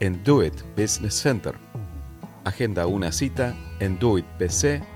en 0.00 0.22
Do 0.24 0.44
It 0.44 0.54
Business 0.76 1.14
Center. 1.14 1.54
Agenda 2.44 2.86
una 2.86 3.12
cita 3.12 3.54
en 3.80 3.98
doitbc.com. 3.98 4.95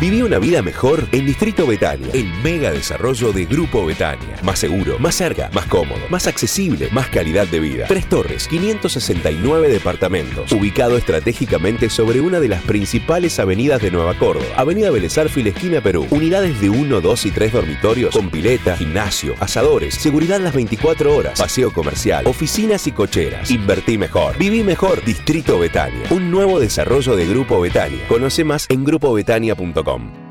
Viví 0.00 0.22
una 0.22 0.38
vida 0.38 0.62
mejor 0.62 1.06
en 1.12 1.26
Distrito 1.26 1.66
Betania, 1.66 2.08
el 2.12 2.26
mega 2.42 2.70
desarrollo 2.70 3.32
de 3.32 3.44
Grupo 3.44 3.86
Betania. 3.86 4.36
Más 4.42 4.58
seguro, 4.58 4.98
más 4.98 5.14
cerca, 5.14 5.50
más 5.52 5.66
cómodo, 5.66 6.00
más 6.10 6.26
accesible, 6.26 6.88
más 6.92 7.08
calidad 7.08 7.46
de 7.46 7.60
vida. 7.60 7.86
Tres 7.88 8.08
torres, 8.08 8.48
569 8.48 9.68
departamentos, 9.68 10.52
ubicado 10.52 10.96
estratégicamente 10.96 11.90
sobre 11.90 12.20
una 12.20 12.40
de 12.40 12.48
las 12.48 12.62
principales 12.62 13.38
avenidas 13.38 13.80
de 13.82 13.90
Nueva 13.90 14.14
Córdoba. 14.14 14.46
Avenida 14.56 14.90
Belezarfil, 14.90 15.46
esquina 15.46 15.80
Perú. 15.80 16.06
Unidades 16.10 16.60
de 16.60 16.70
1, 16.70 17.00
2 17.00 17.26
y 17.26 17.30
3 17.30 17.52
dormitorios 17.52 18.14
con 18.14 18.30
pileta, 18.30 18.76
gimnasio, 18.76 19.34
asadores, 19.40 19.94
seguridad 19.94 20.40
las 20.40 20.54
24 20.54 21.14
horas, 21.14 21.40
paseo 21.40 21.72
comercial, 21.72 22.26
oficinas 22.26 22.86
y 22.86 22.92
cocheras. 22.92 23.50
Invertí 23.50 23.98
mejor, 23.98 24.36
viví 24.38 24.62
mejor. 24.62 25.04
Distrito 25.04 25.58
Betania, 25.58 26.02
un 26.10 26.30
nuevo 26.30 26.60
desarrollo 26.60 27.16
de 27.16 27.26
Grupo 27.26 27.60
Betania. 27.60 28.06
Conoce 28.08 28.44
más 28.44 28.66
en 28.68 28.83
grupobetania.com. 28.84 30.24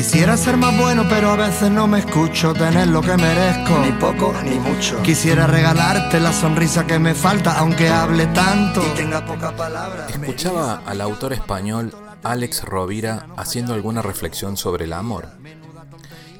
Quisiera 0.00 0.36
ser 0.38 0.56
más 0.56 0.76
bueno, 0.78 1.04
pero 1.10 1.30
a 1.30 1.36
veces 1.36 1.70
no 1.70 1.86
me 1.86 1.98
escucho 1.98 2.54
tener 2.54 2.88
lo 2.88 3.02
que 3.02 3.16
merezco. 3.18 3.80
Ni 3.84 3.92
poco 3.92 4.32
ni 4.44 4.58
mucho. 4.58 5.02
Quisiera 5.02 5.46
regalarte 5.46 6.18
la 6.20 6.32
sonrisa 6.32 6.86
que 6.86 6.98
me 6.98 7.14
falta, 7.14 7.58
aunque 7.58 7.90
hable 7.90 8.26
tanto 8.28 8.82
y 8.82 8.96
tenga 8.96 9.24
poca 9.26 9.54
palabra. 9.54 10.06
Escuchaba 10.08 10.82
al 10.86 11.02
autor 11.02 11.34
español 11.34 11.92
Alex 12.22 12.64
Rovira 12.64 13.26
haciendo 13.36 13.74
alguna 13.74 14.00
reflexión 14.00 14.56
sobre 14.56 14.86
el 14.86 14.94
amor. 14.94 15.28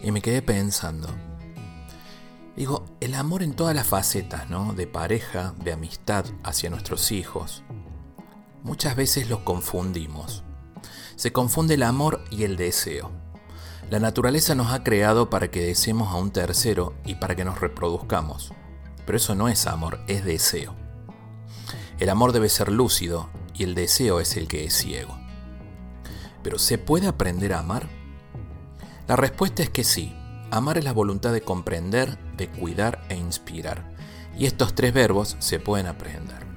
Y 0.02 0.10
me 0.10 0.22
quedé 0.22 0.40
pensando. 0.40 1.08
Digo, 2.56 2.86
el 3.00 3.14
amor 3.14 3.42
en 3.42 3.54
todas 3.54 3.74
las 3.74 3.86
facetas, 3.86 4.48
¿no? 4.48 4.72
De 4.72 4.86
pareja, 4.86 5.54
de 5.62 5.72
amistad 5.72 6.24
hacia 6.44 6.70
nuestros 6.70 7.12
hijos. 7.12 7.62
Muchas 8.62 8.94
veces 8.94 9.30
los 9.30 9.40
confundimos. 9.40 10.44
Se 11.16 11.32
confunde 11.32 11.74
el 11.74 11.82
amor 11.82 12.22
y 12.30 12.44
el 12.44 12.56
deseo. 12.56 13.10
La 13.88 13.98
naturaleza 13.98 14.54
nos 14.54 14.72
ha 14.72 14.84
creado 14.84 15.30
para 15.30 15.50
que 15.50 15.62
deseemos 15.62 16.12
a 16.12 16.16
un 16.16 16.30
tercero 16.30 16.92
y 17.04 17.14
para 17.14 17.34
que 17.34 17.44
nos 17.44 17.60
reproduzcamos. 17.60 18.52
Pero 19.06 19.16
eso 19.16 19.34
no 19.34 19.48
es 19.48 19.66
amor, 19.66 20.00
es 20.08 20.24
deseo. 20.24 20.76
El 21.98 22.10
amor 22.10 22.32
debe 22.32 22.50
ser 22.50 22.70
lúcido 22.70 23.30
y 23.54 23.64
el 23.64 23.74
deseo 23.74 24.20
es 24.20 24.36
el 24.36 24.46
que 24.46 24.64
es 24.64 24.74
ciego. 24.74 25.18
Pero 26.42 26.58
¿se 26.58 26.76
puede 26.76 27.06
aprender 27.06 27.54
a 27.54 27.60
amar? 27.60 27.88
La 29.08 29.16
respuesta 29.16 29.62
es 29.62 29.70
que 29.70 29.84
sí. 29.84 30.14
Amar 30.50 30.76
es 30.76 30.84
la 30.84 30.92
voluntad 30.92 31.32
de 31.32 31.42
comprender, 31.42 32.18
de 32.36 32.48
cuidar 32.48 33.04
e 33.08 33.16
inspirar. 33.16 33.94
Y 34.36 34.46
estos 34.46 34.74
tres 34.74 34.92
verbos 34.92 35.36
se 35.38 35.58
pueden 35.60 35.86
aprender. 35.86 36.49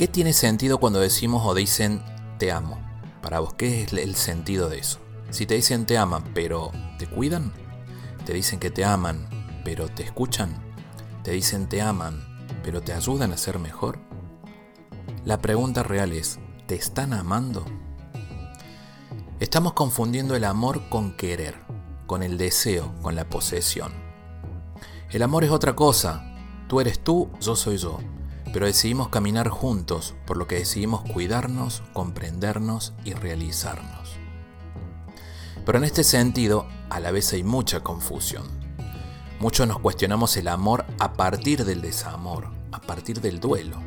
¿Qué 0.00 0.08
tiene 0.08 0.32
sentido 0.32 0.78
cuando 0.78 0.98
decimos 0.98 1.42
o 1.44 1.52
dicen 1.52 2.02
te 2.38 2.50
amo? 2.50 2.78
Para 3.20 3.40
vos, 3.40 3.52
¿qué 3.52 3.82
es 3.82 3.92
el 3.92 4.14
sentido 4.14 4.70
de 4.70 4.78
eso? 4.78 4.98
Si 5.28 5.44
te 5.44 5.56
dicen 5.56 5.84
te 5.84 5.98
aman, 5.98 6.24
pero 6.32 6.72
¿te 6.98 7.06
cuidan? 7.06 7.52
¿Te 8.24 8.32
dicen 8.32 8.58
que 8.58 8.70
te 8.70 8.82
aman, 8.82 9.28
pero 9.62 9.88
te 9.88 10.02
escuchan? 10.02 10.56
¿Te 11.22 11.32
dicen 11.32 11.68
te 11.68 11.82
aman, 11.82 12.18
pero 12.62 12.80
te 12.80 12.94
ayudan 12.94 13.30
a 13.30 13.36
ser 13.36 13.58
mejor? 13.58 13.98
La 15.26 15.38
pregunta 15.42 15.82
real 15.82 16.14
es, 16.14 16.38
¿te 16.66 16.76
están 16.76 17.12
amando? 17.12 17.66
Estamos 19.38 19.74
confundiendo 19.74 20.34
el 20.34 20.44
amor 20.44 20.88
con 20.88 21.14
querer, 21.14 21.56
con 22.06 22.22
el 22.22 22.38
deseo, 22.38 22.94
con 23.02 23.16
la 23.16 23.28
posesión. 23.28 23.92
El 25.10 25.22
amor 25.22 25.44
es 25.44 25.50
otra 25.50 25.76
cosa. 25.76 26.24
Tú 26.68 26.80
eres 26.80 27.00
tú, 27.00 27.28
yo 27.38 27.54
soy 27.54 27.76
yo. 27.76 27.98
Pero 28.52 28.66
decidimos 28.66 29.08
caminar 29.08 29.48
juntos, 29.48 30.14
por 30.26 30.36
lo 30.36 30.46
que 30.46 30.56
decidimos 30.56 31.02
cuidarnos, 31.02 31.82
comprendernos 31.92 32.94
y 33.04 33.14
realizarnos. 33.14 34.16
Pero 35.64 35.78
en 35.78 35.84
este 35.84 36.02
sentido, 36.02 36.66
a 36.88 36.98
la 37.00 37.12
vez 37.12 37.32
hay 37.32 37.44
mucha 37.44 37.80
confusión. 37.80 38.44
Muchos 39.38 39.68
nos 39.68 39.78
cuestionamos 39.78 40.36
el 40.36 40.48
amor 40.48 40.84
a 40.98 41.12
partir 41.12 41.64
del 41.64 41.80
desamor, 41.80 42.48
a 42.72 42.80
partir 42.80 43.20
del 43.20 43.40
duelo. 43.40 43.78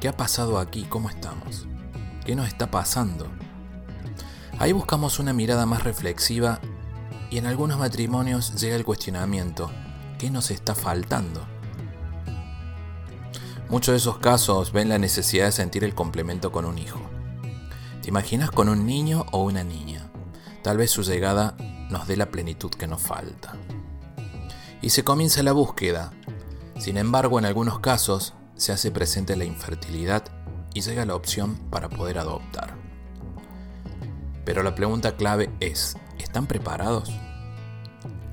¿Qué 0.00 0.08
ha 0.08 0.16
pasado 0.16 0.58
aquí? 0.58 0.84
¿Cómo 0.88 1.10
estamos? 1.10 1.66
¿Qué 2.24 2.34
nos 2.34 2.48
está 2.48 2.70
pasando? 2.70 3.28
Ahí 4.58 4.72
buscamos 4.72 5.18
una 5.18 5.32
mirada 5.32 5.66
más 5.66 5.84
reflexiva 5.84 6.60
y 7.30 7.38
en 7.38 7.46
algunos 7.46 7.78
matrimonios 7.78 8.60
llega 8.60 8.76
el 8.76 8.84
cuestionamiento, 8.84 9.70
¿qué 10.18 10.30
nos 10.30 10.50
está 10.50 10.74
faltando? 10.74 11.51
Muchos 13.72 13.92
de 13.94 13.96
esos 13.96 14.18
casos 14.18 14.70
ven 14.70 14.90
la 14.90 14.98
necesidad 14.98 15.46
de 15.46 15.52
sentir 15.52 15.82
el 15.82 15.94
complemento 15.94 16.52
con 16.52 16.66
un 16.66 16.76
hijo. 16.76 17.00
¿Te 18.02 18.10
imaginas 18.10 18.50
con 18.50 18.68
un 18.68 18.84
niño 18.84 19.24
o 19.32 19.44
una 19.44 19.64
niña? 19.64 20.10
Tal 20.62 20.76
vez 20.76 20.90
su 20.90 21.02
llegada 21.02 21.56
nos 21.88 22.06
dé 22.06 22.18
la 22.18 22.30
plenitud 22.30 22.68
que 22.68 22.86
nos 22.86 23.00
falta. 23.00 23.56
Y 24.82 24.90
se 24.90 25.04
comienza 25.04 25.42
la 25.42 25.52
búsqueda. 25.52 26.12
Sin 26.78 26.98
embargo, 26.98 27.38
en 27.38 27.46
algunos 27.46 27.80
casos 27.80 28.34
se 28.56 28.72
hace 28.72 28.90
presente 28.90 29.36
la 29.36 29.46
infertilidad 29.46 30.24
y 30.74 30.82
llega 30.82 31.06
la 31.06 31.14
opción 31.14 31.56
para 31.70 31.88
poder 31.88 32.18
adoptar. 32.18 32.76
Pero 34.44 34.62
la 34.62 34.74
pregunta 34.74 35.16
clave 35.16 35.48
es, 35.60 35.96
¿están 36.18 36.46
preparados? 36.46 37.10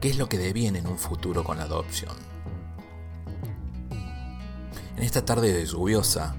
¿Qué 0.01 0.09
es 0.09 0.17
lo 0.17 0.27
que 0.27 0.37
deviene 0.37 0.79
en 0.79 0.87
un 0.87 0.97
futuro 0.97 1.45
con 1.45 1.59
la 1.59 1.63
adopción? 1.63 2.28
En 4.99 5.05
esta 5.05 5.23
tarde 5.23 5.53
de 5.53 5.65
lluviosa, 5.65 6.35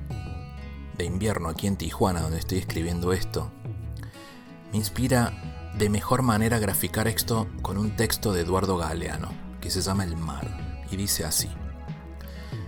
de 0.99 1.07
invierno 1.07 1.49
aquí 1.49 1.67
en 1.67 1.79
Tijuana, 1.79 2.21
donde 2.21 2.39
estoy 2.39 2.59
escribiendo 2.59 3.15
esto, 3.15 3.51
me 4.71 4.77
inspira 4.77 5.33
de 5.79 5.89
mejor 5.89 6.21
manera 6.21 6.59
graficar 6.59 7.09
esto 7.09 7.49
con 7.63 7.79
un 7.79 7.97
texto 7.97 8.35
de 8.35 8.43
Eduardo 8.43 8.77
Galeano, 8.77 9.31
que 9.63 9.71
se 9.71 9.81
llama 9.81 10.05
El 10.05 10.15
mar, 10.15 10.85
y 10.91 10.97
dice 10.97 11.25
así. 11.25 11.49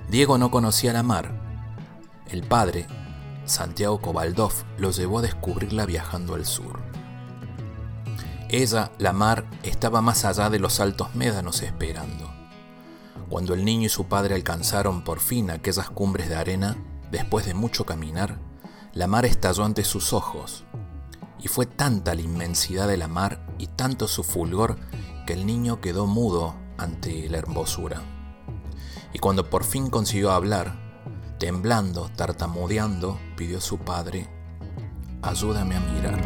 Diego 0.08 0.38
no 0.38 0.50
conocía 0.50 0.94
la 0.94 1.02
mar. 1.02 1.30
El 2.30 2.42
padre, 2.42 2.86
Santiago 3.44 4.00
Cobaldov, 4.00 4.54
lo 4.78 4.92
llevó 4.92 5.18
a 5.18 5.22
descubrirla 5.22 5.84
viajando 5.84 6.36
al 6.36 6.46
sur. 6.46 6.80
Ella, 8.48 8.92
la 8.96 9.12
mar, 9.12 9.44
estaba 9.62 10.00
más 10.00 10.24
allá 10.24 10.48
de 10.48 10.58
los 10.58 10.80
altos 10.80 11.14
médanos 11.14 11.60
esperando. 11.60 12.31
Cuando 13.32 13.54
el 13.54 13.64
niño 13.64 13.86
y 13.86 13.88
su 13.88 14.08
padre 14.08 14.34
alcanzaron 14.34 15.04
por 15.04 15.18
fin 15.18 15.50
aquellas 15.50 15.88
cumbres 15.88 16.28
de 16.28 16.34
arena, 16.34 16.76
después 17.10 17.46
de 17.46 17.54
mucho 17.54 17.86
caminar, 17.86 18.38
la 18.92 19.06
mar 19.06 19.24
estalló 19.24 19.64
ante 19.64 19.84
sus 19.84 20.12
ojos, 20.12 20.64
y 21.40 21.48
fue 21.48 21.64
tanta 21.64 22.14
la 22.14 22.20
inmensidad 22.20 22.86
de 22.86 22.98
la 22.98 23.08
mar 23.08 23.46
y 23.56 23.68
tanto 23.68 24.06
su 24.06 24.22
fulgor 24.22 24.76
que 25.26 25.32
el 25.32 25.46
niño 25.46 25.80
quedó 25.80 26.06
mudo 26.06 26.54
ante 26.76 27.26
la 27.30 27.38
hermosura. 27.38 28.02
Y 29.14 29.18
cuando 29.18 29.48
por 29.48 29.64
fin 29.64 29.88
consiguió 29.88 30.30
hablar, 30.30 30.74
temblando, 31.38 32.10
tartamudeando, 32.10 33.18
pidió 33.34 33.56
a 33.56 33.62
su 33.62 33.78
padre, 33.78 34.28
ayúdame 35.22 35.76
a 35.76 35.80
mirar. 35.80 36.20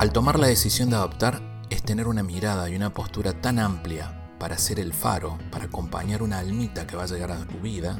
Al 0.00 0.12
tomar 0.12 0.40
la 0.40 0.48
decisión 0.48 0.90
de 0.90 0.96
adoptar, 0.96 1.47
tener 1.88 2.06
una 2.06 2.22
mirada 2.22 2.68
y 2.68 2.76
una 2.76 2.92
postura 2.92 3.32
tan 3.32 3.58
amplia 3.58 4.34
para 4.38 4.58
ser 4.58 4.78
el 4.78 4.92
faro, 4.92 5.38
para 5.50 5.64
acompañar 5.64 6.22
una 6.22 6.38
almita 6.38 6.86
que 6.86 6.96
va 6.96 7.04
a 7.04 7.06
llegar 7.06 7.32
a 7.32 7.46
tu 7.46 7.60
vida, 7.60 7.98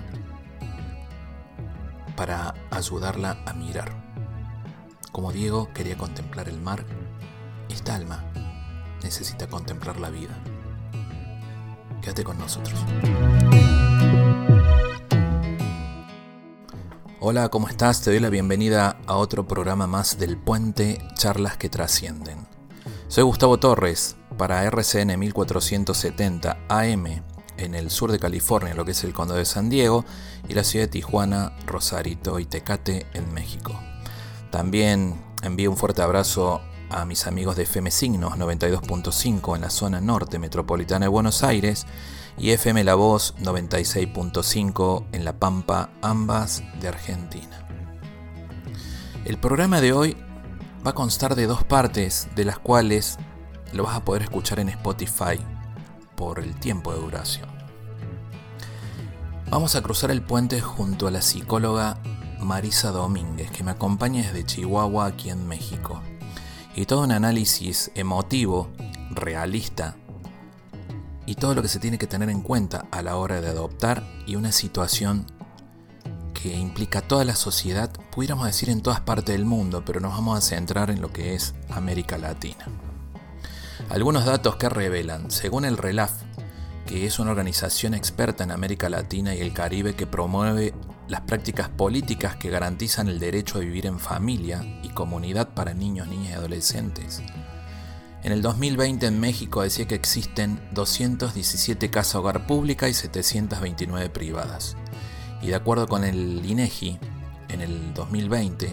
para 2.14 2.52
ayudarla 2.70 3.38
a 3.46 3.54
mirar. 3.54 3.90
Como 5.10 5.32
Diego 5.32 5.72
quería 5.72 5.96
contemplar 5.96 6.50
el 6.50 6.60
mar, 6.60 6.84
esta 7.70 7.94
alma 7.94 8.30
necesita 9.02 9.46
contemplar 9.46 9.98
la 9.98 10.10
vida. 10.10 10.36
Quédate 12.02 12.24
con 12.24 12.36
nosotros. 12.36 12.78
Hola, 17.20 17.48
¿cómo 17.48 17.68
estás? 17.68 18.02
Te 18.02 18.10
doy 18.10 18.20
la 18.20 18.28
bienvenida 18.28 18.98
a 19.06 19.16
otro 19.16 19.48
programa 19.48 19.86
más 19.86 20.18
del 20.18 20.36
Puente 20.36 20.98
Charlas 21.14 21.56
que 21.56 21.70
Trascienden. 21.70 22.57
Soy 23.08 23.24
Gustavo 23.24 23.56
Torres 23.56 24.16
para 24.36 24.64
RCN 24.64 25.18
1470 25.18 26.58
AM 26.68 27.06
en 27.56 27.74
el 27.74 27.90
sur 27.90 28.12
de 28.12 28.18
California, 28.18 28.74
lo 28.74 28.84
que 28.84 28.90
es 28.90 29.02
el 29.02 29.14
condado 29.14 29.38
de 29.38 29.46
San 29.46 29.70
Diego, 29.70 30.04
y 30.46 30.52
la 30.52 30.62
ciudad 30.62 30.84
de 30.84 30.90
Tijuana, 30.90 31.56
Rosarito 31.64 32.38
y 32.38 32.44
Tecate 32.44 33.06
en 33.14 33.32
México. 33.32 33.80
También 34.50 35.18
envío 35.42 35.70
un 35.70 35.78
fuerte 35.78 36.02
abrazo 36.02 36.60
a 36.90 37.06
mis 37.06 37.26
amigos 37.26 37.56
de 37.56 37.62
FM 37.62 37.90
Signos 37.90 38.34
92.5 38.34 39.54
en 39.54 39.62
la 39.62 39.70
zona 39.70 40.02
norte 40.02 40.38
metropolitana 40.38 41.06
de 41.06 41.08
Buenos 41.08 41.42
Aires 41.42 41.86
y 42.36 42.50
FM 42.50 42.84
La 42.84 42.94
Voz 42.94 43.34
96.5 43.38 45.06
en 45.12 45.24
La 45.24 45.32
Pampa, 45.38 45.88
ambas 46.02 46.62
de 46.78 46.88
Argentina. 46.88 47.66
El 49.24 49.38
programa 49.38 49.80
de 49.80 49.94
hoy 49.94 50.16
va 50.88 50.92
a 50.92 50.94
constar 50.94 51.34
de 51.34 51.46
dos 51.46 51.64
partes, 51.64 52.28
de 52.34 52.46
las 52.46 52.58
cuales 52.58 53.18
lo 53.74 53.82
vas 53.82 53.94
a 53.94 54.06
poder 54.06 54.22
escuchar 54.22 54.58
en 54.58 54.70
Spotify 54.70 55.38
por 56.16 56.38
el 56.38 56.58
tiempo 56.58 56.94
de 56.94 56.98
duración. 56.98 57.46
Vamos 59.50 59.76
a 59.76 59.82
cruzar 59.82 60.10
el 60.10 60.22
puente 60.22 60.62
junto 60.62 61.06
a 61.06 61.10
la 61.10 61.20
psicóloga 61.20 61.98
Marisa 62.40 62.90
Domínguez, 62.90 63.50
que 63.50 63.64
me 63.64 63.72
acompaña 63.72 64.22
desde 64.22 64.46
Chihuahua 64.46 65.04
aquí 65.04 65.28
en 65.28 65.46
México. 65.46 66.00
Y 66.74 66.86
todo 66.86 67.02
un 67.02 67.12
análisis 67.12 67.90
emotivo, 67.94 68.70
realista, 69.10 69.94
y 71.26 71.34
todo 71.34 71.54
lo 71.54 71.60
que 71.60 71.68
se 71.68 71.80
tiene 71.80 71.98
que 71.98 72.06
tener 72.06 72.30
en 72.30 72.40
cuenta 72.40 72.86
a 72.90 73.02
la 73.02 73.16
hora 73.16 73.42
de 73.42 73.48
adoptar 73.48 74.02
y 74.26 74.36
una 74.36 74.52
situación 74.52 75.26
que 76.40 76.56
implica 76.56 77.00
toda 77.00 77.24
la 77.24 77.34
sociedad, 77.34 77.90
pudiéramos 78.12 78.46
decir 78.46 78.70
en 78.70 78.80
todas 78.80 79.00
partes 79.00 79.34
del 79.34 79.44
mundo, 79.44 79.82
pero 79.84 79.98
nos 79.98 80.12
vamos 80.12 80.38
a 80.38 80.40
centrar 80.40 80.90
en 80.90 81.00
lo 81.00 81.12
que 81.12 81.34
es 81.34 81.54
América 81.68 82.16
Latina. 82.16 82.66
Algunos 83.90 84.24
datos 84.24 84.56
que 84.56 84.68
revelan, 84.68 85.30
según 85.32 85.64
el 85.64 85.76
RELAF, 85.76 86.12
que 86.86 87.06
es 87.06 87.18
una 87.18 87.32
organización 87.32 87.92
experta 87.94 88.44
en 88.44 88.52
América 88.52 88.88
Latina 88.88 89.34
y 89.34 89.40
el 89.40 89.52
Caribe 89.52 89.94
que 89.94 90.06
promueve 90.06 90.74
las 91.08 91.22
prácticas 91.22 91.68
políticas 91.70 92.36
que 92.36 92.50
garantizan 92.50 93.08
el 93.08 93.18
derecho 93.18 93.58
a 93.58 93.62
vivir 93.62 93.86
en 93.86 93.98
familia 93.98 94.62
y 94.82 94.90
comunidad 94.90 95.48
para 95.54 95.74
niños, 95.74 96.06
niñas 96.06 96.30
y 96.30 96.34
adolescentes, 96.34 97.22
en 98.24 98.32
el 98.32 98.42
2020 98.42 99.06
en 99.06 99.20
México 99.20 99.62
decía 99.62 99.86
que 99.86 99.94
existen 99.94 100.60
217 100.72 101.88
casas 101.88 102.16
hogar 102.16 102.46
pública 102.48 102.88
y 102.88 102.94
729 102.94 104.10
privadas. 104.10 104.76
Y 105.40 105.46
de 105.48 105.54
acuerdo 105.54 105.86
con 105.86 106.04
el 106.04 106.44
INEGI, 106.44 106.98
en 107.48 107.60
el 107.60 107.94
2020 107.94 108.72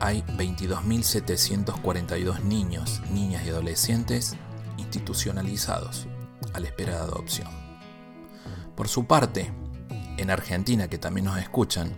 hay 0.00 0.22
22.742 0.22 2.42
niños, 2.42 3.02
niñas 3.12 3.44
y 3.44 3.50
adolescentes 3.50 4.36
institucionalizados 4.76 6.06
a 6.52 6.60
la 6.60 6.66
espera 6.66 6.94
de 6.94 7.00
adopción. 7.00 7.48
Por 8.76 8.86
su 8.88 9.06
parte, 9.06 9.50
en 10.18 10.30
Argentina, 10.30 10.88
que 10.88 10.98
también 10.98 11.24
nos 11.26 11.38
escuchan, 11.38 11.92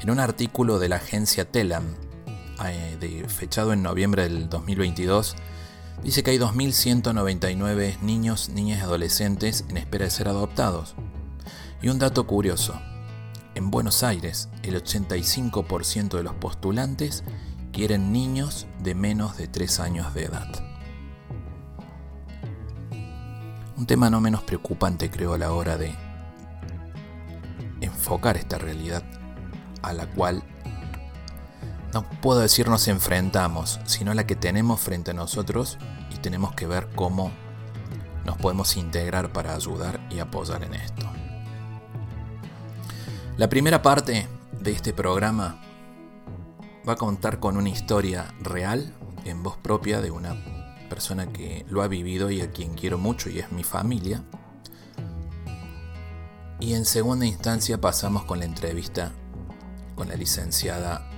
en 0.00 0.10
un 0.10 0.20
artículo 0.20 0.78
de 0.78 0.88
la 0.88 0.96
agencia 0.96 1.50
Telam, 1.50 1.96
eh, 2.64 3.24
fechado 3.28 3.72
en 3.72 3.82
noviembre 3.82 4.22
del 4.22 4.48
2022, 4.48 5.34
dice 6.02 6.22
que 6.22 6.30
hay 6.30 6.38
2.199 6.38 7.98
niños, 8.00 8.48
niñas 8.50 8.78
y 8.78 8.82
adolescentes 8.82 9.64
en 9.68 9.76
espera 9.76 10.04
de 10.04 10.12
ser 10.12 10.28
adoptados. 10.28 10.94
Y 11.80 11.88
un 11.88 11.98
dato 12.00 12.26
curioso, 12.26 12.80
en 13.54 13.70
Buenos 13.70 14.02
Aires 14.02 14.48
el 14.64 14.82
85% 14.82 16.16
de 16.16 16.24
los 16.24 16.34
postulantes 16.34 17.22
quieren 17.72 18.12
niños 18.12 18.66
de 18.80 18.96
menos 18.96 19.36
de 19.36 19.46
3 19.46 19.78
años 19.80 20.12
de 20.12 20.24
edad. 20.24 20.48
Un 23.76 23.86
tema 23.86 24.10
no 24.10 24.20
menos 24.20 24.42
preocupante 24.42 25.08
creo 25.08 25.34
a 25.34 25.38
la 25.38 25.52
hora 25.52 25.76
de 25.76 25.94
enfocar 27.80 28.36
esta 28.36 28.58
realidad 28.58 29.04
a 29.82 29.92
la 29.92 30.06
cual 30.06 30.42
no 31.94 32.02
puedo 32.20 32.40
decir 32.40 32.68
nos 32.68 32.88
enfrentamos, 32.88 33.78
sino 33.84 34.14
la 34.14 34.26
que 34.26 34.34
tenemos 34.34 34.80
frente 34.80 35.12
a 35.12 35.14
nosotros 35.14 35.78
y 36.10 36.16
tenemos 36.16 36.54
que 36.56 36.66
ver 36.66 36.88
cómo 36.96 37.30
nos 38.26 38.36
podemos 38.36 38.76
integrar 38.76 39.32
para 39.32 39.54
ayudar 39.54 40.00
y 40.10 40.18
apoyar 40.18 40.64
en 40.64 40.74
esto. 40.74 41.17
La 43.38 43.48
primera 43.48 43.82
parte 43.82 44.26
de 44.60 44.72
este 44.72 44.92
programa 44.92 45.60
va 46.86 46.94
a 46.94 46.96
contar 46.96 47.38
con 47.38 47.56
una 47.56 47.68
historia 47.68 48.34
real, 48.40 48.92
en 49.24 49.44
voz 49.44 49.56
propia, 49.56 50.00
de 50.00 50.10
una 50.10 50.34
persona 50.90 51.28
que 51.28 51.64
lo 51.68 51.82
ha 51.82 51.86
vivido 51.86 52.32
y 52.32 52.40
a 52.40 52.50
quien 52.50 52.74
quiero 52.74 52.98
mucho 52.98 53.30
y 53.30 53.38
es 53.38 53.52
mi 53.52 53.62
familia. 53.62 54.24
Y 56.58 56.74
en 56.74 56.84
segunda 56.84 57.26
instancia 57.26 57.80
pasamos 57.80 58.24
con 58.24 58.40
la 58.40 58.44
entrevista 58.44 59.12
con 59.94 60.08
la 60.08 60.16
licenciada 60.16 61.08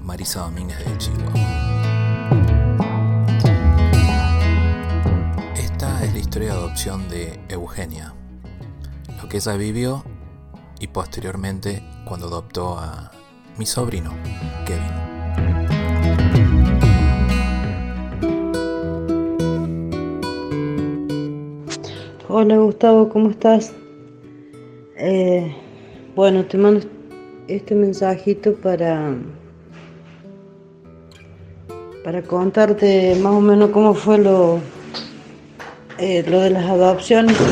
Marisa 0.00 0.40
Domínguez 0.40 0.78
de 0.78 0.96
Chihuahua. 0.96 1.32
Esta 5.56 6.02
es 6.02 6.14
la 6.14 6.18
historia 6.18 6.54
de 6.54 6.58
adopción 6.58 7.10
de 7.10 7.44
Eugenia, 7.50 8.14
lo 9.20 9.28
que 9.28 9.36
ella 9.36 9.52
vivió 9.56 10.02
y 10.82 10.88
posteriormente 10.88 11.80
cuando 12.04 12.26
adoptó 12.26 12.76
a 12.76 13.12
mi 13.56 13.64
sobrino, 13.64 14.12
Kevin. 14.66 14.90
Hola 22.28 22.56
Gustavo, 22.56 23.08
¿cómo 23.08 23.30
estás? 23.30 23.72
Eh, 24.96 25.54
bueno, 26.16 26.44
te 26.46 26.58
mando 26.58 26.84
este 27.46 27.76
mensajito 27.76 28.54
para 28.56 29.14
para 32.02 32.22
contarte 32.22 33.14
más 33.22 33.32
o 33.32 33.40
menos 33.40 33.70
cómo 33.70 33.94
fue 33.94 34.18
lo, 34.18 34.58
eh, 35.98 36.24
lo 36.28 36.40
de 36.40 36.50
las 36.50 36.68
adopciones. 36.68 37.36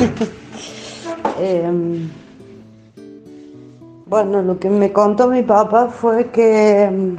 Em, 1.43 2.11
bueno, 4.11 4.43
lo 4.43 4.59
que 4.59 4.69
me 4.69 4.93
contó 4.93 5.29
mi 5.29 5.43
papá 5.43 5.87
fue 5.87 6.31
que 6.31 7.17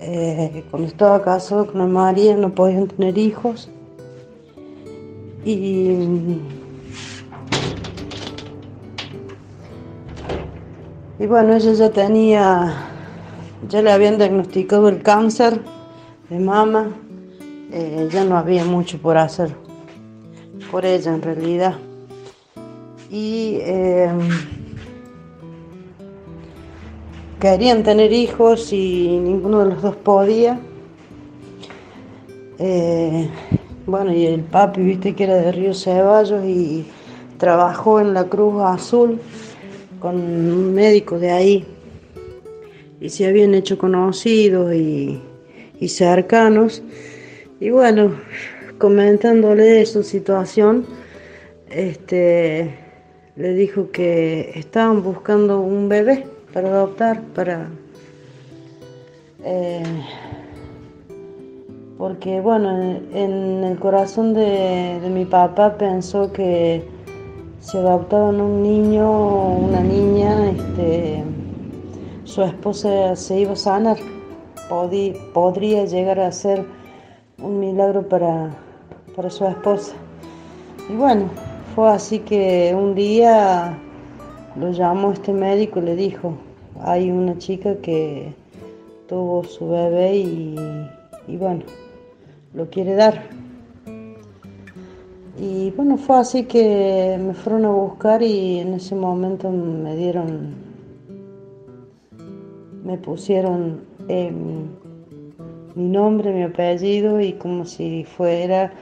eh, 0.00 0.64
cuando 0.70 0.88
estaba 0.88 1.22
casado 1.22 1.72
con 1.72 1.92
María 1.92 2.36
no 2.36 2.52
podían 2.54 2.88
tener 2.88 3.16
hijos. 3.16 3.70
Y, 5.44 6.40
y 11.20 11.26
bueno, 11.26 11.54
ella 11.54 11.72
ya 11.72 11.90
tenía 11.90 12.88
ya 13.68 13.80
le 13.80 13.92
habían 13.92 14.18
diagnosticado 14.18 14.88
el 14.88 15.02
cáncer 15.02 15.60
de 16.28 16.38
mama, 16.38 16.88
eh, 17.72 18.08
ya 18.10 18.24
no 18.24 18.36
había 18.36 18.64
mucho 18.64 18.98
por 18.98 19.16
hacer 19.16 19.54
por 20.70 20.84
ella 20.84 21.14
en 21.14 21.22
realidad. 21.22 21.76
Y 23.10 23.58
em, 23.62 24.57
querían 27.40 27.82
tener 27.84 28.12
hijos 28.12 28.72
y 28.72 29.18
ninguno 29.18 29.60
de 29.60 29.70
los 29.74 29.82
dos 29.82 29.96
podía. 29.96 30.58
Eh, 32.58 33.28
bueno, 33.86 34.12
y 34.12 34.26
el 34.26 34.40
papi, 34.40 34.82
viste 34.82 35.14
que 35.14 35.24
era 35.24 35.36
de 35.36 35.52
Río 35.52 35.74
Ceballos 35.74 36.44
y 36.44 36.86
trabajó 37.38 38.00
en 38.00 38.14
la 38.14 38.24
Cruz 38.24 38.60
Azul 38.62 39.20
con 40.00 40.16
un 40.16 40.74
médico 40.74 41.18
de 41.18 41.30
ahí 41.30 41.64
y 43.00 43.08
se 43.10 43.26
habían 43.26 43.54
hecho 43.54 43.78
conocidos 43.78 44.74
y, 44.74 45.20
cercanos. 45.88 46.82
Y 47.60 47.70
bueno, 47.70 48.16
comentándole 48.78 49.86
su 49.86 50.02
situación, 50.02 50.86
este, 51.70 52.74
le 53.36 53.54
dijo 53.54 53.90
que 53.92 54.52
estaban 54.56 55.02
buscando 55.04 55.60
un 55.60 55.88
bebé 55.88 56.26
para 56.52 56.68
adoptar, 56.68 57.22
para... 57.34 57.68
Eh, 59.44 60.04
porque 61.96 62.40
bueno, 62.40 62.70
en 63.12 63.64
el 63.64 63.78
corazón 63.78 64.32
de, 64.32 65.00
mi 65.10 65.24
papá 65.24 65.76
pensó 65.76 66.32
que 66.32 66.88
si 67.60 67.76
adoptaban 67.76 68.40
un 68.40 68.62
niño 68.62 69.10
o 69.10 69.52
una 69.58 69.80
niña, 69.80 70.50
este, 70.50 71.24
su 72.24 72.42
esposa 72.42 73.16
se 73.16 73.40
iba 73.40 73.52
a 73.52 73.56
sanar, 73.56 73.96
podría 75.34 75.86
llegar 75.86 76.20
a 76.20 76.30
ser 76.30 76.64
un 77.42 77.58
milagro 77.58 78.08
para, 78.08 78.50
para 79.16 79.28
su 79.28 79.44
esposa. 79.44 79.94
Y 80.88 80.94
bueno, 80.94 81.24
fue 81.74 81.90
así 81.90 82.20
que 82.20 82.74
un 82.78 82.94
día 82.94 83.76
lo 84.58 84.72
llamó 84.72 85.12
este 85.12 85.32
médico 85.32 85.80
y 85.80 85.82
le 85.82 85.96
dijo, 85.96 86.34
hay 86.80 87.10
una 87.10 87.38
chica 87.38 87.76
que 87.76 88.32
tuvo 89.08 89.44
su 89.44 89.68
bebé 89.68 90.16
y, 90.16 90.56
y 91.26 91.36
bueno, 91.36 91.62
lo 92.54 92.68
quiere 92.68 92.94
dar. 92.94 93.22
Y 95.40 95.70
bueno, 95.70 95.96
fue 95.96 96.16
así 96.16 96.44
que 96.44 97.16
me 97.20 97.32
fueron 97.32 97.64
a 97.64 97.70
buscar 97.70 98.22
y 98.22 98.58
en 98.58 98.74
ese 98.74 98.96
momento 98.96 99.50
me 99.50 99.94
dieron, 99.94 100.54
me 102.82 102.98
pusieron 102.98 103.82
mi 104.08 105.84
nombre, 105.84 106.32
mi 106.32 106.42
apellido 106.42 107.20
y 107.20 107.34
como 107.34 107.64
si 107.66 108.04
fuera 108.04 108.72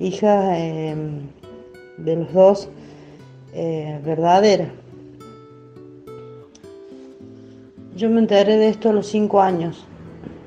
hija 0.00 0.58
em, 0.58 1.28
de 1.98 2.16
los 2.16 2.32
dos 2.32 2.68
eh, 3.54 4.00
verdadera. 4.04 4.81
Yo 7.94 8.08
me 8.08 8.20
enteré 8.20 8.56
de 8.56 8.70
esto 8.70 8.88
a 8.88 8.92
los 8.94 9.06
cinco 9.06 9.42
años. 9.42 9.84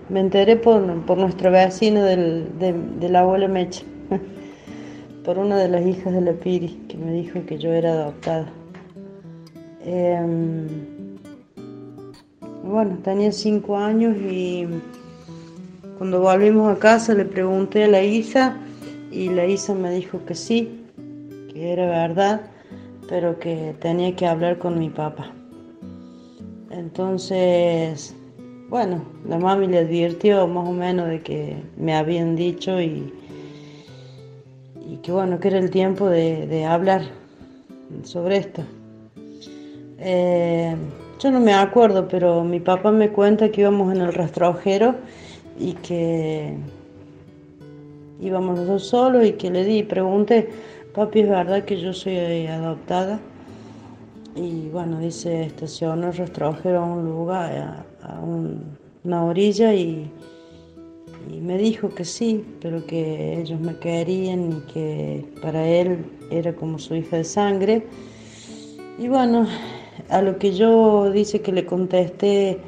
Me 0.09 0.19
enteré 0.19 0.55
por, 0.55 1.05
por 1.05 1.17
nuestro 1.17 1.51
vecino 1.51 2.03
del, 2.03 2.47
de, 2.59 3.09
la 3.09 3.19
abuela 3.19 3.47
Mecha, 3.47 3.83
por 5.23 5.37
una 5.37 5.57
de 5.57 5.69
las 5.69 5.85
hijas 5.85 6.11
de 6.13 6.21
la 6.21 6.33
Piri, 6.33 6.69
que 6.87 6.97
me 6.97 7.11
dijo 7.11 7.45
que 7.45 7.59
yo 7.59 7.71
era 7.71 7.91
adoptada. 7.91 8.47
Em, 9.83 10.67
bueno, 12.63 12.97
tenía 13.03 13.31
cinco 13.31 13.77
años 13.77 14.17
y 14.17 14.67
cuando 15.99 16.21
volvimos 16.21 16.75
a 16.75 16.79
casa 16.79 17.13
le 17.13 17.25
pregunté 17.25 17.83
a 17.83 17.87
la 17.87 18.01
Isa 18.01 18.57
y 19.11 19.29
la 19.29 19.45
Isa 19.45 19.75
me 19.75 19.91
dijo 19.91 20.19
que 20.25 20.33
sí, 20.33 20.83
que 21.53 21.73
era 21.73 21.85
verdad, 21.85 22.41
pero 23.07 23.37
que 23.37 23.75
tenía 23.79 24.15
que 24.15 24.25
hablar 24.25 24.57
con 24.57 24.79
mi 24.79 24.89
papá. 24.89 25.31
Entonces 26.77 28.15
bueno, 28.69 29.03
la 29.27 29.37
mami 29.37 29.67
le 29.67 29.79
advirtió 29.79 30.47
más 30.47 30.67
o 30.67 30.71
menos 30.71 31.07
de 31.07 31.21
que 31.21 31.55
me 31.77 31.95
habían 31.95 32.35
dicho 32.35 32.81
y, 32.81 33.13
y 34.89 34.97
que 34.97 35.11
bueno, 35.11 35.39
que 35.39 35.49
era 35.49 35.59
el 35.59 35.69
tiempo 35.69 36.09
de, 36.09 36.65
hablar 36.65 37.03
sobre 38.03 38.37
esto. 38.37 38.63
Eh, 39.99 40.75
yo 41.19 41.31
no 41.31 41.39
me 41.39 41.53
acuerdo, 41.53 42.07
pero 42.07 42.43
mi 42.43 42.59
papá 42.59 42.91
me 42.91 43.09
cuenta 43.09 43.49
que 43.49 43.61
íbamos 43.61 43.93
en 43.93 44.01
el 44.01 44.13
rastrojero 44.13 44.95
y 45.59 45.73
que 45.73 46.57
íbamos 48.19 48.57
los 48.57 48.67
dos 48.67 48.87
solos 48.87 49.25
y 49.25 49.33
que 49.33 49.51
le 49.51 49.63
di, 49.63 49.83
pregunté, 49.83 50.49
papi, 50.93 51.21
¿es 51.21 51.29
verdad 51.29 51.63
que 51.65 51.79
yo 51.79 51.93
soy 51.93 52.47
adoptada? 52.47 53.19
Y 54.35 54.67
bueno, 54.67 54.99
dice, 54.99 55.43
estacionó 55.43 56.07
el 56.07 56.17
rastrojero 56.17 56.79
a 56.79 56.85
un 56.85 57.05
lugar, 57.05 57.85
a 58.01 58.19
una 58.19 59.23
orilla 59.23 59.73
y, 59.73 60.11
me 61.41 61.57
dijo 61.57 61.89
que 61.89 62.03
sí, 62.05 62.43
pero 62.59 62.85
que 62.85 63.39
ellos 63.39 63.59
me 63.59 63.77
querían 63.77 64.51
y 64.51 64.73
que 64.73 65.25
para 65.41 65.65
él 65.67 66.05
era 66.29 66.53
como 66.53 66.79
su 66.79 66.95
hija 66.95 67.17
de 67.17 67.23
sangre. 67.23 67.87
Y 68.99 69.07
bueno, 69.07 69.47
a 70.09 70.21
lo 70.21 70.37
que 70.37 70.53
yo 70.53 71.09
dice 71.11 71.41
que 71.41 71.51
le 71.51 71.65
contesté 71.65 72.59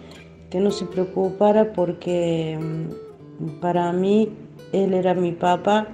que 0.50 0.60
no 0.60 0.72
se 0.72 0.86
preocupara 0.86 1.74
porque 1.74 2.58
mm, 2.60 3.60
para 3.60 3.92
mí 3.92 4.30
él 4.72 4.94
era 4.94 5.14
mi 5.14 5.34
papá 5.34 5.88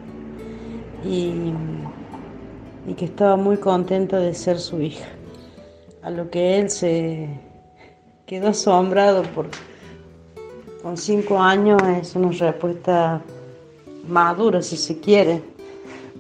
y, 1.04 1.52
y 2.88 2.94
que 2.96 3.06
estaba 3.06 3.38
muy 3.38 3.58
contenta 3.58 4.20
de 4.20 4.34
ser 4.34 4.60
su 4.60 4.82
hija. 4.82 5.08
A 6.04 6.10
lo 6.10 6.30
que 6.30 6.60
él 6.60 6.70
se, 6.70 7.30
quedó 8.26 8.50
asombrado 8.50 9.24
por 9.24 9.48
con 10.82 10.98
cinco 10.98 11.40
años 11.40 11.82
es 11.98 12.14
una 12.16 12.30
respuesta 12.32 13.22
madura 14.06 14.62
si 14.62 14.76
se 14.76 15.00
quiere 15.00 15.42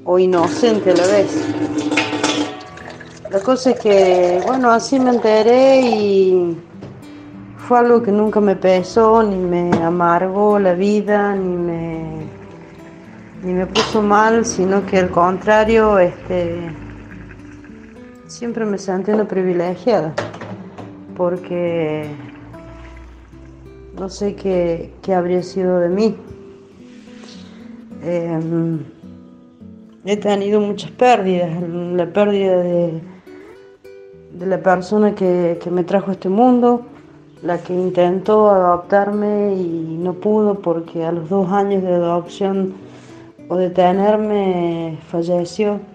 o 0.05 0.17
inocente 0.17 0.91
a 0.91 0.95
la 0.95 1.07
vez. 1.07 1.45
La 3.29 3.41
cosa 3.41 3.71
es 3.71 3.79
que 3.81 4.41
bueno 4.45 4.71
así 4.71 4.97
me 4.99 5.09
enteré 5.09 5.81
y 5.81 6.57
fue 7.57 7.79
algo 7.79 8.01
que 8.01 8.11
nunca 8.13 8.39
me 8.39 8.55
pesó 8.55 9.21
ni 9.21 9.35
me 9.35 9.69
amargó 9.83 10.59
la 10.59 10.75
vida 10.75 11.35
ni 11.35 11.57
me 11.57 12.27
ni 13.43 13.51
me 13.51 13.65
puso 13.65 14.01
mal 14.01 14.45
sino 14.45 14.85
que 14.85 14.99
al 14.99 15.09
contrario 15.09 15.99
este 15.99 16.69
siempre 18.33 18.65
me 18.65 18.77
una 19.13 19.27
privilegiada 19.27 20.11
porque 21.15 22.07
no 23.99 24.09
sé 24.09 24.35
qué, 24.35 24.91
habría 25.13 25.43
sido 25.43 25.79
de 25.79 25.89
mí. 25.89 26.17
Em, 28.01 28.79
he 30.03 30.17
tenido 30.17 30.59
muchas 30.59 30.89
pérdidas, 30.91 31.51
la 31.61 32.07
pérdida 32.07 32.57
de, 32.57 33.01
de 34.31 34.45
la 34.47 34.57
persona 34.57 35.13
que, 35.13 35.59
que, 35.63 35.69
me 35.69 35.83
trajo 35.83 36.09
a 36.09 36.13
este 36.13 36.29
mundo, 36.29 36.81
la 37.43 37.59
que 37.59 37.73
intentó 37.73 38.49
adoptarme 38.49 39.53
y 39.53 39.97
no 39.99 40.13
pudo 40.13 40.55
porque 40.55 41.05
a 41.05 41.11
los 41.11 41.29
dos 41.29 41.51
años 41.51 41.83
de 41.83 41.93
adopción 41.93 42.73
o 43.47 43.57
de 43.57 43.69
tenerme 43.69 44.97
falleció. 45.07 45.92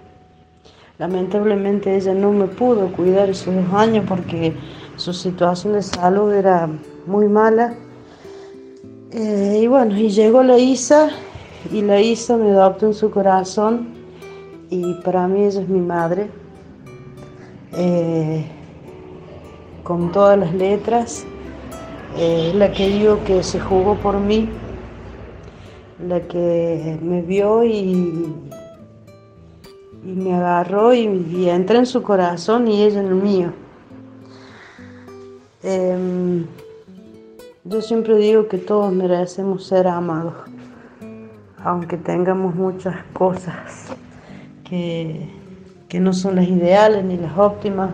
Lamentablemente 0.99 1.95
ella 1.95 2.12
no 2.12 2.33
me 2.33 2.47
pudo 2.47 2.90
cuidar 2.93 3.31
esos 3.31 3.55
dos 3.55 3.73
años 3.73 4.05
porque 4.09 4.52
su 4.97 5.12
situación 5.12 5.75
de 5.75 5.83
salud 5.83 6.33
era 6.33 6.69
muy 7.07 7.28
mala. 7.28 7.75
Eh, 9.12 9.61
y 9.62 9.67
bueno, 9.69 9.97
y 9.97 10.11
llegó 10.11 10.43
la 10.43 10.59
Isa 10.59 11.11
y 11.73 11.83
la 11.83 12.00
Isa 12.00 12.37
me 12.37 12.50
adoptó 12.50 12.87
en 12.87 12.95
su 12.95 13.12
corazón 13.12 13.95
y 14.71 14.95
para 15.05 15.28
mí 15.28 15.45
ella 15.45 15.61
es 15.61 15.69
mi 15.69 15.81
madre. 15.81 16.31
Eh, 17.76 18.45
con 19.85 20.11
todas 20.11 20.37
las 20.37 20.52
letras, 20.52 21.25
eh, 22.17 22.52
la 22.57 22.73
que 22.73 22.88
digo 22.88 23.23
que 23.25 23.45
se 23.45 23.61
jugó 23.61 23.95
por 23.95 24.19
mí, 24.19 24.49
la 26.05 26.21
que 26.23 26.99
me 27.00 27.23
vio 27.23 27.62
y, 27.62 28.35
y 30.09 30.12
me 30.12 30.35
agarró 30.35 30.95
y, 30.95 31.00
y 31.00 31.50
entré 31.50 31.77
en 31.77 31.85
su 31.85 32.03
corazón 32.03 32.67
y 32.67 32.83
ella 32.83 33.00
en 33.00 33.09
el 33.09 33.15
mío. 33.15 33.53
Em, 35.62 36.47
yo 37.65 37.83
siempre 37.83 38.17
digo 38.17 38.49
que 38.49 38.57
todos 38.57 38.91
merecemos 38.91 39.67
ser 39.67 39.87
amados, 39.87 40.33
aunque 41.62 41.99
tengamos 41.99 42.55
muchas 42.55 42.97
cosas 43.12 43.93
que, 44.65 45.29
no 46.00 46.15
son 46.15 46.37
las 46.37 46.49
ideales 46.49 47.05
ni 47.05 47.19
las 47.19 47.37
óptimas, 47.37 47.91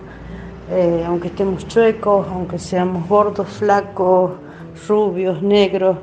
eh, 0.71 1.03
aunque 1.05 1.29
estemos 1.29 1.67
chuecos, 1.67 2.29
aunque 2.29 2.61
seamos 2.61 3.09
gordos, 3.09 3.49
flacos, 3.49 4.33
rubios, 4.87 5.43
negros, 5.43 5.97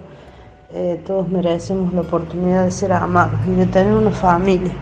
eh, 0.73 1.01
todos 1.07 1.29
merecemos 1.29 1.93
la 1.93 2.01
oportunidad 2.01 2.65
de 2.65 2.71
ser 2.71 2.91
amados 2.91 3.39
y 3.47 3.51
de 3.51 3.65
tener 3.65 3.93
una 3.93 4.11
familia 4.11 4.73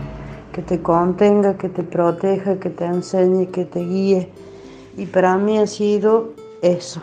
que 0.52 0.62
te 0.62 0.82
contenga, 0.82 1.56
que 1.56 1.68
te 1.68 1.82
proteja, 1.82 2.58
que 2.58 2.70
te 2.70 2.84
enseñe, 2.84 3.46
que 3.46 3.64
te 3.64 3.80
guíe. 3.80 4.30
Y 4.96 5.06
para 5.06 5.36
mí 5.36 5.58
ha 5.58 5.66
sido 5.66 6.30
eso. 6.62 7.00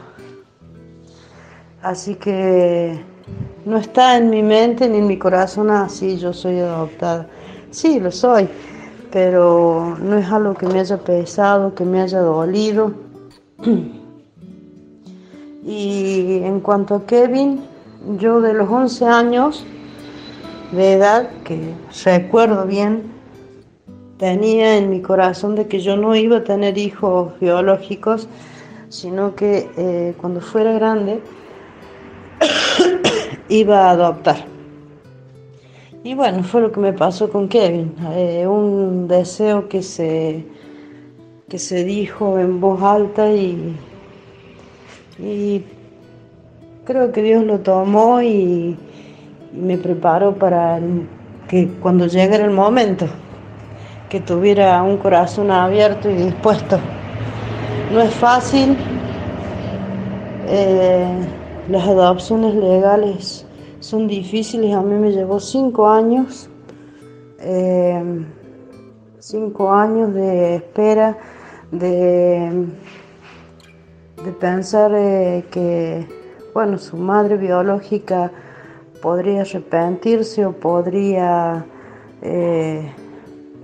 Así 1.81 2.15
que 2.15 2.99
no 3.65 3.77
está 3.77 4.17
en 4.17 4.29
mi 4.29 4.43
mente 4.43 4.89
ni 4.89 4.97
en 4.97 5.07
mi 5.07 5.17
corazón 5.17 5.69
así, 5.69 6.15
ah, 6.15 6.19
yo 6.19 6.33
soy 6.33 6.59
adoptada. 6.59 7.27
Sí, 7.71 7.99
lo 7.99 8.11
soy, 8.11 8.49
pero 9.11 9.97
no 10.01 10.17
es 10.17 10.25
algo 10.31 10.53
que 10.53 10.67
me 10.67 10.79
haya 10.79 10.97
pesado, 10.97 11.75
que 11.75 11.85
me 11.85 12.01
haya 12.01 12.19
dolido. 12.19 12.93
Y 15.69 16.43
en 16.45 16.61
cuanto 16.61 16.95
a 16.95 17.05
Kevin, 17.05 17.61
yo 18.19 18.39
de 18.39 18.53
los 18.53 18.69
11 18.69 19.05
años 19.05 19.65
de 20.71 20.93
edad, 20.93 21.29
que 21.43 21.73
recuerdo 22.05 22.65
bien, 22.65 23.16
tenía 24.17 24.77
en 24.77 24.89
mi 24.89 25.01
corazón 25.01 25.55
de 25.55 25.67
que 25.67 25.79
yo 25.79 25.95
no 25.97 26.15
iba 26.15 26.38
a 26.38 26.43
tener 26.43 26.77
hijos 26.77 27.33
biológicos, 27.39 28.27
sino 28.89 29.36
que 29.36 29.69
eh, 29.77 30.13
cuando 30.19 30.41
fuera 30.41 30.71
grande 30.74 31.19
iba 33.50 33.88
a 33.88 33.91
adoptar. 33.91 34.45
Y 36.03 36.13
bueno, 36.13 36.43
fue 36.43 36.62
lo 36.62 36.71
que 36.71 36.79
me 36.79 36.93
pasó 36.93 37.29
con 37.29 37.50
Kevin. 37.50 37.93
Eh, 38.13 38.47
un 38.47 39.07
deseo 39.07 39.67
que 39.67 39.81
se, 39.83 40.45
que 41.50 41.59
se 41.59 41.83
dijo 41.83 42.39
en 42.39 42.62
voz 42.62 42.81
alta 42.81 43.31
y, 43.31 43.75
y 45.19 45.63
creo 46.86 47.12
que 47.12 47.21
Dios 47.21 47.43
lo 47.43 47.59
tomó 47.59 48.21
y, 48.21 48.77
me 49.53 49.77
preparó 49.77 50.36
para 50.36 50.79
que 51.47 51.67
cuando 51.81 52.07
llegara 52.07 52.45
el 52.45 52.51
momento, 52.51 53.07
que 54.09 54.19
tuviera 54.19 54.81
un 54.83 54.97
corazón 54.97 55.51
abierto 55.51 56.09
y 56.09 56.13
dispuesto. 56.15 56.79
No 57.91 58.01
es 58.01 58.13
fácil, 58.13 58.77
eh, 60.47 61.07
las 61.69 61.87
adopciones 61.87 62.55
legales 62.55 63.45
son 63.79 64.07
difíciles, 64.07 64.73
a 64.73 64.81
mí 64.81 64.95
me 64.95 65.11
llevó 65.11 65.39
cinco 65.39 65.87
años, 65.87 66.49
eh, 67.39 68.25
cinco 69.19 69.71
años 69.71 70.13
de 70.13 70.55
espera, 70.55 71.17
de, 71.71 72.67
de 74.23 74.31
pensar 74.39 74.91
eh, 74.95 75.45
que, 75.51 76.07
bueno, 76.53 76.77
su 76.77 76.97
madre 76.97 77.35
biológica 77.37 78.31
podría 79.01 79.41
arrepentirse 79.41 80.45
o 80.45 80.53
podría 80.53 81.65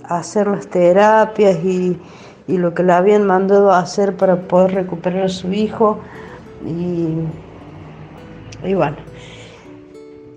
hacer 0.03 0.47
las 0.47 0.67
terapias 0.67 1.63
y, 1.63 1.97
y, 2.47 2.57
lo 2.57 2.73
que 2.73 2.83
le 2.83 2.93
habían 2.93 3.25
mandado 3.25 3.71
a 3.71 3.79
hacer 3.79 4.15
para 4.15 4.35
poder 4.35 4.73
recuperar 4.73 5.25
a 5.25 5.29
su 5.29 5.51
hijo. 5.51 5.99
Y, 6.65 7.17
y 8.67 8.73
bueno, 8.73 8.97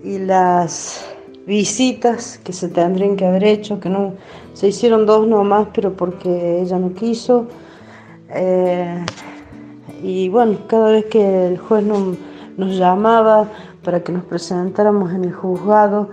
y 0.03 0.19
las 0.19 1.05
visitas 1.45 2.39
que 2.43 2.51
se 2.53 2.67
tendrían 2.67 3.15
que 3.15 3.25
haber 3.25 3.43
hecho, 3.43 3.79
que 3.79 3.89
no 3.89 4.13
se 4.53 4.67
hicieron 4.67 5.05
dos 5.05 5.27
nomás, 5.27 5.67
pero 5.73 5.93
porque 5.93 6.61
ella 6.61 6.77
no 6.77 6.93
quiso. 6.93 7.47
Eh, 8.29 9.05
y 10.03 10.29
bueno, 10.29 10.57
cada 10.67 10.91
vez 10.91 11.05
que 11.05 11.47
el 11.47 11.57
juez 11.57 11.83
nos 11.83 12.77
llamaba 12.77 13.47
para 13.83 14.01
que 14.01 14.11
nos 14.11 14.25
presentáramos 14.25 15.13
en 15.13 15.23
el 15.23 15.33
juzgado 15.33 16.09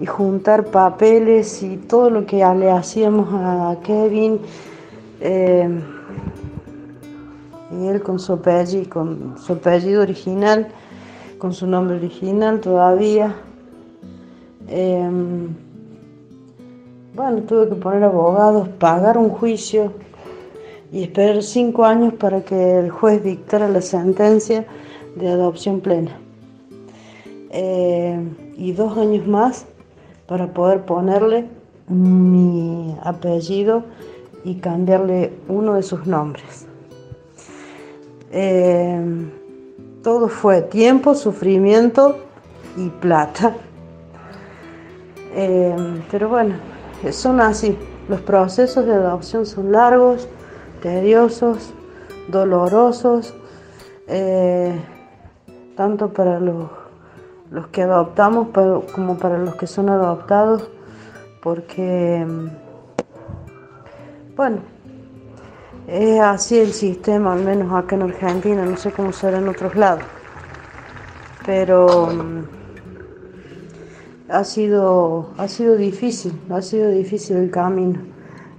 y 0.00 0.06
juntar 0.06 0.66
papeles 0.66 1.62
y 1.62 1.76
todo 1.76 2.10
lo 2.10 2.26
que 2.26 2.36
le 2.36 2.70
hacíamos 2.70 3.28
a 3.32 3.76
Kevin, 3.82 4.40
eh, 5.20 5.68
y 7.70 7.86
él 7.86 8.02
con 8.02 8.18
su 8.18 8.34
apellido, 8.34 8.88
con 8.88 9.34
su 9.38 9.54
apellido 9.54 10.02
original, 10.02 10.68
con 11.38 11.52
su 11.52 11.66
nombre 11.66 11.96
original 11.96 12.60
todavía. 12.60 13.34
Em, 14.68 15.48
bueno, 17.14 17.42
tuve 17.42 17.68
que 17.68 17.74
poner 17.74 18.04
abogados, 18.04 18.68
pagar 18.78 19.18
un 19.18 19.30
juicio 19.30 19.92
y 20.92 21.02
esperar 21.02 21.42
cinco 21.42 21.84
años 21.84 22.14
para 22.14 22.42
que 22.42 22.78
el 22.78 22.90
juez 22.90 23.22
dictara 23.22 23.68
la 23.68 23.80
sentencia 23.80 24.66
de 25.16 25.28
adopción 25.28 25.80
plena. 25.80 26.18
Em, 27.50 28.43
y 28.56 28.72
dos 28.72 28.96
años 28.96 29.26
más 29.26 29.66
para 30.26 30.48
poder 30.52 30.82
ponerle 30.84 31.46
mi 31.88 32.96
apellido 33.02 33.84
y 34.44 34.56
cambiarle 34.56 35.32
uno 35.48 35.74
de 35.74 35.82
sus 35.82 36.06
nombres. 36.06 36.66
Em, 38.30 39.30
todo 40.02 40.28
fue 40.28 40.62
tiempo, 40.62 41.14
sufrimiento 41.14 42.16
y 42.76 42.88
plata. 42.88 43.54
Eh, 45.34 45.74
pero 46.10 46.28
bueno, 46.28 46.54
son 47.10 47.40
así. 47.40 47.76
Los 48.08 48.20
procesos 48.20 48.84
de 48.86 48.92
adopción 48.92 49.46
son 49.46 49.72
largos, 49.72 50.28
tediosos, 50.82 51.72
dolorosos, 52.28 53.34
eh, 54.08 54.78
tanto 55.76 56.12
para 56.12 56.38
los, 56.38 56.68
los 57.54 57.68
que 57.68 57.82
adoptamos 57.82 58.48
como 58.92 59.16
para 59.16 59.38
los 59.38 59.54
que 59.54 59.66
son 59.68 59.88
adoptados, 59.88 60.68
porque, 61.40 62.26
bueno, 64.36 64.58
es 65.86 66.20
así 66.20 66.58
el 66.58 66.72
sistema, 66.72 67.32
al 67.34 67.44
menos 67.44 67.72
acá 67.72 67.94
en 67.94 68.02
Argentina, 68.02 68.64
no 68.64 68.76
sé 68.76 68.90
cómo 68.90 69.12
será 69.12 69.38
en 69.38 69.48
otros 69.48 69.76
lados. 69.76 70.02
Pero 71.46 72.08
mm, 72.08 72.44
ha 74.30 74.42
sido, 74.42 75.30
ha 75.38 75.46
sido 75.46 75.76
difícil, 75.76 76.32
ha 76.50 76.60
sido 76.60 76.90
difícil 76.90 77.36
el 77.36 77.50
camino. 77.50 78.00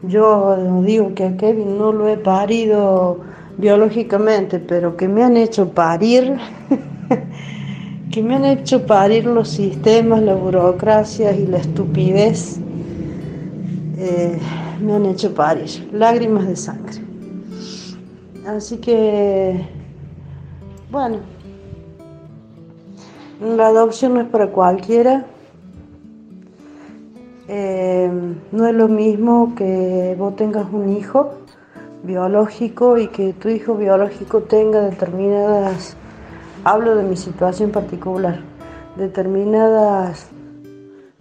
Yo 0.04 0.84
digo 0.84 1.14
que 1.16 1.26
a 1.26 1.36
Kevin 1.36 1.78
no 1.78 1.92
lo 1.92 2.08
he 2.08 2.16
parido 2.16 3.20
biológicamente, 3.58 4.60
pero 4.60 4.96
que 4.96 5.08
me 5.08 5.24
han 5.24 5.36
hecho 5.36 5.70
parir, 5.70 6.38
que 8.12 8.24
me 8.24 8.36
han 8.36 8.46
hecho 8.46 8.86
parir 8.86 9.26
los 9.26 9.50
sistemas, 9.50 10.22
la 10.22 10.36
burocracia 10.36 11.32
y 11.32 11.48
la 11.48 11.58
estupidez, 11.58 12.60
eh, 13.98 14.40
me 14.82 14.94
han 14.94 15.06
hecho 15.06 15.34
parir, 15.34 15.90
lágrimas 15.92 16.48
de 16.48 16.56
sangre. 16.56 17.02
Así 18.46 18.78
que, 18.78 19.68
bueno, 20.92 21.18
la 23.42 23.68
adopción 23.68 24.14
no 24.14 24.22
es 24.22 24.28
para 24.28 24.48
cualquiera. 24.52 25.26
Eh, 27.48 28.10
no 28.52 28.68
es 28.68 28.74
lo 28.74 28.88
mismo 28.88 29.54
que 29.56 30.16
vos 30.18 30.36
tengas 30.36 30.66
un 30.72 30.96
hijo 30.96 31.34
biológico 32.04 32.98
y 32.98 33.08
que 33.08 33.34
tu 33.34 33.50
hijo 33.50 33.76
biológico 33.76 34.42
tenga 34.42 34.82
determinadas, 34.82 35.98
hablo 36.66 36.96
de 36.96 37.04
mi 37.04 37.16
situación 37.16 37.70
particular, 37.70 38.40
determinadas 38.98 40.28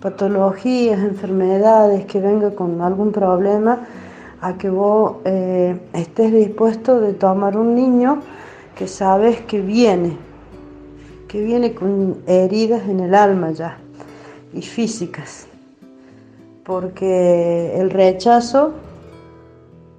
patologías, 0.00 0.98
enfermedades, 1.00 2.06
que 2.06 2.18
venga 2.18 2.54
con 2.54 2.80
algún 2.80 3.12
problema 3.12 3.86
a 4.40 4.54
que 4.54 4.70
vos 4.70 5.16
eh, 5.24 5.78
estés 5.92 6.32
dispuesto 6.32 6.98
de 7.00 7.12
tomar 7.12 7.58
un 7.58 7.74
niño 7.74 8.20
que 8.74 8.88
sabes 8.88 9.42
que 9.42 9.60
viene, 9.60 10.16
que 11.28 11.42
viene 11.44 11.74
con 11.74 12.16
heridas 12.26 12.88
en 12.88 13.00
el 13.00 13.14
alma 13.14 13.52
ya 13.52 13.76
y 14.54 14.62
físicas, 14.62 15.46
porque 16.64 17.78
el 17.78 17.90
rechazo 17.90 18.72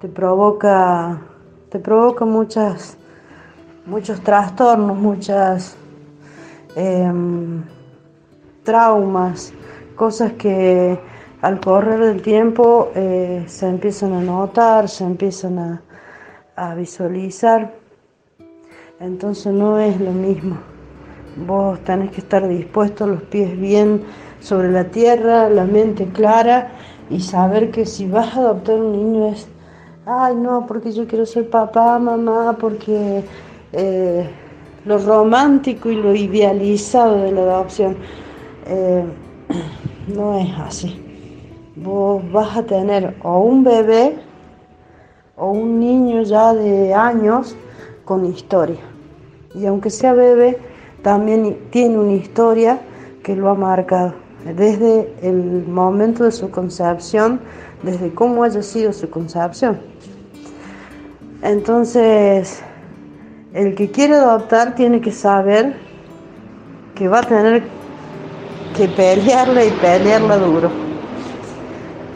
te 0.01 0.07
provoca, 0.07 1.21
te 1.69 1.77
provoca 1.77 2.25
muchas, 2.25 2.97
muchos 3.85 4.21
trastornos, 4.21 4.97
muchas 4.97 5.75
em, 6.75 7.63
traumas, 8.63 9.53
cosas 9.95 10.33
que 10.33 10.99
al 11.41 11.59
correr 11.59 11.99
del 11.99 12.21
tiempo 12.21 12.91
eh, 12.95 13.43
se 13.47 13.67
empiezan 13.67 14.13
a 14.13 14.21
notar, 14.21 14.89
se 14.89 15.03
empiezan 15.03 15.59
a, 15.59 15.81
visualizar. 16.75 17.73
Entonces 18.99 19.53
no 19.53 19.77
es 19.77 19.99
lo 19.99 20.11
mismo. 20.11 20.57
Vos 21.45 21.79
tenés 21.81 22.11
que 22.11 22.21
estar 22.21 22.47
dispuesto, 22.47 23.05
los 23.05 23.21
pies 23.23 23.59
bien 23.59 24.03
sobre 24.39 24.71
la 24.71 24.85
tierra, 24.85 25.49
la 25.49 25.65
mente 25.65 26.07
clara 26.07 26.71
y 27.09 27.19
saber 27.19 27.71
que 27.71 27.85
si 27.85 28.07
vas 28.07 28.35
a 28.35 28.39
adoptar 28.39 28.79
un 28.79 28.93
niño 28.93 29.27
es, 29.27 29.47
ay 30.05 30.35
no, 30.35 30.65
porque 30.65 30.93
yo 30.93 31.05
quiero 31.07 31.25
ser 31.25 31.49
papá, 31.49 31.99
mamá, 31.99 32.55
porque 32.57 33.23
eh, 33.75 34.29
lo 34.85 34.97
romántico 34.97 35.89
y 35.89 35.95
lo 35.95 36.15
idealizado 36.15 37.23
de 37.23 37.31
la 37.31 37.41
adopción 37.41 37.97
eh, 38.67 39.03
no 40.15 40.39
es 40.39 40.49
así 40.59 41.05
vos 41.75 42.23
vas 42.31 42.57
a 42.57 42.63
tener 42.63 43.15
o 43.21 43.39
un 43.39 43.63
bebé 43.63 44.15
o 45.35 45.51
un 45.51 45.79
niño 45.79 46.21
ya 46.23 46.53
de 46.53 46.93
años 46.93 47.55
con 48.05 48.25
historia. 48.25 48.79
Y 49.53 49.65
aunque 49.65 49.89
sea 49.89 50.13
bebé, 50.13 50.57
también 51.01 51.57
tiene 51.71 51.97
una 51.97 52.13
historia 52.13 52.79
que 53.23 53.35
lo 53.35 53.49
ha 53.49 53.55
marcado 53.55 54.13
desde 54.55 55.13
el 55.21 55.65
momento 55.67 56.23
de 56.23 56.31
su 56.31 56.49
concepción, 56.51 57.41
desde 57.83 58.13
cómo 58.13 58.43
haya 58.43 58.61
sido 58.61 58.93
su 58.93 59.09
concepción. 59.09 59.79
Entonces, 61.41 62.61
el 63.55 63.73
que 63.73 63.89
quiere 63.89 64.13
adoptar 64.13 64.75
tiene 64.75 65.01
que 65.01 65.11
saber 65.11 65.75
que 66.93 67.07
va 67.07 67.19
a 67.19 67.23
tener 67.23 67.63
que 68.77 68.87
pelearla 68.89 69.65
y 69.65 69.71
pelearla 69.71 70.37
duro 70.37 70.85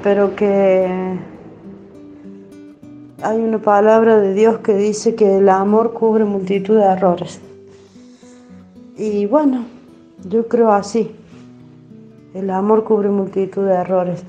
pero 0.04 0.36
que 0.36 1.19
hay 3.21 3.38
una 3.38 3.60
palabra 3.60 4.19
de 4.19 4.34
Dios 4.34 4.60
que 4.60 4.75
dice 4.75 5.15
que 5.15 5.38
el 5.38 5.49
amor 5.49 5.93
cubre 5.93 6.23
multitud 6.23 6.78
de 6.78 6.86
errores. 6.86 7.41
Y 8.97 9.25
bueno, 9.25 9.65
yo 10.30 10.47
creo 10.47 10.71
así. 10.71 11.12
El 12.34 12.49
amor 12.49 12.84
cubre 12.84 13.10
multitud 13.10 13.65
de 13.65 13.73
errores 13.73 14.23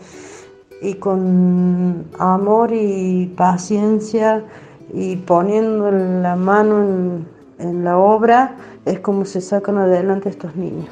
y 0.83 0.95
con 0.95 2.07
amor 2.19 2.71
y 2.73 3.33
paciencia 3.37 4.45
y 4.93 5.17
poniendo 5.17 5.91
la 5.91 6.37
mano 6.37 7.27
en, 7.59 7.85
la 7.85 7.99
obra 7.99 8.57
es 8.87 9.01
como 9.01 9.25
se 9.25 9.41
sacan 9.41 9.77
adelante 9.77 10.31
estos 10.31 10.57
niños. 10.57 10.89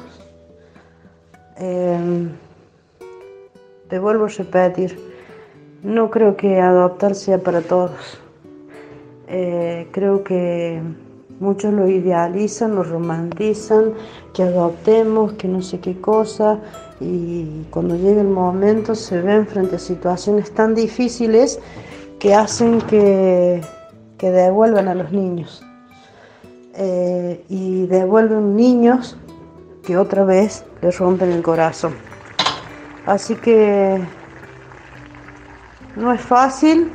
Eh, 1.57 2.29
te 3.89 3.99
vuelvo 3.99 4.25
a 4.25 4.27
repetir, 4.27 4.99
no 5.81 6.11
creo 6.11 6.37
que 6.37 6.59
adoptar 6.61 7.15
sea 7.15 7.39
para 7.39 7.61
todos. 7.61 8.19
Eh, 9.27 9.87
creo 9.91 10.23
que 10.23 10.81
muchos 11.39 11.73
lo 11.73 11.87
idealizan, 11.87 12.75
lo 12.75 12.83
romantizan, 12.83 13.93
que 14.33 14.43
adoptemos, 14.43 15.33
que 15.33 15.47
no 15.47 15.61
sé 15.61 15.79
qué 15.79 15.99
cosa, 15.99 16.59
y 16.99 17.63
cuando 17.71 17.95
llega 17.95 18.21
el 18.21 18.27
momento 18.27 18.93
se 18.93 19.21
ven 19.21 19.47
frente 19.47 19.77
a 19.77 19.79
situaciones 19.79 20.51
tan 20.51 20.75
difíciles 20.75 21.59
que 22.19 22.35
hacen 22.35 22.81
que, 22.81 23.61
devuelvan 24.21 24.87
a 24.87 24.95
los 24.95 25.11
niños. 25.11 25.63
Eh, 26.75 27.43
y 27.49 27.87
devuelven 27.87 28.55
niños 28.55 29.17
que 29.83 29.97
otra 29.97 30.23
vez 30.23 30.65
les 30.81 30.97
rompen 30.97 31.31
el 31.31 31.41
corazón. 31.41 31.93
Así 33.05 33.35
que 33.35 33.99
no 35.95 36.13
es 36.13 36.21
fácil, 36.21 36.91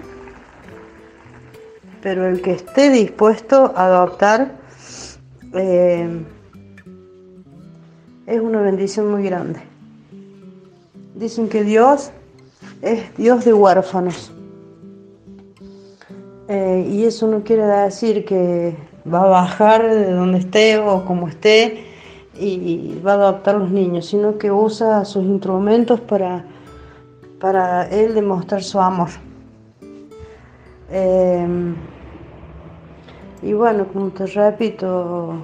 pero 2.02 2.26
el 2.26 2.40
que 2.40 2.52
esté 2.52 2.90
dispuesto 2.90 3.72
a 3.74 3.86
adoptar 3.86 4.52
eh, 5.54 6.24
es 8.26 8.40
una 8.40 8.60
bendición 8.60 9.10
muy 9.10 9.24
grande. 9.24 9.60
Dicen 11.14 11.48
que 11.48 11.64
Dios 11.64 12.10
es 12.82 13.16
Dios 13.16 13.44
de 13.44 13.54
huérfanos. 13.54 14.33
Eh, 16.48 16.88
y 16.90 17.04
eso 17.04 17.26
no 17.26 17.42
quiere 17.42 17.64
decir 17.64 18.24
que 18.24 18.76
va 19.12 19.22
a 19.22 19.26
bajar 19.26 19.88
de 19.88 20.10
donde 20.12 20.38
esté 20.38 20.78
o 20.78 21.04
como 21.04 21.28
esté 21.28 21.84
y 22.38 23.00
va 23.04 23.12
a 23.12 23.14
adoptar 23.14 23.56
los 23.56 23.70
niños, 23.70 24.06
sino 24.06 24.38
que 24.38 24.50
usa 24.50 25.04
sus 25.04 25.24
instrumentos 25.24 26.00
para, 26.00 26.44
para 27.40 27.88
él 27.88 28.14
demostrar 28.14 28.62
su 28.62 28.80
amor. 28.80 29.10
Eh, 30.90 31.74
y 33.42 33.52
bueno, 33.52 33.86
como 33.92 34.10
te 34.10 34.26
repito, 34.26 35.34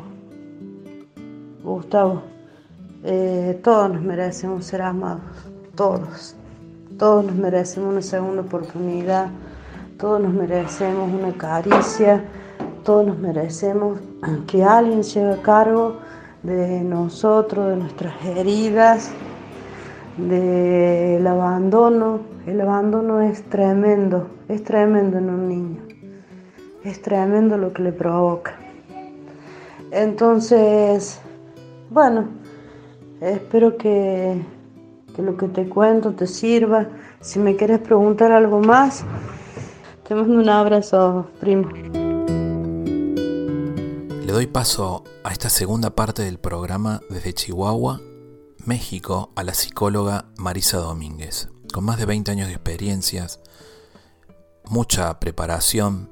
Gustavo, 1.62 2.22
eh, 3.04 3.60
todos 3.62 3.92
nos 3.92 4.02
merecemos 4.02 4.64
ser 4.64 4.82
amados, 4.82 5.22
todos. 5.74 6.34
Todos 6.98 7.24
nos 7.24 7.34
merecemos 7.34 7.92
una 7.92 8.02
segunda 8.02 8.42
oportunidad, 8.42 9.28
todos 10.00 10.18
nos 10.18 10.32
merecemos 10.32 11.12
una 11.12 11.32
caricia, 11.32 12.24
todos 12.84 13.06
nos 13.06 13.18
merecemos 13.18 14.00
que 14.46 14.64
alguien 14.64 15.04
se 15.04 15.22
haga 15.22 15.42
cargo 15.42 15.98
de 16.42 16.80
nosotros, 16.80 17.68
de 17.68 17.76
nuestras 17.76 18.14
heridas, 18.24 19.10
del 20.16 21.26
abandono. 21.26 22.20
El 22.46 22.62
abandono 22.62 23.20
es 23.20 23.42
tremendo, 23.50 24.30
es 24.48 24.64
tremendo 24.64 25.18
en 25.18 25.28
un 25.28 25.48
niño. 25.48 25.82
Es 26.82 27.02
tremendo 27.02 27.58
lo 27.58 27.74
que 27.74 27.82
le 27.82 27.92
provoca. 27.92 28.54
Entonces, 29.90 31.20
bueno, 31.90 32.24
espero 33.20 33.76
que, 33.76 34.40
que 35.14 35.20
lo 35.20 35.36
que 35.36 35.48
te 35.48 35.68
cuento 35.68 36.14
te 36.14 36.26
sirva. 36.26 36.86
Si 37.20 37.38
me 37.38 37.54
quieres 37.54 37.80
preguntar 37.80 38.32
algo 38.32 38.60
más, 38.60 39.04
te 40.10 40.16
mando 40.16 40.40
un 40.40 40.48
abrazo, 40.48 41.30
primo. 41.38 41.70
Le 44.26 44.32
doy 44.32 44.48
paso 44.48 45.04
a 45.22 45.30
esta 45.30 45.48
segunda 45.48 45.90
parte 45.90 46.22
del 46.22 46.40
programa 46.40 47.00
desde 47.08 47.32
Chihuahua, 47.32 48.00
México, 48.64 49.30
a 49.36 49.44
la 49.44 49.54
psicóloga 49.54 50.32
Marisa 50.36 50.78
Domínguez, 50.78 51.48
con 51.72 51.84
más 51.84 51.96
de 51.96 52.06
20 52.06 52.28
años 52.28 52.48
de 52.48 52.54
experiencias, 52.54 53.38
mucha 54.64 55.20
preparación 55.20 56.10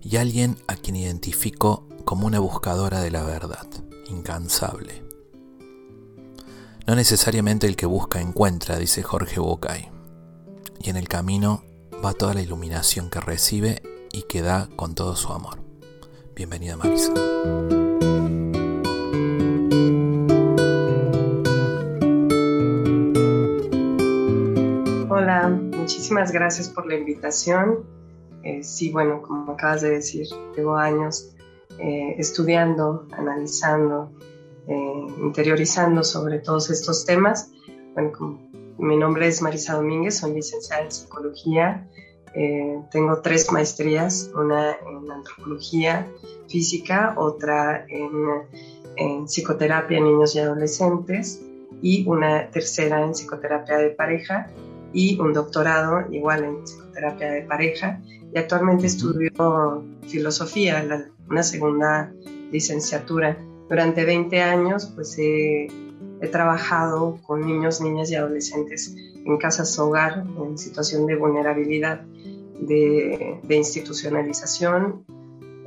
y 0.00 0.18
alguien 0.18 0.56
a 0.68 0.76
quien 0.76 0.94
identifico 0.94 1.88
como 2.04 2.28
una 2.28 2.38
buscadora 2.38 3.00
de 3.00 3.10
la 3.10 3.24
verdad, 3.24 3.66
incansable. 4.06 5.02
No 6.86 6.94
necesariamente 6.94 7.66
el 7.66 7.74
que 7.74 7.86
busca 7.86 8.20
encuentra, 8.20 8.78
dice 8.78 9.02
Jorge 9.02 9.40
Bucay, 9.40 9.88
y 10.78 10.90
en 10.90 10.96
el 10.96 11.08
camino 11.08 11.64
va 12.04 12.14
toda 12.14 12.34
la 12.34 12.40
iluminación 12.40 13.10
que 13.10 13.20
recibe 13.20 13.82
y 14.12 14.22
que 14.22 14.42
da 14.42 14.68
con 14.76 14.94
todo 14.94 15.16
su 15.16 15.32
amor. 15.32 15.58
Bienvenida 16.34 16.76
Marisa. 16.76 17.12
Hola, 25.10 25.48
muchísimas 25.48 26.32
gracias 26.32 26.68
por 26.70 26.86
la 26.86 26.94
invitación. 26.94 27.84
Eh, 28.42 28.62
sí, 28.62 28.90
bueno, 28.90 29.20
como 29.20 29.52
acabas 29.52 29.82
de 29.82 29.90
decir, 29.90 30.26
llevo 30.56 30.76
años 30.76 31.34
eh, 31.78 32.14
estudiando, 32.16 33.06
analizando, 33.12 34.10
eh, 34.66 35.06
interiorizando 35.20 36.02
sobre 36.02 36.38
todos 36.38 36.70
estos 36.70 37.04
temas. 37.04 37.50
Bueno, 37.92 38.12
mi 38.80 38.96
nombre 38.96 39.28
es 39.28 39.42
Marisa 39.42 39.74
Domínguez, 39.74 40.18
soy 40.18 40.34
licenciada 40.34 40.82
en 40.84 40.92
psicología 40.92 41.86
eh, 42.34 42.78
tengo 42.92 43.20
tres 43.20 43.50
maestrías, 43.50 44.30
una 44.34 44.72
en 44.72 45.10
antropología 45.10 46.06
física, 46.48 47.14
otra 47.16 47.84
en, 47.88 49.26
psicoterapia 49.26 49.98
en 49.98 50.04
niños 50.04 50.34
y 50.34 50.40
adolescentes 50.40 51.42
y 51.80 52.06
una 52.06 52.50
tercera 52.50 53.02
en 53.02 53.12
psicoterapia 53.12 53.78
de 53.78 53.90
pareja 53.90 54.50
y 54.92 55.18
un 55.18 55.32
doctorado 55.32 56.04
igual 56.12 56.44
en 56.44 56.64
psicoterapia 56.64 57.30
de 57.30 57.42
pareja 57.42 58.00
y 58.32 58.38
actualmente 58.38 58.86
estudio 58.86 59.84
filosofía, 60.06 61.08
una 61.28 61.42
segunda 61.42 62.12
licenciatura. 62.52 63.38
Durante 63.68 64.04
20 64.04 64.42
años 64.42 64.92
pues 64.94 65.16
he, 65.18 65.68
he 66.20 66.28
trabajado 66.28 67.18
con 67.26 67.46
niños, 67.46 67.80
niñas 67.80 68.10
y 68.10 68.14
adolescentes 68.14 68.94
en 69.24 69.38
casas 69.38 69.78
hogar 69.78 70.24
en 70.38 70.58
situación 70.58 71.06
de 71.06 71.16
vulnerabilidad 71.16 72.02
de, 72.60 73.40
institucionalización 73.48 75.04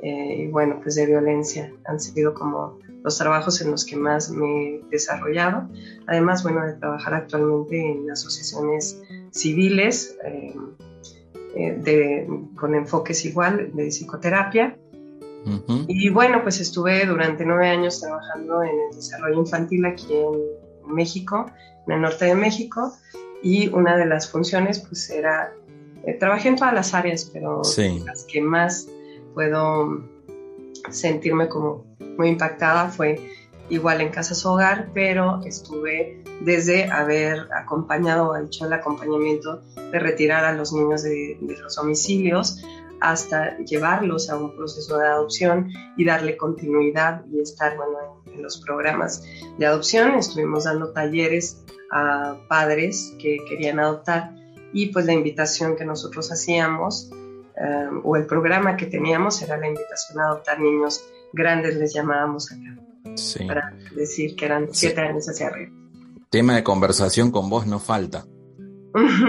eh, 0.02 0.44
y 0.44 0.48
bueno, 0.48 0.80
pues 0.82 0.96
de 0.96 1.06
violencia. 1.06 1.74
Han 1.86 2.00
sido 2.00 2.34
como 2.34 2.78
los 3.04 3.18
trabajos 3.18 3.62
en 3.62 3.72
los 3.72 3.86
que 3.86 3.96
más 3.96 4.30
me 4.30 4.76
he 4.76 4.82
desarrollado. 4.90 5.70
Además, 6.08 6.44
bueno, 6.44 6.66
de 6.66 6.74
trabajar 6.74 7.14
actualmente 7.14 7.80
en 7.80 8.10
asociaciones 8.10 9.02
civiles 9.32 10.18
eh, 10.26 10.54
eh, 11.56 12.28
con 12.56 12.76
enfoques 12.76 13.26
igual 13.26 13.72
de 13.74 13.88
psicoterapia. 13.88 14.78
Y 15.88 16.10
bueno, 16.10 16.42
pues 16.44 16.60
estuve 16.60 17.06
durante 17.06 17.46
nueve 17.46 17.68
años 17.68 18.00
trabajando 18.00 18.64
en 18.64 18.70
el 18.70 18.96
desarrollo 18.96 19.40
infantil 19.40 19.86
aquí 19.86 20.14
en 20.14 20.94
México, 20.94 21.52
en 21.88 21.94
el 21.94 22.02
norte 22.02 22.26
de 22.26 22.36
México, 22.36 22.94
y 23.42 23.68
una 23.68 23.98
de 23.98 24.06
las 24.06 24.30
funciones 24.30 24.80
pues 24.80 25.10
era 25.10 25.54
eh, 26.06 26.14
trabajé 26.14 26.50
en 26.50 26.56
todas 26.58 26.74
las 26.74 26.94
áreas, 26.94 27.30
pero 27.32 27.62
las 28.06 28.26
que 28.26 28.42
más 28.42 28.88
puedo 29.34 30.04
sentirme 30.92 31.48
como 31.48 31.86
muy 32.18 32.30
impactada 32.30 32.90
fue 32.90 33.20
igual 33.70 34.02
en 34.02 34.10
Casas 34.10 34.46
Hogar, 34.46 34.90
pero 34.94 35.42
estuve 35.46 36.22
desde 36.42 36.92
haber 36.92 37.48
acompañado, 37.54 38.36
hecho 38.36 38.66
el 38.66 38.74
acompañamiento 38.74 39.62
de 39.92 40.00
retirar 40.00 40.44
a 40.44 40.54
los 40.54 40.74
niños 40.74 41.04
de, 41.04 41.38
los 41.42 41.76
domicilios 41.76 42.62
hasta 43.04 43.58
llevarlos 43.60 44.30
a 44.30 44.38
un 44.38 44.56
proceso 44.56 44.98
de 44.98 45.08
adopción 45.08 45.70
y 45.98 46.06
darle 46.06 46.38
continuidad 46.38 47.24
y 47.32 47.42
estar 47.42 47.76
bueno, 47.76 47.98
en, 48.26 48.34
en 48.34 48.44
los 48.44 48.58
programas 48.62 49.24
de 49.58 49.66
adopción. 49.66 50.16
Estuvimos 50.16 50.64
dando 50.64 50.92
talleres 50.94 51.64
a 51.92 52.38
padres 52.48 53.14
que 53.20 53.38
querían 53.48 53.80
adoptar 53.80 54.34
y 54.72 54.88
pues 54.88 55.06
la 55.06 55.14
invitación 55.14 55.76
que 55.76 55.86
nosotros 55.86 56.32
hacíamos 56.32 57.12
eh, 57.56 57.90
o 58.04 58.16
el 58.16 58.26
programa 58.26 58.76
que 58.76 58.88
teníamos 58.88 59.42
era 59.42 59.58
la 59.58 59.68
invitación 59.68 60.20
a 60.20 60.28
adoptar 60.28 60.60
niños 60.60 61.04
grandes, 61.34 61.76
les 61.76 61.94
llamábamos 61.94 62.52
acá, 62.52 63.16
sí. 63.16 63.46
para 63.46 63.76
decir 63.96 64.36
que 64.36 64.46
eran 64.46 64.70
siete 64.72 65.02
años 65.02 65.28
hacia 65.28 65.48
arriba. 65.48 65.72
Tema 66.30 66.56
de 66.56 66.64
conversación 66.64 67.32
con 67.32 67.50
vos 67.50 67.68
no 67.68 67.80
falta, 67.80 68.26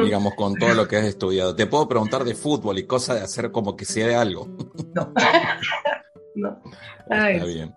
digamos, 0.02 0.34
con 0.34 0.54
todo 0.56 0.74
lo 0.74 0.86
que 0.86 0.96
has 0.96 1.04
estudiado. 1.04 1.54
Te 1.54 1.66
puedo 1.66 1.88
preguntar 1.88 2.24
de 2.24 2.34
fútbol 2.34 2.78
y 2.78 2.86
cosas 2.86 3.18
de 3.18 3.24
hacer 3.24 3.50
como 3.50 3.76
que 3.76 3.84
sea 3.84 4.06
de 4.06 4.14
algo. 4.14 4.48
No. 4.94 5.12
no. 6.34 6.62
Está 7.08 7.44
bien. 7.44 7.74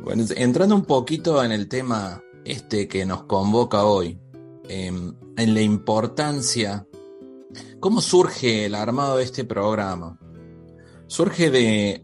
Bueno, 0.00 0.24
entrando 0.36 0.74
un 0.74 0.84
poquito 0.84 1.42
en 1.42 1.52
el 1.52 1.68
tema 1.68 2.22
este 2.44 2.88
que 2.88 3.04
nos 3.04 3.24
convoca 3.24 3.84
hoy, 3.84 4.18
em, 4.68 5.14
en 5.36 5.54
la 5.54 5.60
importancia, 5.60 6.86
¿cómo 7.80 8.00
surge 8.00 8.66
el 8.66 8.74
armado 8.74 9.18
de 9.18 9.24
este 9.24 9.44
programa? 9.44 10.18
Surge 11.06 11.50
de 11.50 12.02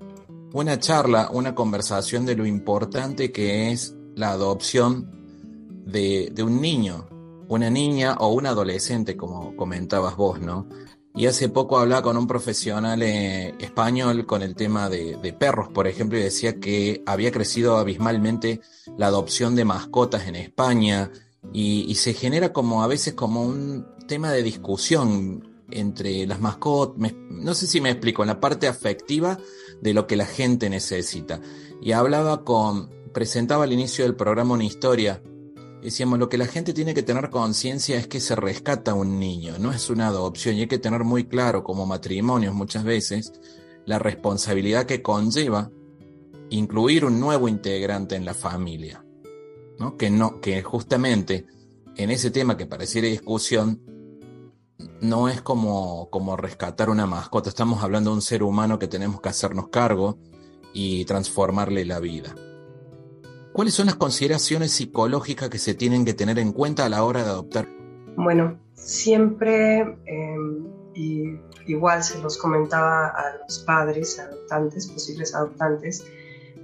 una 0.53 0.79
charla, 0.79 1.31
una 1.33 1.55
conversación 1.55 2.27
de 2.27 2.37
lo 2.37 2.47
importante 2.47 3.33
que 3.33 3.73
es 3.73 3.97
la 4.15 4.31
adopción 4.31 5.11
de, 5.87 6.31
de 6.33 6.43
un 6.43 6.61
niño, 6.61 7.09
una 7.49 7.71
niña 7.71 8.17
o 8.19 8.29
un 8.29 8.47
adolescente, 8.47 9.17
como 9.17 9.57
comentabas 9.57 10.17
vos, 10.17 10.41
¿no? 10.41 10.69
Y 11.17 11.27
hace 11.27 11.49
poco 11.49 11.79
hablaba 11.79 12.03
con 12.03 12.17
un 12.17 12.27
profesional 12.27 13.01
eh, 13.03 13.55
español 13.61 14.27
con 14.27 14.43
el 14.43 14.57
tema 14.57 14.89
de, 14.89 15.37
perros, 15.39 15.69
por 15.69 15.87
ejemplo, 15.87 16.19
y 16.19 16.23
decía 16.23 16.59
que 16.59 17.05
había 17.07 17.31
crecido 17.31 17.77
abismalmente 17.77 18.61
la 18.99 19.07
adopción 19.07 19.55
de 19.55 19.65
mascotas 19.65 20.27
en 20.27 20.35
España 20.35 21.13
y, 21.53 21.95
se 21.95 22.15
genera 22.15 22.53
como 22.53 22.83
a 22.83 22.89
veces 22.89 23.15
como 23.15 23.43
un 23.43 23.87
tema 24.09 24.33
de 24.33 24.43
discusión 24.43 25.65
entre 25.71 26.27
las 26.27 26.41
mascotas, 26.41 27.13
no 27.31 27.55
sé 27.55 27.69
si 27.69 27.81
me 27.81 27.91
explico, 27.91 28.23
en 28.23 28.29
la 28.29 28.41
parte 28.41 28.67
afectiva 28.67 29.39
de 29.81 29.95
lo 29.95 30.09
que 30.09 30.17
la 30.17 30.27
gente 30.27 30.69
necesita. 30.69 31.41
Y 31.81 31.93
hablaba 31.93 32.43
con, 32.45 32.91
presentaba 33.13 33.65
al 33.65 33.73
inicio 33.73 34.05
del 34.05 34.17
programa 34.17 34.55
una 34.55 34.65
historia 34.65 35.23
decíamos, 35.85 36.19
lo 36.19 36.31
que 36.31 36.39
la 36.39 36.47
gente 36.47 36.73
tiene 36.73 36.95
que 36.95 37.03
tener 37.03 37.29
conciencia 37.29 37.99
es 37.99 38.07
que 38.07 38.19
se 38.19 38.35
rescata 38.35 38.95
un 38.95 39.19
niño, 39.21 39.59
no 39.59 39.71
es 39.71 39.91
una 39.91 40.09
adopción 40.09 40.57
y 40.57 40.63
hay 40.63 40.67
que 40.67 40.79
tener 40.79 41.05
muy 41.05 41.25
claro 41.25 41.63
como 41.63 41.85
matrimonios 41.85 42.55
muchas 42.55 42.85
veces 42.85 43.33
la 43.85 43.99
responsabilidad 43.99 44.87
que 44.87 45.03
conlleva 45.03 45.71
incluir 46.49 47.05
un 47.05 47.21
nuevo 47.21 47.49
integrante 47.49 48.17
en 48.17 48.25
la 48.25 48.33
familia, 48.33 49.05
¿no? 49.79 49.97
Que, 49.99 50.09
no, 50.09 50.41
que 50.41 50.63
justamente 50.63 51.47
en 51.97 52.11
ese 52.11 52.31
tema 52.31 52.57
que 52.57 52.67
pareciera 52.67 53.07
discusión, 53.07 53.83
no 55.03 55.29
es 55.29 55.43
como, 55.43 56.09
como 56.11 56.37
rescatar 56.37 56.89
una 56.89 57.07
mascota, 57.07 57.51
estamos 57.51 57.83
hablando 57.83 58.11
de 58.11 58.17
un 58.17 58.23
ser 58.23 58.43
humano 58.43 58.79
que 58.79 58.89
tenemos 58.89 59.21
que 59.21 59.29
hacernos 59.29 59.69
cargo 59.69 60.19
y 60.73 61.05
transformarle 61.05 61.85
la 61.85 62.01
vida. 62.01 62.35
¿Cuáles 63.55 63.75
son 63.75 63.87
las 63.87 63.95
consideraciones 63.95 64.73
psicológicas 64.73 65.49
que 65.49 65.59
se 65.59 65.75
tienen 65.75 66.05
que 66.05 66.13
tener 66.13 66.41
en 66.41 66.53
cuenta 66.53 66.87
a 66.87 66.89
la 66.89 67.05
hora 67.05 67.23
de 67.23 67.31
adoptar? 67.31 67.69
Bueno, 68.17 68.59
siempre, 68.73 69.97
em, 70.07 70.67
y 70.93 71.39
igual 71.69 72.03
se 72.03 72.21
los 72.21 72.37
comentaba 72.37 73.07
a 73.07 73.37
los 73.41 73.61
padres 73.61 74.19
adoptantes, 74.19 74.89
posibles 74.89 75.37
adoptantes, 75.37 76.05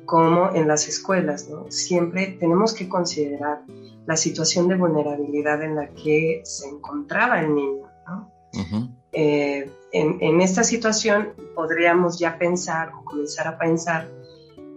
como 0.05 0.53
en 0.53 0.67
las 0.67 0.89
escuelas, 0.89 1.49
¿no? 1.49 1.71
Siempre 1.71 2.37
tenemos 2.41 2.75
que 2.75 2.89
considerar 2.89 3.63
la 4.07 4.17
situación 4.17 4.67
de 4.67 4.75
vulnerabilidad 4.75 5.63
en 5.63 5.77
la 5.77 5.91
que 5.91 6.43
se 6.45 6.69
encontraba 6.69 7.41
el 7.41 7.55
niño, 7.55 7.87
¿no? 8.09 8.33
Eh, 9.13 9.71
en, 9.93 10.19
en, 10.21 10.41
esta 10.41 10.65
situación 10.65 11.35
podríamos 11.55 12.19
ya 12.19 12.37
pensar 12.37 12.91
o 12.95 13.05
comenzar 13.05 13.47
a 13.47 13.59
pensar 13.59 14.09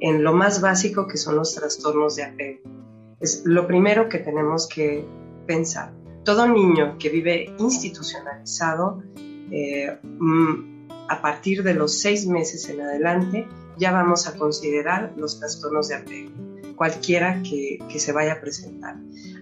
en 0.03 0.21
lo 0.21 0.33
más 0.33 0.59
básico 0.59 1.07
que 1.07 1.17
son 1.17 1.37
los 1.37 1.55
trastornos 1.55 2.17
de 2.17 2.23
apego. 2.23 2.59
Es 3.21 3.43
lo 3.45 3.65
primero 3.65 4.09
que 4.09 4.19
tenemos 4.19 4.67
que 4.67 5.05
pensar. 5.47 5.93
Todo 6.25 6.45
niño 6.45 6.97
que 6.99 7.07
vive 7.07 7.55
institucionalizado, 7.57 9.01
eh, 9.49 9.97
mm, 10.03 10.89
a 11.07 11.21
partir 11.21 11.63
de 11.63 11.73
los 11.73 12.01
seis 12.01 12.27
meses 12.27 12.67
en 12.67 12.81
adelante, 12.81 13.47
ya 13.77 13.93
vamos 13.93 14.27
a 14.27 14.37
considerar 14.37 15.13
los 15.15 15.39
trastornos 15.39 15.87
de 15.87 15.95
apego, 15.95 16.31
cualquiera 16.75 17.41
que, 17.41 17.79
que 17.89 17.97
se 17.97 18.11
vaya 18.11 18.33
a 18.33 18.41
presentar, 18.41 18.97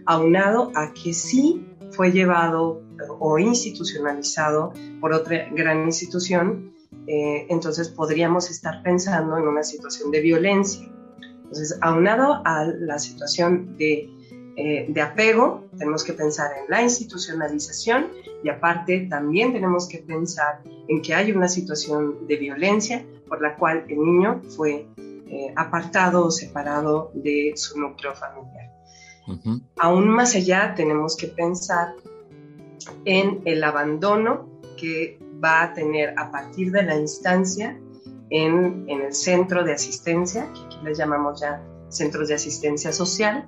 aunado 0.05 0.71
a 0.75 0.93
que 0.93 1.15
sí 1.15 1.65
fue 1.89 2.11
llevado 2.11 2.83
o 3.19 3.39
institucionalizado 3.39 4.73
por 4.99 5.11
otra 5.11 5.49
gran 5.51 5.85
institución 5.85 6.70
eh, 7.07 7.47
entonces 7.49 7.89
podríamos 7.89 8.49
estar 8.49 8.83
pensando 8.83 9.37
en 9.37 9.47
una 9.47 9.63
situación 9.63 10.11
de 10.11 10.21
violencia. 10.21 10.87
Entonces, 11.43 11.77
aunado 11.81 12.41
a 12.45 12.65
la 12.65 12.97
situación 12.99 13.75
de, 13.77 14.09
eh, 14.55 14.85
de 14.87 15.01
apego, 15.01 15.65
tenemos 15.77 16.03
que 16.03 16.13
pensar 16.13 16.51
en 16.57 16.69
la 16.69 16.81
institucionalización 16.81 18.07
y 18.43 18.49
aparte 18.49 19.07
también 19.09 19.53
tenemos 19.53 19.87
que 19.87 19.99
pensar 19.99 20.61
en 20.87 21.01
que 21.01 21.13
hay 21.13 21.31
una 21.31 21.47
situación 21.47 22.27
de 22.27 22.37
violencia 22.37 23.05
por 23.27 23.41
la 23.41 23.55
cual 23.55 23.85
el 23.87 23.97
niño 23.97 24.41
fue 24.55 24.87
eh, 24.97 25.53
apartado 25.55 26.25
o 26.25 26.31
separado 26.31 27.11
de 27.13 27.53
su 27.55 27.79
núcleo 27.79 28.13
familiar. 28.13 28.69
Aún 29.77 30.09
más 30.09 30.35
allá 30.35 30.73
tenemos 30.75 31.15
que 31.15 31.27
pensar 31.27 31.95
en 33.05 33.41
el 33.45 33.63
abandono 33.63 34.49
que 34.77 35.19
va 35.43 35.63
a 35.63 35.73
tener 35.73 36.13
a 36.17 36.31
partir 36.31 36.71
de 36.71 36.83
la 36.83 36.95
instancia 36.95 37.79
en, 38.29 38.85
el 38.89 39.13
centro 39.13 39.63
de 39.63 39.73
asistencia, 39.73 40.51
que 40.53 40.61
aquí 40.61 40.77
les 40.83 40.97
llamamos 40.97 41.41
ya 41.41 41.61
centros 41.89 42.29
de 42.29 42.35
asistencia 42.35 42.93
social, 42.93 43.47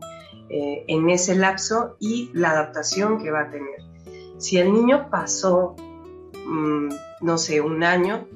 eh, 0.49 0.84
en 0.88 1.10
ese 1.10 1.36
lapso 1.36 1.95
y 1.99 2.29
la 2.34 2.51
adaptación 2.51 3.21
que 3.23 3.32
va 3.32 3.43
a 3.43 3.49
tener. 3.49 3.79
Si 4.38 4.58
el 4.58 4.73
niño 4.73 5.10
pasó, 5.10 5.75
mm, 6.45 6.89
no 7.21 7.38
sé, 7.38 7.62
un 7.62 7.84
año, 7.84 8.27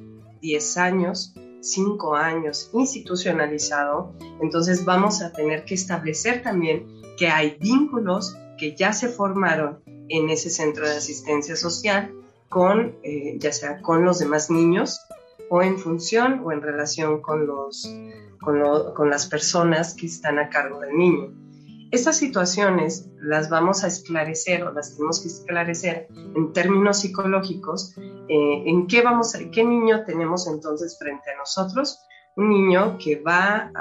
diez 0.41 0.77
años, 0.77 1.33
cinco 1.59 2.15
años 2.15 2.69
institucionalizado, 2.73 4.13
entonces 4.41 4.85
vamos 4.85 5.21
a 5.21 5.33
tener 5.33 5.65
que 5.65 5.73
establecer 5.73 6.41
también 6.43 6.87
que 7.17 7.27
hay 7.27 7.57
vínculos 7.59 8.37
que 8.57 8.75
ya 8.75 8.93
se 8.93 9.09
formaron 9.09 9.79
en 10.07 10.29
ese 10.29 10.49
centro 10.49 10.87
de 10.87 10.95
asistencia 10.95 11.57
social 11.57 12.13
con, 12.49 12.97
eh, 13.03 13.37
ya 13.39 13.51
sea 13.51 13.81
con 13.81 14.05
los 14.05 14.19
demás 14.19 14.49
niños 14.49 15.01
o 15.49 15.61
en 15.61 15.77
función 15.77 16.41
o 16.43 16.51
en 16.51 16.61
relación 16.61 17.21
con, 17.21 17.47
los, 17.47 17.89
con, 18.41 19.09
las 19.09 19.27
personas 19.27 19.93
que 19.93 20.07
están 20.07 20.39
a 20.39 20.49
cargo 20.49 20.79
del 20.79 20.95
niño. 20.97 21.33
Estas 21.91 22.17
situaciones 22.17 23.09
las 23.21 23.49
vamos 23.49 23.83
a 23.83 23.87
esclarecer 23.87 24.63
o 24.63 24.73
las 24.73 24.95
tenemos 24.95 25.21
que 25.21 25.29
esclarecer 25.29 26.07
en 26.35 26.51
términos 26.51 26.99
psicológicos. 26.99 27.95
Eh, 28.27 28.63
¿En 28.65 28.87
qué, 28.87 29.01
vamos 29.01 29.35
a, 29.35 29.39
qué 29.51 29.63
niño 29.63 30.03
tenemos 30.03 30.47
entonces 30.47 30.97
frente 30.99 31.31
a 31.31 31.37
nosotros? 31.37 31.99
Un 32.35 32.49
niño 32.49 32.97
que 32.97 33.21
va 33.21 33.71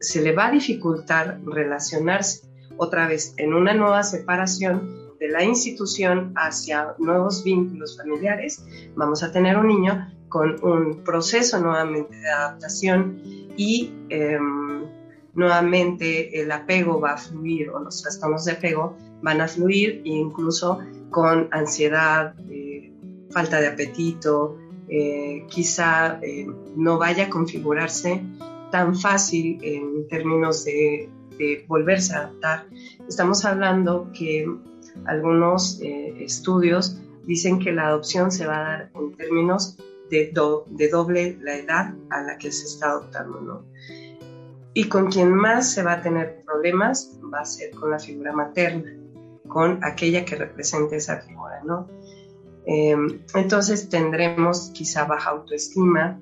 se 0.00 0.22
le 0.22 0.32
va 0.32 0.46
a 0.46 0.50
dificultar 0.50 1.40
relacionarse 1.44 2.48
otra 2.78 3.06
vez 3.06 3.34
en 3.36 3.52
una 3.52 3.74
nueva 3.74 4.02
separación 4.02 5.09
de 5.20 5.28
la 5.28 5.44
institución 5.44 6.32
hacia 6.34 6.94
nuevos 6.98 7.44
vínculos 7.44 7.96
familiares, 7.96 8.64
vamos 8.96 9.22
a 9.22 9.30
tener 9.30 9.56
un 9.58 9.68
niño 9.68 10.10
con 10.30 10.64
un 10.64 11.04
proceso 11.04 11.60
nuevamente 11.60 12.16
de 12.16 12.28
adaptación 12.28 13.20
y 13.56 13.92
em, 14.08 14.86
nuevamente 15.34 16.40
el 16.40 16.50
apego 16.50 16.98
va 17.00 17.12
a 17.12 17.16
fluir 17.18 17.68
o 17.68 17.80
los 17.80 18.00
trastornos 18.00 18.46
de 18.46 18.52
apego 18.52 18.96
van 19.20 19.42
a 19.42 19.46
fluir 19.46 20.00
e 20.06 20.08
incluso 20.08 20.78
con 21.10 21.48
ansiedad, 21.50 22.34
eh, 22.48 22.90
falta 23.30 23.60
de 23.60 23.68
apetito, 23.68 24.56
eh, 24.88 25.44
quizá 25.50 26.18
eh, 26.22 26.46
no 26.76 26.96
vaya 26.96 27.26
a 27.26 27.28
configurarse 27.30 28.22
tan 28.70 28.96
fácil 28.96 29.58
en 29.62 30.08
términos 30.08 30.64
de, 30.64 31.10
de 31.36 31.64
volverse 31.68 32.14
a 32.14 32.20
adaptar. 32.20 32.66
Estamos 33.06 33.44
hablando 33.44 34.10
que 34.16 34.46
algunos 35.06 35.80
eh, 35.80 36.14
estudios 36.22 36.98
dicen 37.26 37.58
que 37.58 37.72
la 37.72 37.88
adopción 37.88 38.30
se 38.30 38.46
va 38.46 38.58
a 38.58 38.62
dar 38.62 38.90
en 38.94 39.12
términos 39.16 39.76
de, 40.10 40.32
de 40.68 40.88
doble 40.88 41.38
la 41.40 41.56
edad 41.56 41.94
a 42.10 42.22
la 42.22 42.38
que 42.38 42.50
se 42.50 42.66
está 42.66 42.90
adoptando, 42.90 43.40
¿no? 43.40 43.64
Y 44.74 44.88
con 44.88 45.10
quien 45.10 45.32
más 45.32 45.72
se 45.72 45.82
va 45.82 45.94
a 45.94 46.02
tener 46.02 46.42
problemas 46.44 47.18
va 47.32 47.40
a 47.40 47.44
ser 47.44 47.70
con 47.72 47.90
la 47.90 47.98
figura 47.98 48.32
materna, 48.32 48.92
con 49.48 49.82
aquella 49.84 50.24
que 50.24 50.36
represente 50.36 50.96
esa 50.96 51.20
figura, 51.20 51.62
¿no? 51.64 51.88
Em, 52.66 53.20
entonces 53.34 53.88
tendremos 53.88 54.70
quizá 54.74 55.04
baja 55.04 55.30
autoestima 55.30 56.20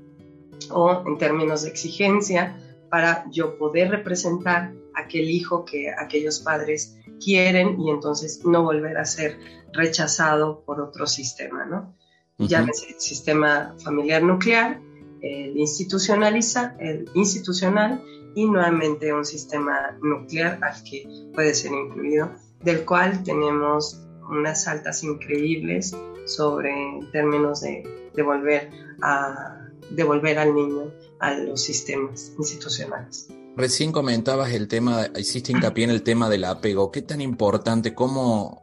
o 0.71 1.05
en 1.07 1.19
términos 1.19 1.63
de 1.63 1.71
exigencia 1.71 2.57
para 2.91 3.25
yo 3.31 3.59
poder 3.59 3.91
representar 3.91 4.73
aquel 4.95 5.29
hijo 5.31 5.65
que 5.65 5.91
aquellos 5.91 6.41
padres 6.41 6.97
quieren 7.19 7.81
y 7.81 7.91
entonces 7.91 8.45
no 8.45 8.63
volver 8.63 8.97
a 8.99 9.05
ser 9.05 9.39
rechazado 9.73 10.63
por 10.65 10.81
otro 10.81 11.07
sistema, 11.07 11.65
¿no? 11.65 11.95
Llámese 12.39 12.91
el 12.91 13.01
sistema 13.01 13.75
familiar 13.83 14.23
nuclear, 14.23 14.81
el 15.23 15.57
institucionaliza, 15.57 16.77
el 16.79 17.11
institucional 17.15 18.01
y 18.35 18.47
nuevamente 18.47 19.13
un 19.13 19.25
sistema 19.25 19.99
nuclear 20.01 20.61
al 20.63 20.83
que 20.85 21.09
puede 21.35 21.55
ser 21.55 21.73
incluido, 21.73 22.31
del 22.63 22.85
cual 22.85 23.25
tenemos 23.25 24.01
unas 24.31 24.69
altas 24.69 25.03
increíbles 25.03 25.97
sobre 26.27 27.01
términos 27.11 27.63
de, 27.63 28.11
de 28.15 28.23
volver 28.23 28.71
a 29.03 29.59
devolver 29.91 30.39
al 30.39 30.55
niño 30.55 30.93
a 31.21 31.35
los 31.35 31.63
sistemas 31.63 32.33
institucionales. 32.39 33.29
Recién 33.59 33.91
comentabas 33.91 34.53
el 34.53 34.69
tema, 34.69 35.09
hiciste 35.19 35.51
hincapié 35.51 35.85
en 35.85 35.91
el 35.91 36.03
tema 36.03 36.31
del 36.31 36.45
apego. 36.45 36.93
¿Qué 36.93 37.03
tan 37.03 37.21
importante, 37.21 37.93
cómo 37.93 38.63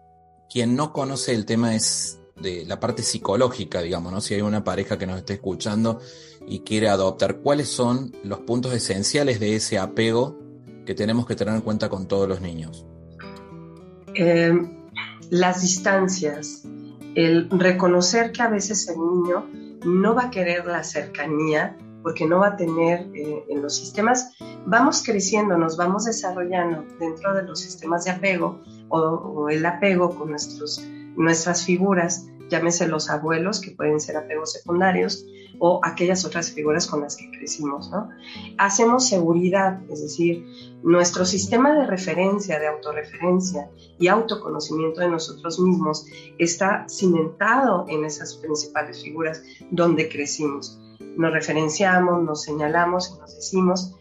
quien 0.49 0.75
no 0.75 0.93
conoce 0.93 1.33
el 1.33 1.45
tema 1.45 1.75
es 1.75 2.19
de 2.41 2.65
la 2.65 2.79
parte 2.79 3.03
psicológica, 3.03 3.81
digamos, 3.81 4.11
¿no? 4.11 4.21
Si 4.21 4.33
hay 4.33 4.41
una 4.41 4.63
pareja 4.63 4.97
que 4.97 5.05
nos 5.05 5.17
esté 5.17 5.33
escuchando 5.33 5.99
y 6.47 6.61
quiere 6.61 6.87
adoptar, 6.87 7.37
¿cuáles 7.37 7.67
son 7.67 8.15
los 8.23 8.39
puntos 8.39 8.73
esenciales 8.73 9.39
de 9.41 9.55
ese 9.55 9.77
apego 9.77 10.39
que 10.85 10.95
tenemos 10.95 11.25
que 11.25 11.35
tener 11.35 11.55
en 11.55 11.61
cuenta 11.61 11.89
con 11.89 12.07
todos 12.07 12.29
los 12.29 12.39
niños? 12.39 12.85
Eh, 14.13 14.53
las 15.29 15.61
distancias, 15.61 16.63
el 17.15 17.49
reconocer 17.49 18.31
que 18.31 18.41
a 18.41 18.47
veces 18.47 18.87
el 18.87 18.95
niño 18.97 19.49
no 19.85 20.15
va 20.15 20.25
a 20.25 20.31
querer 20.31 20.65
la 20.65 20.85
cercanía 20.85 21.77
porque 22.01 22.27
no 22.27 22.39
va 22.39 22.49
a 22.49 22.55
tener 22.55 23.07
eh, 23.15 23.45
en 23.49 23.61
los 23.61 23.75
sistemas, 23.75 24.31
vamos 24.65 25.03
creciendo, 25.03 25.57
nos 25.57 25.77
vamos 25.77 26.05
desarrollando 26.05 26.85
dentro 26.99 27.33
de 27.33 27.43
los 27.43 27.59
sistemas 27.59 28.05
de 28.05 28.11
apego 28.11 28.61
o, 28.89 29.49
el 29.49 29.65
apego 29.65 30.15
con 30.15 30.29
nuestros, 30.31 30.83
nuestras 31.15 31.65
figuras, 31.65 32.27
llámese 32.49 32.87
los 32.87 33.09
abuelos, 33.09 33.59
que 33.59 33.71
pueden 33.71 33.99
ser 33.99 34.17
apegos 34.17 34.53
secundarios, 34.53 35.25
o 35.59 35.79
aquellas 35.83 36.25
otras 36.25 36.51
figuras 36.51 36.85
con 36.87 37.01
las 37.01 37.15
que 37.15 37.31
crecimos. 37.31 37.89
¿no? 37.89 38.09
Hacemos 38.57 39.07
seguridad, 39.07 39.79
es 39.89 40.01
decir, 40.01 40.45
nuestro 40.83 41.25
sistema 41.25 41.73
de 41.73 41.87
referencia, 41.87 42.59
de 42.59 42.67
autorreferencia 42.67 43.69
y 43.97 44.07
autoconocimiento 44.07 45.01
de 45.01 45.09
nosotros 45.09 45.59
mismos 45.59 46.05
está 46.37 46.85
cimentado 46.89 47.85
en 47.87 48.05
esas 48.05 48.35
principales 48.35 49.01
figuras 49.01 49.43
donde 49.71 50.09
crecimos. 50.09 50.79
Nos 51.17 51.31
referenciamos, 51.31 52.23
nos 52.23 52.43
señalamos 52.43 53.13
y 53.15 53.19
nos 53.19 53.35
decimos 53.35 53.95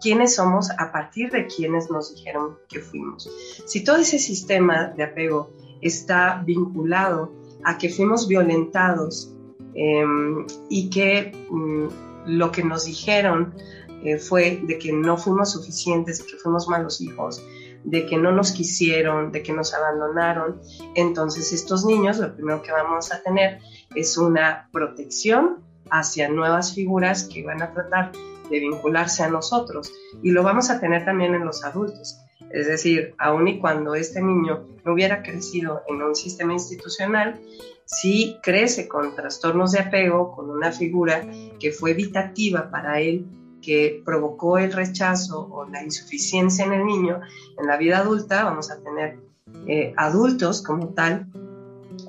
quiénes 0.00 0.34
somos 0.34 0.70
a 0.70 0.92
partir 0.92 1.30
de 1.30 1.46
quienes 1.46 1.90
nos 1.90 2.14
dijeron 2.14 2.58
que 2.68 2.80
fuimos. 2.80 3.30
Si 3.66 3.84
todo 3.84 3.96
ese 3.96 4.18
sistema 4.18 4.88
de 4.96 5.04
apego 5.04 5.50
está 5.80 6.42
vinculado 6.44 7.32
a 7.64 7.78
que 7.78 7.88
fuimos 7.88 8.28
violentados 8.28 9.36
Em, 9.78 10.46
y 10.70 10.88
que 10.88 11.32
mm, 11.50 12.28
lo 12.28 12.50
que 12.50 12.64
nos 12.64 12.86
dijeron 12.86 13.54
eh, 14.02 14.16
fue 14.16 14.62
de 14.62 14.78
que 14.78 14.90
no 14.90 15.18
fuimos 15.18 15.52
suficientes, 15.52 16.18
de 16.18 16.24
que 16.24 16.36
fuimos 16.38 16.66
malos 16.66 17.02
hijos, 17.02 17.44
de 17.84 18.06
que 18.06 18.16
no 18.16 18.32
nos 18.32 18.52
quisieron, 18.52 19.32
de 19.32 19.42
que 19.42 19.52
nos 19.52 19.74
abandonaron. 19.74 20.62
Entonces 20.94 21.52
estos 21.52 21.84
niños 21.84 22.16
lo 22.16 22.34
primero 22.34 22.62
que 22.62 22.72
vamos 22.72 23.12
a 23.12 23.22
tener 23.22 23.58
es 23.94 24.16
una 24.16 24.70
protección 24.72 25.58
hacia 25.90 26.30
nuevas 26.30 26.74
figuras 26.74 27.24
que 27.24 27.44
van 27.44 27.60
a 27.60 27.70
tratar 27.74 28.12
de 28.50 28.60
vincularse 28.60 29.22
a 29.22 29.28
nosotros 29.28 29.92
y 30.22 30.30
lo 30.30 30.42
vamos 30.42 30.70
a 30.70 30.80
tener 30.80 31.04
también 31.04 31.34
en 31.34 31.44
los 31.44 31.64
adultos. 31.64 32.20
Es 32.50 32.66
decir, 32.66 33.14
aun 33.18 33.48
y 33.48 33.58
cuando 33.58 33.94
este 33.94 34.22
niño 34.22 34.66
no 34.84 34.92
hubiera 34.92 35.22
crecido 35.22 35.82
en 35.88 36.02
un 36.02 36.14
sistema 36.14 36.52
institucional, 36.52 37.40
si 37.84 38.38
crece 38.42 38.88
con 38.88 39.14
trastornos 39.14 39.72
de 39.72 39.80
apego, 39.80 40.34
con 40.34 40.50
una 40.50 40.72
figura 40.72 41.26
que 41.58 41.72
fue 41.72 41.92
evitativa 41.92 42.70
para 42.70 43.00
él, 43.00 43.26
que 43.62 44.02
provocó 44.04 44.58
el 44.58 44.72
rechazo 44.72 45.48
o 45.50 45.64
la 45.68 45.82
insuficiencia 45.82 46.64
en 46.64 46.72
el 46.72 46.84
niño, 46.84 47.20
en 47.58 47.66
la 47.66 47.76
vida 47.76 47.98
adulta 47.98 48.44
vamos 48.44 48.70
a 48.70 48.78
tener 48.80 49.18
eh, 49.66 49.92
adultos 49.96 50.62
como 50.62 50.88
tal 50.88 51.26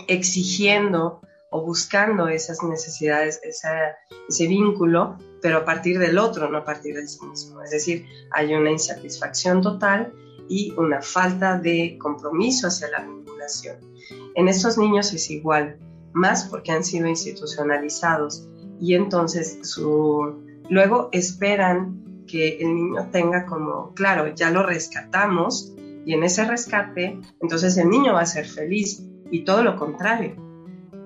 exigiendo 0.07 1.21
o 1.49 1.61
buscando 1.61 2.27
esas 2.27 2.61
necesidades, 2.63 3.39
ese 3.43 4.47
vínculo, 4.47 5.17
pero 5.41 5.59
a 5.59 5.65
partir 5.65 5.99
del 5.99 6.17
otro, 6.17 6.49
no 6.49 6.59
a 6.59 6.65
partir 6.65 6.95
de 6.95 7.07
sí 7.07 7.25
mismo. 7.25 7.61
Es 7.61 7.71
decir, 7.71 8.05
hay 8.31 8.53
una 8.53 8.71
insatisfacción 8.71 9.61
total 9.61 10.13
y 10.49 10.73
una 10.77 11.01
falta 11.01 11.57
de 11.57 11.97
compromiso 11.99 12.67
hacia 12.67 12.89
la 12.89 13.03
vinculación. 13.03 13.77
En 14.35 14.47
estos 14.47 14.77
niños 14.77 15.13
es 15.13 15.29
igual, 15.29 15.77
más 16.13 16.45
porque 16.45 16.71
han 16.71 16.83
sido 16.83 17.07
institucionalizados 17.07 18.47
y 18.79 18.95
entonces 18.95 19.59
su, 19.63 20.43
luego 20.69 21.09
esperan 21.11 22.23
que 22.27 22.57
el 22.57 22.75
niño 22.75 23.09
tenga 23.11 23.45
como, 23.45 23.93
claro, 23.93 24.33
ya 24.35 24.51
lo 24.51 24.63
rescatamos 24.63 25.73
y 26.05 26.13
en 26.13 26.23
ese 26.23 26.45
rescate, 26.45 27.19
entonces 27.41 27.77
el 27.77 27.89
niño 27.89 28.13
va 28.13 28.21
a 28.21 28.25
ser 28.25 28.47
feliz 28.47 29.03
y 29.31 29.43
todo 29.43 29.63
lo 29.63 29.75
contrario. 29.75 30.35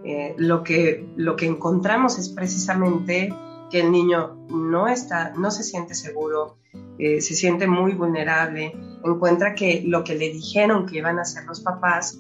Eh, 0.04 0.34
lo, 0.38 0.64
que, 0.64 1.08
lo 1.16 1.36
que 1.36 1.46
encontramos 1.46 2.18
es 2.18 2.30
precisamente 2.30 3.32
que 3.72 3.80
el 3.80 3.92
niño 3.92 4.36
no, 4.50 4.88
está, 4.88 5.34
no 5.36 5.50
se 5.50 5.64
siente 5.64 5.96
seguro, 5.96 6.58
eh, 7.00 7.22
se 7.22 7.34
siente 7.34 7.68
muy 7.68 7.94
vulnerable, 7.94 8.74
encuentra 9.04 9.56
que 9.56 9.82
lo 9.86 10.04
que 10.04 10.16
le 10.16 10.30
dijeron 10.30 10.86
que 10.86 10.98
iban 10.98 11.18
a 11.18 11.24
hacer 11.24 11.46
los 11.46 11.62
papás 11.62 12.20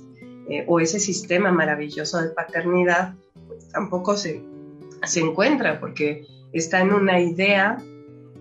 eh, 0.49 0.65
o 0.67 0.79
ese 0.79 0.99
sistema 0.99 1.51
maravilloso 1.51 2.21
de 2.21 2.29
paternidad, 2.29 3.13
pues 3.47 3.69
tampoco 3.69 4.17
se, 4.17 4.43
se 5.03 5.19
encuentra 5.19 5.79
porque 5.79 6.25
está 6.53 6.81
en 6.81 6.93
una 6.93 7.19
idea 7.19 7.77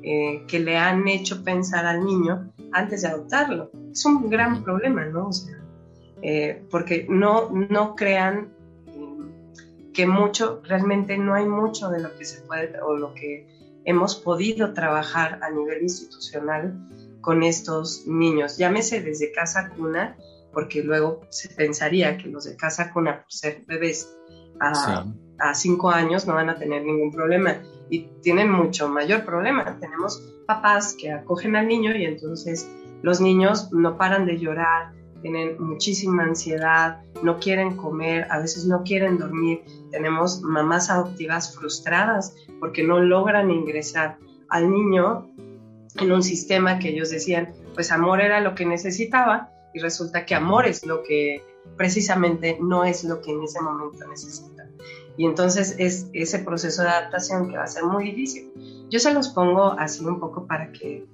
eh, 0.02 0.44
que 0.46 0.60
le 0.60 0.78
han 0.78 1.06
hecho 1.08 1.44
pensar 1.44 1.84
al 1.84 2.04
niño 2.04 2.52
antes 2.72 3.02
de 3.02 3.08
adoptarlo. 3.08 3.70
Es 3.92 4.04
un 4.06 4.30
gran 4.30 4.62
problema, 4.62 5.04
¿no? 5.06 5.28
O 5.28 5.32
sea, 5.32 5.56
porque 6.70 7.06
no, 7.08 7.50
no 7.50 7.96
crean 7.96 8.52
que 9.92 10.06
mucho, 10.06 10.60
realmente 10.64 11.18
no 11.18 11.34
hay 11.34 11.46
mucho 11.46 11.90
de 11.90 12.00
lo 12.00 12.16
que 12.16 12.24
se 12.24 12.42
puede 12.42 12.80
o 12.80 12.96
lo 12.96 13.14
que 13.14 13.46
hemos 13.84 14.16
podido 14.16 14.72
trabajar 14.72 15.40
a 15.42 15.50
nivel 15.50 15.82
institucional 15.82 16.88
con 17.20 17.42
estos 17.42 18.06
niños. 18.06 18.56
Llámese 18.56 19.00
desde 19.00 19.32
casa 19.32 19.70
cuna, 19.76 20.16
porque 20.52 20.82
luego 20.82 21.20
se 21.30 21.48
pensaría 21.48 22.18
que 22.18 22.28
los 22.28 22.44
de 22.44 22.56
casa 22.56 22.92
cuna, 22.92 23.22
por 23.22 23.32
ser 23.32 23.64
bebés 23.66 24.16
a, 24.60 25.06
a 25.38 25.54
cinco 25.54 25.90
años, 25.90 26.26
no 26.26 26.34
van 26.34 26.50
a 26.50 26.58
tener 26.58 26.84
ningún 26.84 27.12
problema. 27.12 27.56
Y 27.88 28.08
tienen 28.22 28.50
mucho 28.50 28.88
mayor 28.88 29.24
problema. 29.24 29.78
Tenemos 29.80 30.22
papás 30.46 30.94
que 30.98 31.12
acogen 31.12 31.56
al 31.56 31.66
niño 31.66 31.94
y 31.96 32.04
entonces 32.04 32.68
los 33.02 33.20
niños 33.20 33.72
no 33.72 33.96
paran 33.96 34.26
de 34.26 34.38
llorar, 34.38 34.92
tienen 35.22 35.62
muchísima 35.62 36.24
ansiedad, 36.24 37.00
no 37.22 37.38
quieren 37.38 37.76
comer, 37.76 38.26
a 38.30 38.38
veces 38.38 38.66
no 38.66 38.82
quieren 38.82 39.18
dormir. 39.18 39.62
Tenemos 39.90 40.42
mamás 40.42 40.90
adoptivas 40.90 41.54
frustradas 41.54 42.34
porque 42.58 42.82
no 42.82 43.00
logran 43.00 43.50
ingresar 43.50 44.18
al 44.48 44.70
niño 44.70 45.30
en 45.98 46.12
un 46.12 46.22
sistema 46.22 46.78
que 46.78 46.90
ellos 46.90 47.10
decían, 47.10 47.52
pues 47.74 47.90
amor 47.90 48.20
era 48.20 48.40
lo 48.40 48.54
que 48.54 48.64
necesitaba 48.64 49.50
y 49.74 49.80
resulta 49.80 50.24
que 50.24 50.34
amor 50.34 50.66
es 50.66 50.84
lo 50.84 51.02
que 51.02 51.42
precisamente 51.76 52.58
no 52.60 52.84
es 52.84 53.04
lo 53.04 53.20
que 53.20 53.30
en 53.30 53.42
ese 53.42 53.60
momento 53.60 54.06
necesita. 54.08 54.68
Y 55.20 55.26
entonces 55.26 55.74
es 55.76 56.08
ese 56.14 56.38
proceso 56.38 56.80
de 56.80 56.88
adaptación 56.88 57.50
que 57.50 57.58
va 57.58 57.64
a 57.64 57.66
ser 57.66 57.84
muy 57.84 58.04
difícil. 58.04 58.50
Yo 58.88 58.98
se 58.98 59.12
los 59.12 59.28
pongo 59.28 59.72
así 59.78 60.02
un 60.02 60.18
poco 60.18 60.46
para 60.46 60.72
que 60.72 61.06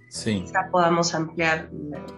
podamos 0.71 1.12
ampliar 1.12 1.69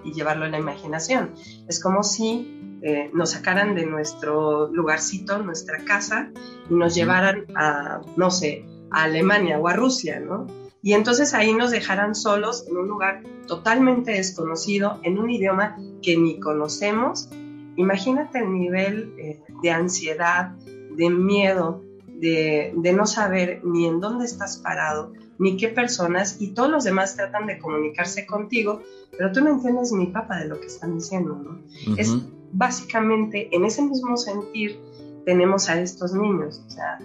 y 0.04 0.12
llevarlo 0.12 0.44
a 0.44 0.48
la 0.50 0.58
imaginación. 0.58 1.32
Es 1.66 1.82
como 1.82 2.02
si 2.02 2.78
eh, 2.82 3.10
nos 3.14 3.30
sacaran 3.30 3.74
de 3.74 3.86
nuestro 3.86 4.68
lugarcito, 4.70 5.38
nuestra 5.38 5.82
casa, 5.86 6.30
y 6.68 6.74
nos 6.74 6.94
llevaran 6.94 7.46
a, 7.56 8.02
no 8.18 8.30
sé, 8.30 8.66
a 8.90 9.04
Alemania 9.04 9.58
o 9.58 9.66
a 9.66 9.72
Rusia, 9.72 10.20
¿no? 10.20 10.46
Y 10.82 10.92
entonces 10.92 11.32
ahí 11.32 11.54
nos 11.54 11.70
dejaran 11.70 12.14
solos 12.14 12.66
en 12.68 12.76
un 12.76 12.86
lugar 12.86 13.22
totalmente 13.46 14.12
desconocido, 14.12 15.00
en 15.04 15.18
un 15.18 15.30
idioma 15.30 15.74
que 16.02 16.18
ni 16.18 16.38
conocemos. 16.38 17.30
Imagínate 17.76 18.40
el 18.40 18.52
nivel 18.52 19.14
eh, 19.16 19.40
de 19.62 19.70
ansiedad, 19.70 20.52
de 20.98 21.10
miedo, 21.10 21.82
de, 22.06 22.74
de, 22.76 22.92
no 22.92 23.06
saber 23.06 23.60
ni 23.64 23.86
en 23.86 24.00
dónde 24.00 24.24
estás 24.24 24.58
parado, 24.58 25.12
ni 25.38 25.56
qué 25.56 25.68
personas, 25.68 26.36
y 26.40 26.48
todos 26.48 26.68
los 26.68 26.82
demás 26.82 27.14
tratan 27.14 27.46
de 27.46 27.58
comunicarse 27.58 28.26
contigo, 28.26 28.82
pero 29.16 29.30
tú 29.30 29.40
no 29.40 29.50
entiendes 29.50 29.92
ni 29.92 30.06
papa 30.06 30.38
de 30.38 30.48
lo 30.48 30.60
que 30.60 30.66
están 30.66 30.96
diciendo, 30.96 31.36
¿no? 31.36 31.60
Es 31.96 32.12
básicamente 32.52 33.48
en 33.54 33.64
ese 33.64 33.82
mismo 33.82 34.16
sentir 34.16 34.80
tenemos 35.24 35.68
a 35.68 35.80
estos 35.80 36.12
niños, 36.14 36.64
o 36.66 36.70
sea, 36.70 36.98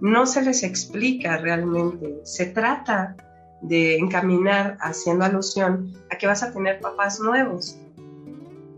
no 0.00 0.26
se 0.26 0.42
les 0.42 0.62
explica 0.62 1.38
realmente, 1.38 2.20
se 2.22 2.46
trata 2.46 3.16
de 3.62 3.96
encaminar 3.96 4.78
haciendo 4.80 5.24
alusión 5.24 5.92
a 6.10 6.16
que 6.16 6.28
vas 6.28 6.44
a 6.44 6.52
tener 6.52 6.80
papás 6.80 7.18
nuevos, 7.18 7.76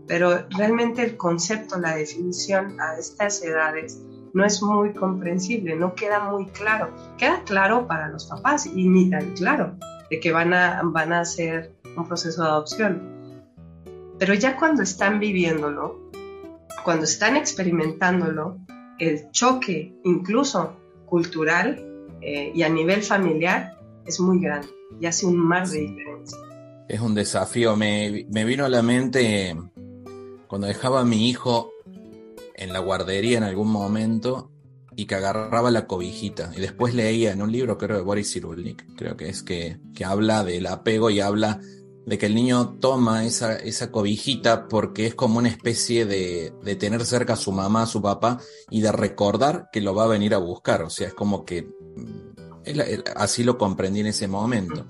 pero 0.07 0.47
realmente 0.49 1.03
el 1.03 1.15
concepto, 1.15 1.79
la 1.79 1.95
definición 1.95 2.79
a 2.81 2.97
estas 2.97 3.43
edades 3.43 4.01
no 4.33 4.43
es 4.43 4.61
muy 4.61 4.93
comprensible, 4.93 5.75
no 5.75 5.93
queda 5.93 6.31
muy 6.31 6.47
claro. 6.47 6.89
Queda 7.17 7.43
claro 7.43 7.87
para 7.87 8.09
los 8.09 8.25
papás 8.25 8.65
y 8.65 8.87
ni 8.87 9.09
tan 9.09 9.33
claro 9.33 9.77
de 10.09 10.19
que 10.19 10.31
van 10.31 10.53
a, 10.53 10.81
van 10.83 11.13
a 11.13 11.21
hacer 11.21 11.71
un 11.95 12.07
proceso 12.07 12.41
de 12.41 12.49
adopción. 12.49 13.01
Pero 14.17 14.33
ya 14.33 14.57
cuando 14.57 14.81
están 14.81 15.19
viviéndolo, 15.19 16.09
cuando 16.83 17.05
están 17.05 17.37
experimentándolo, 17.37 18.57
el 18.99 19.29
choque 19.31 19.93
incluso 20.03 20.75
cultural 21.05 21.79
eh, 22.21 22.51
y 22.55 22.63
a 22.63 22.69
nivel 22.69 23.03
familiar 23.03 23.77
es 24.05 24.19
muy 24.19 24.39
grande 24.39 24.67
y 24.99 25.05
hace 25.05 25.25
un 25.25 25.37
mar 25.37 25.67
de 25.67 25.79
diferencia. 25.79 26.37
Es 26.87 26.99
un 26.99 27.13
desafío. 27.13 27.75
Me, 27.75 28.25
me 28.29 28.45
vino 28.45 28.65
a 28.65 28.69
la 28.69 28.81
mente 28.81 29.55
cuando 30.47 30.67
dejaba 30.67 31.01
a 31.01 31.05
mi 31.05 31.29
hijo 31.29 31.72
en 32.55 32.73
la 32.73 32.79
guardería 32.79 33.37
en 33.37 33.43
algún 33.43 33.69
momento 33.69 34.51
y 34.95 35.05
que 35.05 35.15
agarraba 35.15 35.71
la 35.71 35.87
cobijita. 35.87 36.51
Y 36.55 36.61
después 36.61 36.93
leía 36.93 37.31
en 37.31 37.41
un 37.41 37.51
libro, 37.51 37.77
creo, 37.77 37.97
de 37.97 38.03
Boris 38.03 38.31
Cyrulnik, 38.31 38.95
creo 38.95 39.17
que 39.17 39.29
es 39.29 39.43
que, 39.43 39.79
que 39.95 40.05
habla 40.05 40.43
del 40.43 40.67
apego 40.67 41.09
y 41.09 41.19
habla 41.19 41.59
de 42.05 42.17
que 42.17 42.25
el 42.25 42.35
niño 42.35 42.77
toma 42.79 43.25
esa, 43.25 43.55
esa 43.55 43.89
cobijita 43.89 44.67
porque 44.67 45.07
es 45.07 45.15
como 45.15 45.39
una 45.39 45.47
especie 45.47 46.05
de, 46.05 46.53
de, 46.61 46.75
tener 46.75 47.05
cerca 47.05 47.33
a 47.33 47.37
su 47.37 47.51
mamá, 47.51 47.83
a 47.83 47.87
su 47.87 48.01
papá, 48.01 48.39
y 48.69 48.81
de 48.81 48.91
recordar 48.91 49.69
que 49.71 49.81
lo 49.81 49.95
va 49.95 50.03
a 50.03 50.07
venir 50.07 50.33
a 50.33 50.37
buscar. 50.37 50.83
O 50.83 50.89
sea, 50.89 51.07
es 51.07 51.13
como 51.13 51.45
que 51.45 51.63
mm, 51.63 52.33
así 53.15 53.43
lo 53.43 53.57
comprendí 53.57 54.01
en 54.01 54.07
ese 54.07 54.27
momento. 54.27 54.85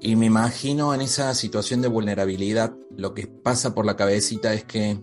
Y 0.00 0.16
me 0.16 0.26
imagino 0.26 0.94
en 0.94 1.00
esa 1.00 1.34
situación 1.34 1.80
de 1.80 1.88
vulnerabilidad, 1.88 2.74
lo 2.96 3.14
que 3.14 3.26
pasa 3.26 3.74
por 3.74 3.86
la 3.86 3.96
cabecita 3.96 4.52
es 4.52 4.64
que, 4.64 5.00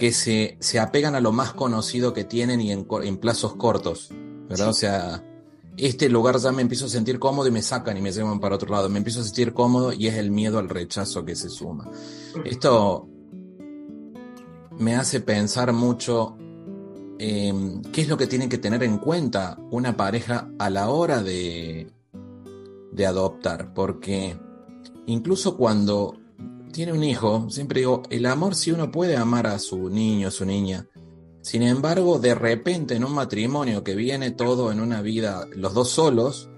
que 0.00 0.12
se, 0.12 0.56
se 0.60 0.80
apegan 0.80 1.14
a 1.14 1.20
lo 1.20 1.30
más 1.30 1.52
conocido 1.52 2.14
que 2.14 2.24
tienen 2.24 2.62
y 2.62 2.72
en, 2.72 2.86
en 3.02 3.18
plazos 3.18 3.54
cortos, 3.56 4.08
¿verdad? 4.48 4.70
O 4.70 4.72
sea, 4.72 5.22
este 5.76 6.08
lugar 6.08 6.38
ya 6.38 6.52
me 6.52 6.62
empiezo 6.62 6.86
a 6.86 6.88
sentir 6.88 7.18
cómodo 7.18 7.48
y 7.48 7.50
me 7.50 7.60
sacan 7.60 7.98
y 7.98 8.00
me 8.00 8.10
llevan 8.10 8.40
para 8.40 8.54
otro 8.54 8.70
lado. 8.70 8.88
Me 8.88 8.96
empiezo 8.96 9.20
a 9.20 9.24
sentir 9.24 9.52
cómodo 9.52 9.92
y 9.92 10.06
es 10.06 10.14
el 10.14 10.30
miedo 10.30 10.58
al 10.58 10.70
rechazo 10.70 11.26
que 11.26 11.36
se 11.36 11.50
suma. 11.50 11.86
Esto 12.46 13.10
me 14.78 14.96
hace 14.96 15.20
pensar 15.20 15.74
mucho 15.74 16.38
eh, 17.18 17.52
qué 17.92 18.00
es 18.00 18.08
lo 18.08 18.16
que 18.16 18.26
tiene 18.26 18.48
que 18.48 18.56
tener 18.56 18.82
en 18.82 18.96
cuenta 18.96 19.58
una 19.70 19.98
pareja 19.98 20.50
a 20.58 20.70
la 20.70 20.88
hora 20.88 21.22
de, 21.22 21.92
de 22.90 23.06
adoptar, 23.06 23.74
porque 23.74 24.34
incluso 25.04 25.58
cuando 25.58 26.19
tiene 26.72 26.92
un 26.92 27.04
hijo, 27.04 27.48
siempre 27.50 27.80
digo, 27.80 28.02
el 28.10 28.26
amor 28.26 28.54
si 28.54 28.72
uno 28.72 28.90
puede 28.90 29.16
amar 29.16 29.46
a 29.46 29.58
su 29.58 29.88
niño, 29.90 30.28
a 30.28 30.30
su 30.30 30.44
niña, 30.44 30.86
sin 31.42 31.62
embargo, 31.62 32.18
de 32.18 32.34
repente 32.34 32.94
en 32.94 33.04
un 33.04 33.14
matrimonio 33.14 33.82
que 33.82 33.94
viene 33.94 34.30
todo 34.30 34.70
en 34.70 34.80
una 34.80 35.00
vida, 35.00 35.46
los 35.54 35.72
dos 35.72 35.90
solos, 35.90 36.50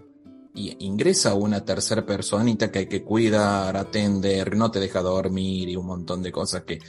y 0.55 0.77
ingresa 0.85 1.35
una 1.35 1.65
tercera 1.65 2.05
personita 2.05 2.71
que 2.71 2.81
hay 2.81 2.87
que 2.87 3.03
cuidar, 3.03 3.77
atender, 3.77 4.57
no 4.57 4.71
te 4.71 4.81
deja 4.81 5.01
dormir 5.01 5.69
y 5.69 5.77
un 5.77 5.87
montón 5.87 6.23
de 6.23 6.33
cosas 6.33 6.65
que 6.65 6.81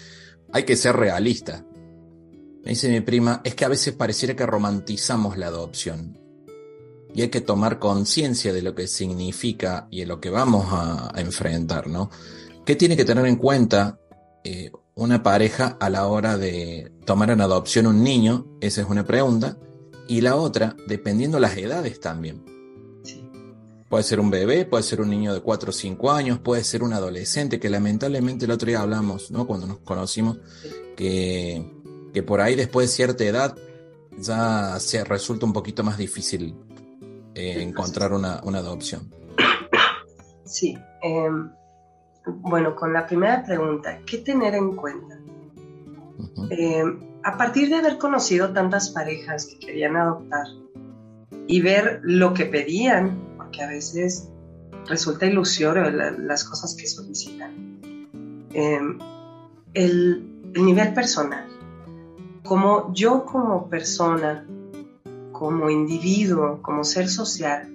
hay 0.51 0.63
que 0.63 0.75
ser 0.75 0.95
realista. 0.95 1.65
Me 2.63 2.71
dice 2.71 2.89
mi 2.89 3.01
prima, 3.01 3.41
es 3.43 3.55
que 3.55 3.65
a 3.65 3.69
veces 3.69 3.93
pareciera 3.93 4.35
que 4.35 4.45
romantizamos 4.45 5.37
la 5.37 5.47
adopción. 5.47 6.17
Y 7.13 7.21
hay 7.21 7.29
que 7.29 7.41
tomar 7.41 7.77
conciencia 7.77 8.53
de 8.53 8.63
lo 8.63 8.73
que 8.73 8.87
significa 8.87 9.87
y 9.91 9.99
de 9.99 10.07
lo 10.07 10.19
que 10.19 10.29
vamos 10.29 10.65
a, 10.71 11.13
enfrentar, 11.17 11.87
¿no? 11.87 12.09
¿Qué 12.65 12.77
tiene 12.77 12.95
que 12.95 13.03
tener 13.03 13.25
en 13.25 13.35
cuenta 13.35 13.99
eh, 14.45 14.71
una 14.95 15.21
pareja 15.21 15.77
a 15.81 15.89
la 15.89 16.07
hora 16.07 16.37
de 16.37 16.91
tomar 17.05 17.29
en 17.29 17.41
adopción 17.41 17.87
un 17.87 18.03
niño? 18.03 18.47
Esa 18.61 18.81
es 18.81 18.87
una 18.87 19.05
pregunta. 19.05 19.57
Y 20.07 20.21
la 20.21 20.37
otra, 20.37 20.75
dependiendo 20.87 21.39
las 21.39 21.57
edades 21.57 21.99
también. 21.99 22.45
Puede 23.89 24.03
ser 24.03 24.21
un 24.21 24.31
bebé, 24.31 24.65
puede 24.65 24.83
ser 24.83 25.01
un 25.01 25.09
niño 25.09 25.33
de 25.33 25.41
4 25.41 25.69
o 25.69 25.73
5 25.73 26.11
años, 26.11 26.39
puede 26.39 26.63
ser 26.63 26.83
un 26.83 26.93
adolescente, 26.93 27.59
que 27.59 27.69
lamentablemente 27.69 28.45
el 28.45 28.51
otro 28.51 28.67
día 28.67 28.81
hablamos, 28.81 29.29
¿no? 29.29 29.45
Cuando 29.45 29.67
nos 29.67 29.79
conocimos, 29.79 30.39
que, 30.95 31.69
que 32.13 32.23
por 32.23 32.39
ahí 32.39 32.55
después 32.55 32.89
de 32.89 32.95
cierta 32.95 33.23
edad 33.25 33.57
ya 34.17 34.79
se 34.79 35.03
resulta 35.03 35.45
un 35.45 35.53
poquito 35.53 35.83
más 35.83 35.97
difícil 35.97 36.55
eh, 37.35 37.61
encontrar 37.61 38.13
una, 38.13 38.41
una, 38.43 38.59
adopción. 38.59 39.13
Sí. 40.45 40.77
Eh, 41.03 41.29
bueno, 42.25 42.75
con 42.75 42.93
la 42.93 43.05
primera 43.05 43.43
pregunta, 43.43 43.99
¿qué 44.05 44.19
tener 44.19 44.55
en 44.55 44.75
cuenta? 44.75 45.19
eh, 46.49 46.83
a 47.23 47.37
partir 47.37 47.69
de 47.69 47.75
haber 47.75 47.97
conocido 47.97 48.51
tantas 48.51 48.89
parejas 48.89 49.45
que 49.45 49.59
querían 49.59 49.95
adoptar 49.95 50.45
y 51.47 51.61
ver 51.61 52.01
lo 52.03 52.33
que 52.33 52.45
pedían, 52.45 53.35
porque 53.37 53.63
a 53.63 53.67
veces 53.67 54.29
resulta 54.87 55.25
ilusorio 55.25 55.89
la, 55.89 56.11
las 56.11 56.43
cosas 56.43 56.75
que 56.75 56.87
solicitan, 56.87 57.79
eh, 58.53 58.79
el, 59.73 60.51
el 60.53 60.65
nivel 60.65 60.93
personal, 60.93 61.47
como 62.43 62.93
yo 62.93 63.25
como 63.25 63.69
persona, 63.69 64.45
como 65.31 65.69
individuo, 65.69 66.61
como 66.61 66.83
ser 66.83 67.07
social, 67.07 67.69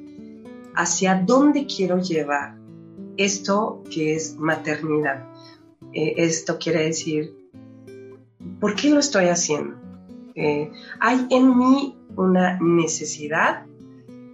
hacia 0.75 1.23
dónde 1.27 1.67
quiero 1.67 1.99
llevar 1.99 2.58
esto 3.19 3.83
que 3.93 4.15
es 4.15 4.37
maternidad. 4.37 5.29
Eh, 5.93 6.15
esto 6.17 6.59
quiere 6.59 6.85
decir, 6.85 7.35
¿por 8.61 8.75
qué 8.75 8.91
lo 8.91 9.01
estoy 9.01 9.27
haciendo? 9.27 9.77
Eh, 10.35 10.71
hay 11.01 11.27
en 11.31 11.59
mí 11.59 11.99
una 12.17 12.59
necesidad 12.61 13.67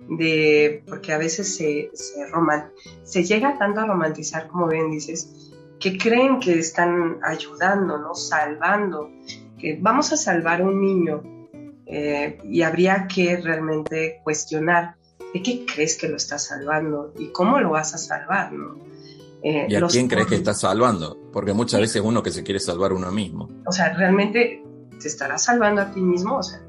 de, 0.09 0.82
porque 0.87 1.12
a 1.12 1.18
veces 1.18 1.57
se, 1.57 1.91
se, 3.03 3.24
llega 3.24 3.59
tanto 3.59 3.80
a 3.80 3.87
romantizar, 3.87 4.49
como 4.49 4.68
bien 4.68 4.91
dices, 4.91 5.51
que 5.80 5.97
creen 5.97 6.41
que 6.41 6.59
están 6.59 7.18
ayudando, 7.22 7.99
¿no? 7.99 8.14
salvando, 8.14 9.11
que 9.59 9.78
vamos 9.80 10.12
a 10.12 10.16
salvar 10.16 10.62
un 10.62 10.80
niño 10.80 11.22
eh, 11.87 12.39
y 12.45 12.62
habría 12.62 13.07
que 13.07 13.37
realmente 13.39 14.20
cuestionar 14.24 14.97
¿de 15.35 15.43
qué 15.43 15.66
crees 15.66 15.99
que 15.99 16.09
lo 16.09 16.16
estás 16.16 16.47
salvando? 16.47 17.12
¿Y 17.18 17.26
cómo 17.32 17.59
lo 17.59 17.70
vas 17.70 17.93
a 17.93 17.99
salvar? 17.99 18.53
¿no? 18.53 18.76
Eh, 19.43 19.66
¿Y 19.68 19.74
a 19.74 19.82
quién 19.89 20.07
crees 20.07 20.28
que 20.28 20.37
estás 20.37 20.61
salvando? 20.61 21.18
Porque 21.32 21.53
muchas 21.53 21.80
veces 21.80 22.01
uno 22.03 22.22
que 22.22 22.30
se 22.30 22.45
quiere 22.45 22.61
salvar 22.61 22.93
uno 22.93 23.11
mismo. 23.11 23.51
O 23.66 23.72
sea, 23.72 23.93
¿realmente 23.95 24.62
te 24.99 25.09
estarás 25.09 25.45
salvando 25.45 25.82
a 25.82 25.91
ti 25.91 26.01
mismo? 26.01 26.39
O 26.39 26.43
sea, 26.43 26.62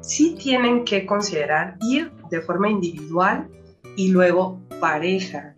sí 0.00 0.36
tienen 0.40 0.84
que 0.84 1.04
considerar 1.04 1.76
ir 1.82 2.12
de 2.30 2.40
forma 2.40 2.70
individual 2.70 3.48
y 3.96 4.08
luego 4.08 4.60
pareja 4.80 5.54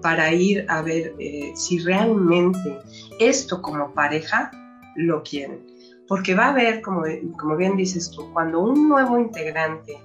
para 0.00 0.32
ir 0.32 0.64
a 0.68 0.82
ver 0.82 1.16
eh, 1.18 1.52
si 1.56 1.80
realmente 1.80 2.78
esto 3.18 3.60
como 3.60 3.92
pareja 3.92 4.52
lo 4.94 5.24
quieren. 5.24 5.66
Porque 6.06 6.36
va 6.36 6.46
a 6.46 6.50
haber, 6.50 6.82
como, 6.82 7.02
como 7.36 7.56
bien 7.56 7.76
dices 7.76 8.12
tú, 8.12 8.32
cuando 8.32 8.60
un 8.60 8.88
nuevo 8.88 9.18
integrante 9.18 9.98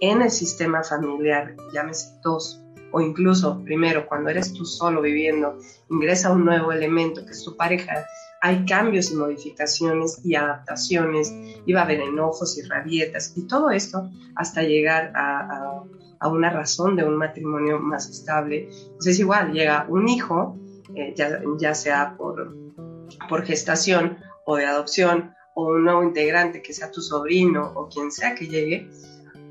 en 0.00 0.22
el 0.22 0.30
sistema 0.30 0.82
familiar, 0.82 1.54
llámese 1.72 2.18
dos, 2.22 2.62
o 2.92 3.00
incluso 3.00 3.62
primero 3.64 4.06
cuando 4.06 4.30
eres 4.30 4.52
tú 4.52 4.64
solo 4.64 5.02
viviendo, 5.02 5.58
ingresa 5.90 6.32
un 6.32 6.44
nuevo 6.44 6.72
elemento 6.72 7.24
que 7.24 7.32
es 7.32 7.44
tu 7.44 7.56
pareja, 7.56 8.04
hay 8.40 8.64
cambios 8.64 9.10
y 9.10 9.16
modificaciones 9.16 10.20
y 10.24 10.36
adaptaciones, 10.36 11.32
y 11.66 11.72
va 11.72 11.80
a 11.80 11.84
haber 11.84 12.00
enojos 12.00 12.56
y 12.58 12.62
rabietas, 12.62 13.32
y 13.36 13.46
todo 13.46 13.70
esto 13.70 14.10
hasta 14.36 14.62
llegar 14.62 15.12
a, 15.14 15.82
a, 16.20 16.28
una 16.28 16.50
razón 16.50 16.96
de 16.96 17.04
un 17.04 17.16
matrimonio 17.16 17.78
más 17.78 18.08
estable. 18.08 18.68
Entonces 18.70 19.14
es 19.14 19.20
igual, 19.20 19.52
llega 19.52 19.86
un 19.88 20.08
hijo, 20.08 20.56
eh, 20.94 21.14
ya, 21.16 21.40
ya 21.58 21.74
sea 21.74 22.16
por, 22.16 22.56
por 23.28 23.44
gestación 23.44 24.18
o 24.44 24.56
de 24.56 24.66
adopción, 24.66 25.34
o 25.54 25.70
un 25.70 25.84
nuevo 25.84 26.04
integrante 26.04 26.62
que 26.62 26.72
sea 26.72 26.90
tu 26.92 27.00
sobrino 27.00 27.72
o 27.74 27.88
quien 27.88 28.12
sea 28.12 28.36
que 28.36 28.46
llegue, 28.46 28.88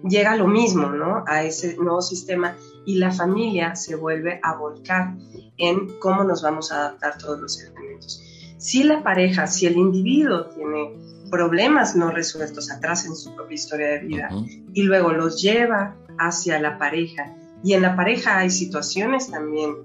llega 0.04 0.36
lo 0.36 0.48
mismo, 0.48 0.89
¿no? 0.89 1.24
A 1.28 1.43
ese 1.43 1.76
nuevo 1.78 2.02
sistema 2.02 2.56
y 2.86 2.95
la 2.95 3.12
familia 3.12 3.76
se 3.76 3.95
vuelve 3.95 4.39
a 4.43 4.56
volcar 4.56 5.16
en 5.58 6.00
cómo 6.00 6.24
nos 6.24 6.41
vamos 6.41 6.72
a 6.72 6.78
adaptar 6.78 7.18
todos 7.18 7.39
los 7.39 7.62
elementos. 7.62 8.24
Si 8.58 8.84
la 8.84 9.04
pareja, 9.04 9.48
si 9.48 9.66
el 9.66 9.78
individuo 9.78 10.45
tiene 10.45 10.93
problemas 11.30 11.95
no 11.95 12.10
resueltos 12.12 12.72
atrás 12.72 13.06
en 13.06 13.16
su 13.16 13.36
propia 13.36 13.56
historia 13.56 13.88
de 13.88 14.00
vida 14.00 14.30
uh 14.32 14.41
-huh. 14.41 14.72
y 14.74 14.84
luego 14.84 15.12
los 15.12 15.41
lleva 15.41 15.95
hacia 16.18 16.60
la 16.60 16.78
pareja 16.78 17.36
y 17.64 17.74
en 17.74 17.82
la 17.82 17.95
pareja 17.95 18.39
hay 18.39 18.50
situaciones 18.50 19.30
también 19.30 19.76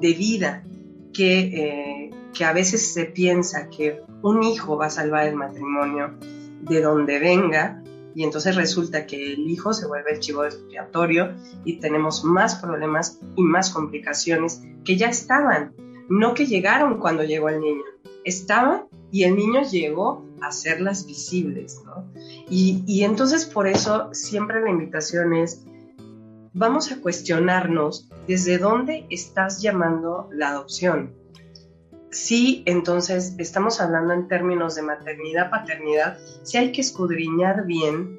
de 0.00 0.12
vida 0.14 0.64
que, 1.12 1.38
eh, 1.38 2.10
que 2.32 2.44
a 2.44 2.52
veces 2.52 2.94
se 2.94 3.04
piensa 3.04 3.68
que 3.68 4.02
un 4.22 4.42
hijo 4.42 4.76
va 4.76 4.86
a 4.86 4.90
salvar 4.90 5.26
el 5.26 5.34
matrimonio 5.34 6.14
de 6.62 6.80
donde 6.80 7.18
venga 7.18 7.82
y 8.16 8.24
entonces 8.24 8.56
resulta 8.56 9.06
que 9.06 9.34
el 9.34 9.50
hijo 9.50 9.74
se 9.74 9.86
vuelve 9.86 10.14
el 10.14 10.20
chivo 10.20 10.42
expiatorio 10.46 11.34
y 11.66 11.80
tenemos 11.80 12.24
más 12.24 12.54
problemas 12.54 13.20
y 13.36 13.42
más 13.42 13.68
complicaciones 13.68 14.62
que 14.86 14.96
ya 14.96 15.08
estaban, 15.10 15.74
no 16.08 16.32
que 16.32 16.46
llegaron 16.46 16.98
cuando 16.98 17.24
llegó 17.24 17.50
el 17.50 17.60
niño, 17.60 17.84
estaban 18.24 18.86
y 19.10 19.24
el 19.24 19.36
niño 19.36 19.68
llegó 19.70 20.24
a 20.40 20.46
hacerlas 20.46 21.04
visibles, 21.04 21.82
¿no? 21.84 22.10
Y, 22.48 22.82
y 22.86 23.04
entonces 23.04 23.44
por 23.44 23.66
eso 23.66 24.08
siempre 24.14 24.62
la 24.62 24.70
invitación 24.70 25.34
es, 25.34 25.66
vamos 26.54 26.90
a 26.92 27.02
cuestionarnos 27.02 28.08
desde 28.26 28.56
dónde 28.56 29.06
estás 29.10 29.60
llamando 29.60 30.30
la 30.32 30.48
adopción. 30.48 31.12
Sí, 32.16 32.62
entonces 32.64 33.34
estamos 33.36 33.78
hablando 33.78 34.14
en 34.14 34.26
términos 34.26 34.74
de 34.74 34.80
maternidad, 34.80 35.50
paternidad, 35.50 36.16
sí 36.44 36.56
hay 36.56 36.72
que 36.72 36.80
escudriñar 36.80 37.66
bien 37.66 38.18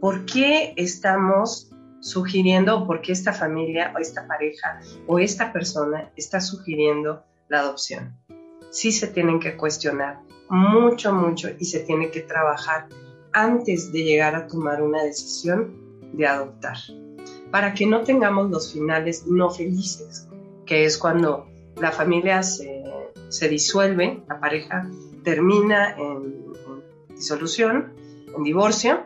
por 0.00 0.24
qué 0.24 0.72
estamos 0.76 1.68
sugiriendo 2.00 2.86
por 2.86 3.00
qué 3.00 3.10
esta 3.10 3.32
familia 3.32 3.92
o 3.92 3.98
esta 3.98 4.28
pareja 4.28 4.78
o 5.08 5.18
esta 5.18 5.52
persona 5.52 6.12
está 6.14 6.40
sugiriendo 6.40 7.24
la 7.48 7.58
adopción. 7.58 8.16
Sí 8.70 8.92
se 8.92 9.08
tienen 9.08 9.40
que 9.40 9.56
cuestionar 9.56 10.20
mucho, 10.48 11.12
mucho 11.12 11.48
y 11.58 11.64
se 11.64 11.80
tiene 11.80 12.12
que 12.12 12.20
trabajar 12.20 12.86
antes 13.32 13.92
de 13.92 14.04
llegar 14.04 14.36
a 14.36 14.46
tomar 14.46 14.80
una 14.80 15.02
decisión 15.02 15.74
de 16.12 16.24
adoptar, 16.24 16.76
para 17.50 17.74
que 17.74 17.84
no 17.84 18.02
tengamos 18.02 18.48
los 18.48 18.72
finales 18.72 19.26
no 19.26 19.50
felices, 19.50 20.28
que 20.66 20.84
es 20.84 20.96
cuando 20.96 21.48
la 21.80 21.90
familia 21.90 22.42
se, 22.42 22.73
disuelve, 23.48 24.22
la 24.28 24.40
pareja 24.40 24.88
termina 25.22 25.96
en, 25.96 26.52
en 27.08 27.16
disolución, 27.16 27.92
en 28.36 28.42
divorcio, 28.42 29.04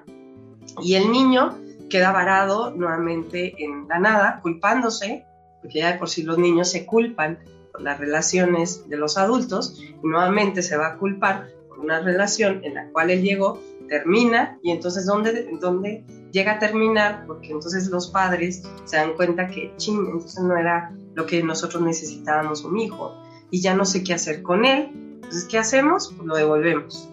y 0.83 0.95
el 0.95 1.11
niño 1.11 1.57
queda 1.89 2.13
varado 2.13 2.71
nuevamente 2.71 3.55
en 3.63 3.89
la 3.89 3.99
nada, 3.99 4.41
culpándose, 4.43 5.25
porque 5.63 5.81
ya 5.81 5.93
de 5.93 5.99
por 5.99 6.09
sí 6.09 6.23
los 6.23 6.39
niños 6.39 6.71
se 6.71 6.87
culpan 6.87 7.39
por 7.73 7.83
las 7.83 7.99
relaciones 7.99 8.89
de 8.89 8.97
los 8.97 9.17
adultos, 9.19 9.81
y 9.81 10.07
nuevamente 10.07 10.63
se 10.63 10.77
va 10.77 10.89
a 10.89 10.97
culpar 10.99 11.49
por 11.69 11.81
una 11.81 12.01
relación 12.01 12.65
en 12.65 12.75
la 12.75 12.89
cual 12.91 13.11
él 13.11 13.23
llegó, 13.23 13.61
termina, 13.89 14.59
y 14.63 14.71
entonces 14.71 15.07
¿dónde, 15.07 15.49
dónde 15.61 16.05
llega 16.31 16.53
a 16.53 16.59
terminar? 16.59 17.25
Porque 17.27 17.51
entonces 17.51 17.89
los 17.89 18.09
padres 18.09 18.63
se 18.85 18.97
dan 18.97 19.15
cuenta 19.15 19.49
que, 19.49 19.73
ching, 19.77 20.07
entonces 20.07 20.43
no 20.43 20.57
era 20.57 20.93
lo 21.15 21.25
que 21.25 21.43
nosotros 21.43 21.83
necesitábamos 21.83 22.65
un 22.65 22.79
hijo, 22.79 23.15
y 23.51 23.61
ya 23.61 23.75
no 23.75 23.85
sé 23.85 24.05
qué 24.05 24.15
hacer 24.15 24.43
con 24.43 24.65
él, 24.65 24.91
entonces 25.15 25.45
¿qué 25.45 25.59
hacemos? 25.59 26.13
Pues 26.17 26.27
lo 26.27 26.37
devolvemos. 26.37 27.09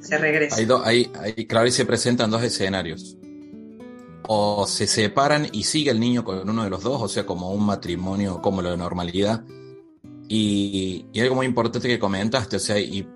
Se 0.00 0.18
regresa. 0.18 0.56
Ahí, 0.84 1.10
ahí, 1.20 1.46
claro, 1.46 1.64
ahí 1.66 1.72
se 1.72 1.84
presentan 1.84 2.30
dos 2.30 2.42
escenarios 2.42 3.16
o 4.28 4.66
se 4.66 4.86
separan 4.86 5.48
y 5.52 5.64
sigue 5.64 5.90
el 5.90 6.00
niño 6.00 6.24
con 6.24 6.48
uno 6.48 6.64
de 6.64 6.70
los 6.70 6.82
dos, 6.82 7.00
o 7.02 7.08
sea, 7.08 7.26
como 7.26 7.50
un 7.52 7.64
matrimonio 7.64 8.40
como 8.40 8.62
lo 8.62 8.70
de 8.70 8.76
normalidad. 8.76 9.44
Y, 10.28 11.06
algo 11.20 11.36
muy 11.36 11.46
importante 11.46 11.88
que 11.88 11.98
comentaste, 11.98 12.56
o 12.56 12.60
sea, 12.60 12.78
y 12.78 13.06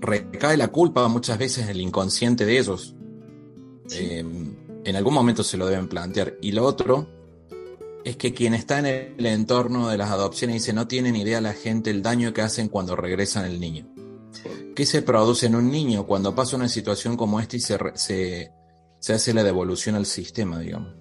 recae 0.00 0.56
la 0.56 0.68
culpa 0.68 1.06
muchas 1.08 1.38
veces 1.38 1.64
en 1.64 1.70
el 1.70 1.80
inconsciente 1.80 2.44
de 2.44 2.58
ellos. 2.58 2.94
Em, 3.90 4.54
en 4.84 4.96
algún 4.96 5.14
momento 5.14 5.42
se 5.42 5.56
lo 5.56 5.66
deben 5.66 5.88
plantear. 5.88 6.36
Y 6.42 6.52
lo 6.52 6.64
otro 6.64 7.08
es 8.10 8.16
que 8.16 8.34
quien 8.34 8.54
está 8.54 8.78
en 8.78 8.86
el 8.86 9.26
entorno 9.26 9.88
de 9.88 9.98
las 9.98 10.10
adopciones 10.10 10.54
dice 10.54 10.72
no 10.72 10.86
tienen 10.88 11.16
idea 11.16 11.40
la 11.40 11.52
gente 11.52 11.90
el 11.90 12.02
daño 12.02 12.32
que 12.32 12.42
hacen 12.42 12.68
cuando 12.68 12.96
regresan 12.96 13.44
el 13.44 13.60
niño. 13.60 13.86
¿Qué 14.74 14.86
se 14.86 15.02
produce 15.02 15.46
en 15.46 15.56
un 15.56 15.70
niño 15.70 16.06
cuando 16.06 16.34
pasa 16.34 16.56
una 16.56 16.68
situación 16.68 17.16
como 17.16 17.40
esta 17.40 17.56
y 17.56 17.60
se, 17.60 17.78
se 17.94 18.52
se 19.00 19.12
hace 19.12 19.32
la 19.32 19.42
devolución 19.42 19.94
al 19.94 20.06
sistema, 20.06 20.58
digamos. 20.58 20.94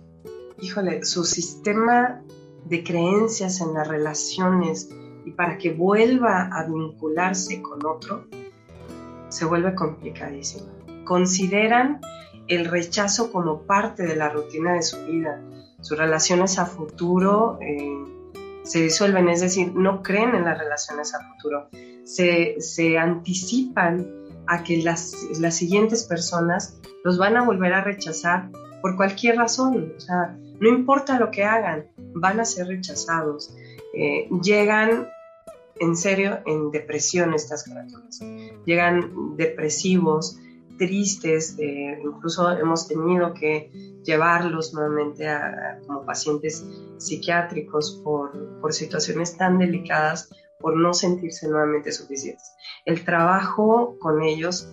Híjole, 0.61 1.03
su 1.03 1.23
sistema 1.23 2.21
de 2.65 2.83
creencias 2.83 3.61
en 3.61 3.73
las 3.73 3.87
relaciones 3.87 4.89
y 5.25 5.31
para 5.31 5.57
que 5.57 5.73
vuelva 5.73 6.49
a 6.51 6.65
vincularse 6.65 7.61
con 7.61 7.85
otro, 7.85 8.27
se 9.29 9.45
vuelve 9.45 9.75
complicadísimo. 9.75 10.67
Consideran 11.05 12.01
el 12.47 12.65
rechazo 12.65 13.31
como 13.31 13.63
parte 13.63 14.03
de 14.03 14.15
la 14.15 14.29
rutina 14.29 14.73
de 14.73 14.81
su 14.81 14.97
vida. 15.05 15.41
Sus 15.81 15.97
relaciones 15.97 16.57
a 16.59 16.65
futuro 16.65 17.59
eh, 17.61 18.03
se 18.63 18.81
disuelven, 18.81 19.29
es 19.29 19.41
decir, 19.41 19.73
no 19.73 20.01
creen 20.03 20.35
en 20.35 20.45
las 20.45 20.57
relaciones 20.57 21.13
a 21.13 21.19
futuro. 21.33 21.69
Se, 22.03 22.59
se 22.59 22.97
anticipan 22.97 24.05
a 24.47 24.63
que 24.63 24.81
las, 24.81 25.13
las 25.39 25.55
siguientes 25.55 26.03
personas 26.05 26.77
los 27.03 27.17
van 27.17 27.37
a 27.37 27.43
volver 27.43 27.73
a 27.73 27.83
rechazar 27.83 28.49
por 28.81 28.95
cualquier 28.95 29.37
razón. 29.37 29.93
O 29.95 29.99
sea, 29.99 30.37
no 30.59 30.69
importa 30.69 31.19
lo 31.19 31.31
que 31.31 31.43
hagan, 31.43 31.87
van 32.13 32.39
a 32.39 32.45
ser 32.45 32.67
rechazados. 32.67 33.53
Eh, 33.93 34.29
llegan 34.41 35.07
en 35.79 35.95
serio 35.95 36.39
en 36.45 36.71
depresión 36.71 37.33
estas 37.33 37.63
criaturas. 37.63 38.19
Llegan 38.65 39.35
depresivos, 39.37 40.39
tristes, 40.77 41.57
incluso 41.59 42.49
hemos 42.51 42.87
tenido 42.87 43.33
que 43.33 43.71
llevarlos 44.03 44.73
nuevamente 44.73 45.27
a, 45.27 45.79
como 45.85 46.05
pacientes 46.05 46.65
psiquiátricos 46.97 48.01
por, 48.03 48.59
por 48.61 48.73
situaciones 48.73 49.37
tan 49.37 49.59
delicadas 49.59 50.29
por 50.59 50.75
no 50.75 50.93
sentirse 50.93 51.47
nuevamente 51.47 51.91
suficientes. 51.91 52.51
El 52.85 53.03
trabajo 53.03 53.97
con 53.99 54.23
ellos 54.23 54.69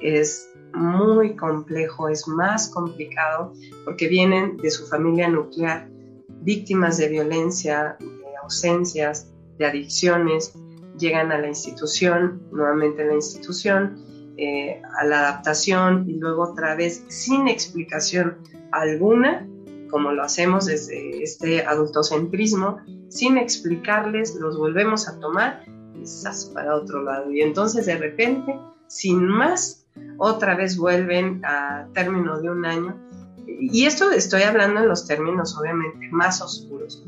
es 0.00 0.50
muy 0.74 1.36
complejo, 1.36 2.08
es 2.08 2.26
más 2.28 2.68
complicado 2.68 3.52
porque 3.84 4.08
vienen 4.08 4.56
de 4.58 4.70
su 4.70 4.86
familia 4.86 5.28
nuclear, 5.28 5.88
víctimas 6.42 6.98
de 6.98 7.08
violencia, 7.08 7.96
de 8.00 8.36
ausencias, 8.42 9.32
de 9.58 9.66
adicciones, 9.66 10.54
llegan 10.98 11.32
a 11.32 11.38
la 11.38 11.48
institución, 11.48 12.42
nuevamente 12.52 13.02
a 13.02 13.06
la 13.06 13.14
institución, 13.14 14.04
eh, 14.40 14.80
a 14.96 15.04
la 15.04 15.18
adaptación 15.18 16.08
y 16.08 16.14
luego 16.14 16.44
otra 16.44 16.76
vez 16.76 17.04
sin 17.08 17.48
explicación 17.48 18.38
alguna, 18.70 19.44
como 19.90 20.12
lo 20.12 20.22
hacemos 20.22 20.66
desde 20.66 21.24
este 21.24 21.66
adultocentrismo, 21.66 22.78
sin 23.08 23.36
explicarles, 23.36 24.36
los 24.36 24.56
volvemos 24.56 25.08
a 25.08 25.18
tomar 25.18 25.64
y 25.66 26.54
para 26.54 26.76
otro 26.76 27.02
lado. 27.02 27.32
Y 27.32 27.40
entonces 27.40 27.86
de 27.86 27.96
repente, 27.96 28.54
sin 28.86 29.26
más, 29.26 29.86
otra 30.18 30.54
vez 30.54 30.76
vuelven 30.76 31.44
a 31.44 31.88
término 31.92 32.40
de 32.40 32.48
un 32.48 32.64
año. 32.64 32.96
Y 33.44 33.86
esto 33.86 34.12
estoy 34.12 34.42
hablando 34.42 34.80
en 34.80 34.88
los 34.88 35.04
términos 35.08 35.58
obviamente 35.58 36.08
más 36.12 36.40
oscuros, 36.40 37.02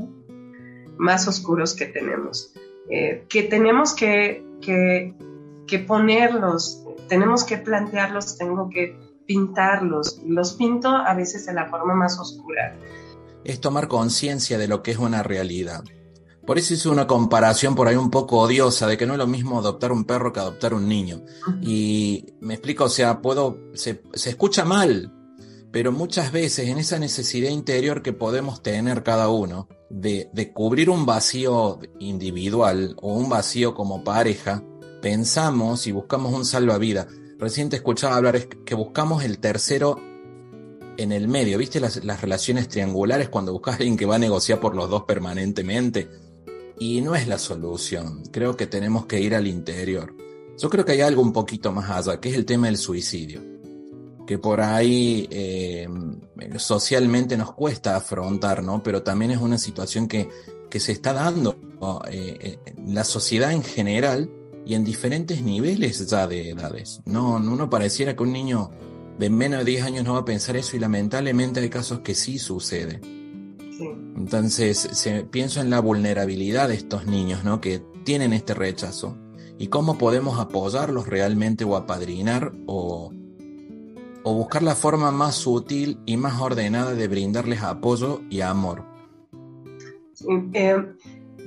más 0.99 1.29
oscuros 1.29 1.75
que 1.75 1.87
tenemos. 1.87 2.53
Eh, 2.89 3.25
que 3.29 3.45
tenemos 3.45 3.95
que, 3.95 4.45
que 4.61 5.79
ponerlos, 5.79 6.85
tenemos 7.11 7.45
que 7.45 7.59
plantearlos, 7.59 8.39
tengo 8.39 8.71
que 8.71 8.97
pintarlos. 9.27 10.23
Los 10.25 10.55
pinto 10.55 10.89
a 10.89 11.13
veces 11.13 11.45
de 11.45 11.53
la 11.53 11.69
forma 11.69 11.95
más 11.95 12.19
oscura 12.19 12.75
es 13.45 13.61
tomar 13.61 13.89
conciencia 13.89 14.59
de 14.59 14.69
lo 14.69 14.83
que 14.83 14.93
es 14.93 14.99
una 14.99 15.23
realidad. 15.23 15.85
Por 16.47 16.59
eso 16.59 16.75
hice 16.75 16.89
una 16.89 17.07
comparación 17.07 17.75
por 17.75 17.89
ahí 17.89 17.97
un 17.97 18.11
poco 18.11 18.39
odiosa 18.39 18.87
de 18.87 18.97
que 18.97 19.07
no 19.07 19.13
es 19.13 19.19
lo 19.19 19.27
mismo 19.27 19.59
adoptar 19.59 19.93
un 19.93 20.05
perro 20.05 20.33
que 20.33 20.41
adoptar 20.41 20.73
un 20.73 20.89
niño. 20.89 21.23
Y 21.61 22.35
me 22.41 22.55
explico, 22.55 22.85
o 22.85 22.89
sea, 22.89 23.21
puedo, 23.21 23.59
se, 23.75 24.03
escucha 24.15 24.65
mal, 24.65 25.13
pero 25.71 25.93
muchas 25.93 26.33
veces 26.33 26.69
en 26.69 26.79
esa 26.79 26.99
necesidad 26.99 27.51
interior 27.51 28.03
que 28.03 28.13
podemos 28.13 28.63
tener 28.63 29.03
cada 29.03 29.29
uno 29.29 29.69
de, 29.91 30.31
de 30.33 30.53
cubrir 30.53 30.91
un 30.91 31.07
vacío 31.07 31.79
individual 31.99 32.97
o 33.01 33.15
un 33.15 33.29
vacío 33.29 33.75
como 33.75 34.03
pareja, 34.03 34.65
pensamos 35.01 35.87
y 35.87 35.93
buscamos 35.93 36.33
un 36.33 36.45
salvavidas. 36.45 37.07
Recién 37.39 37.69
te 37.69 37.77
escuchaba 37.77 38.17
hablar 38.17 38.49
que 38.49 38.75
buscamos 38.75 39.25
el 39.25 39.39
tercero 39.39 39.99
en 40.97 41.13
el 41.13 41.29
medio, 41.29 41.57
¿viste 41.57 41.81
las, 41.81 42.21
relaciones 42.21 42.69
triangulares 42.69 43.31
cuando 43.31 43.53
buscas 43.53 43.75
a 43.75 43.77
alguien 43.79 43.97
que 43.97 44.05
va 44.05 44.17
a 44.17 44.19
negociar 44.19 44.61
por 44.61 44.77
los 44.77 44.91
dos 44.91 45.05
permanentemente? 45.05 46.11
Y 46.79 47.01
no 47.01 47.15
es 47.15 47.27
la 47.27 47.39
solución, 47.39 48.23
creo 48.31 48.57
que 48.57 48.67
tenemos 48.67 49.07
que 49.07 49.21
ir 49.21 49.35
al 49.35 49.47
interior. 49.47 50.15
Yo 50.59 50.69
creo 50.69 50.85
que 50.85 50.93
hay 50.93 51.01
algo 51.01 51.23
un 51.23 51.33
poquito 51.33 51.73
más 51.73 51.89
allá, 51.89 52.21
que 52.21 52.29
es 52.29 52.35
el 52.35 52.45
tema 52.45 52.67
del 52.67 52.77
suicidio, 52.77 53.41
que 54.27 54.37
por 54.37 54.61
ahí 54.61 55.27
eh, 55.31 55.89
socialmente 56.57 57.39
nos 57.39 57.55
cuesta 57.55 57.97
afrontar, 57.97 58.63
¿no? 58.63 58.83
Pero 58.83 59.03
también 59.03 59.31
es 59.31 59.39
una 59.39 59.57
situación 59.57 60.07
que, 60.07 60.29
que 60.69 60.81
se 60.81 60.93
está 60.93 61.15
dando 61.15 61.57
eh, 62.11 62.59
en 62.67 62.95
la 62.95 63.05
sociedad 63.05 63.53
en 63.53 63.63
general 63.63 64.31
y 64.65 64.75
en 64.75 64.85
diferentes 64.85 65.43
niveles 65.43 66.07
ya 66.09 66.27
de 66.27 66.51
edades. 66.51 67.01
No, 67.05 67.37
uno 67.37 67.71
pareciera 67.71 68.15
que 68.15 68.23
un 68.23 68.33
niño 68.33 68.71
de 69.19 69.31
menos 69.31 69.61
de 69.61 69.73
10 69.73 69.85
años 69.85 70.05
no 70.05 70.15
va 70.15 70.21
a 70.21 70.25
pensar 70.25 70.57
eso 70.57 70.77
y 70.77 70.81
lamentablemente 70.81 71.61
hay 71.61 71.69
casos 71.69 72.01
que 72.01 72.15
sí 72.15 72.39
sucede. 72.39 73.01
Entonces 74.17 74.79
se, 74.79 75.25
pienso 75.25 75.61
en 75.61 75.71
la 75.71 75.81
vulnerabilidad 75.81 76.69
de 76.69 76.75
estos 76.75 77.07
niños 77.07 77.45
¿no? 77.45 77.61
que 77.61 77.83
tienen 78.05 78.33
este 78.33 78.55
rechazo 78.55 79.17
y 79.59 79.69
cómo 79.69 79.99
podemos 79.99 80.39
apoyarlos 80.39 81.07
realmente 81.07 81.65
o 81.65 81.77
apadrinar 81.77 82.53
o, 82.67 83.13
o 84.23 84.35
buscar 84.35 84.63
la 84.63 84.75
forma 84.75 85.11
más 85.11 85.35
sutil 85.35 85.99
y 86.07 86.17
más 86.17 86.41
ordenada 86.41 86.95
de 86.95 87.09
brindarles 87.09 87.63
apoyo 87.63 88.21
y 88.31 88.41
amor. 88.41 88.85
Eh, 90.53 90.77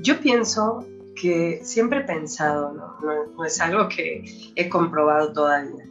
yo 0.01 0.19
pienso 0.19 0.85
que 1.15 1.61
siempre 1.63 1.99
he 1.99 2.03
pensado, 2.03 2.73
no 3.35 3.45
es 3.45 3.61
algo 3.61 3.87
que 3.89 4.23
he 4.55 4.69
comprobado 4.69 5.33
todavía, 5.33 5.85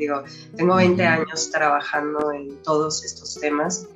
Digo, 0.00 0.22
tengo 0.56 0.76
20 0.76 1.04
años 1.04 1.50
trabajando 1.50 2.32
en 2.32 2.62
todos 2.62 3.04
estos 3.04 3.34
temas 3.38 3.86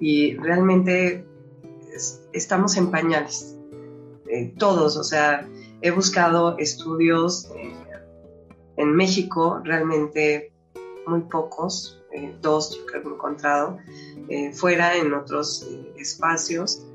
y 0.00 0.34
realmente 0.38 1.26
estamos 2.32 2.78
en 2.78 2.90
pañales. 2.90 3.58
Eh, 4.26 4.54
todos, 4.56 4.96
o 4.96 5.04
sea, 5.04 5.46
he 5.82 5.90
buscado 5.90 6.56
estudios 6.56 7.50
eh, 7.54 7.74
en 8.78 8.96
México, 8.96 9.60
realmente 9.62 10.50
muy 11.06 11.20
pocos, 11.22 12.00
eh, 12.12 12.34
dos 12.40 12.76
yo 12.76 12.86
creo 12.86 13.02
que 13.02 13.08
he 13.08 13.12
encontrado, 13.12 13.78
eh, 14.28 14.52
fuera 14.54 14.96
en 14.96 15.12
otros 15.12 15.66
eh, 15.70 15.92
espacios. 15.98 16.86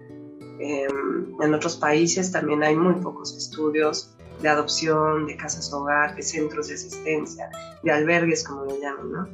Em, 0.59 1.41
en 1.41 1.53
otros 1.53 1.75
países 1.77 2.31
también 2.31 2.63
hay 2.63 2.75
muy 2.75 2.95
pocos 2.95 3.35
estudios 3.35 4.15
de 4.41 4.49
adopción, 4.49 5.27
de 5.27 5.37
casas 5.37 5.71
hogar, 5.73 6.15
de 6.15 6.21
centros 6.21 6.67
de 6.67 6.75
asistencia, 6.75 7.49
de 7.83 7.91
albergues, 7.91 8.43
como 8.43 8.65
le 8.65 8.79
llaman, 8.79 9.11
¿no? 9.11 9.27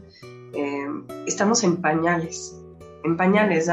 Em, 0.53 1.05
estamos 1.25 1.63
en 1.63 1.81
pañales, 1.81 2.55
en 3.03 3.17
pañales, 3.17 3.69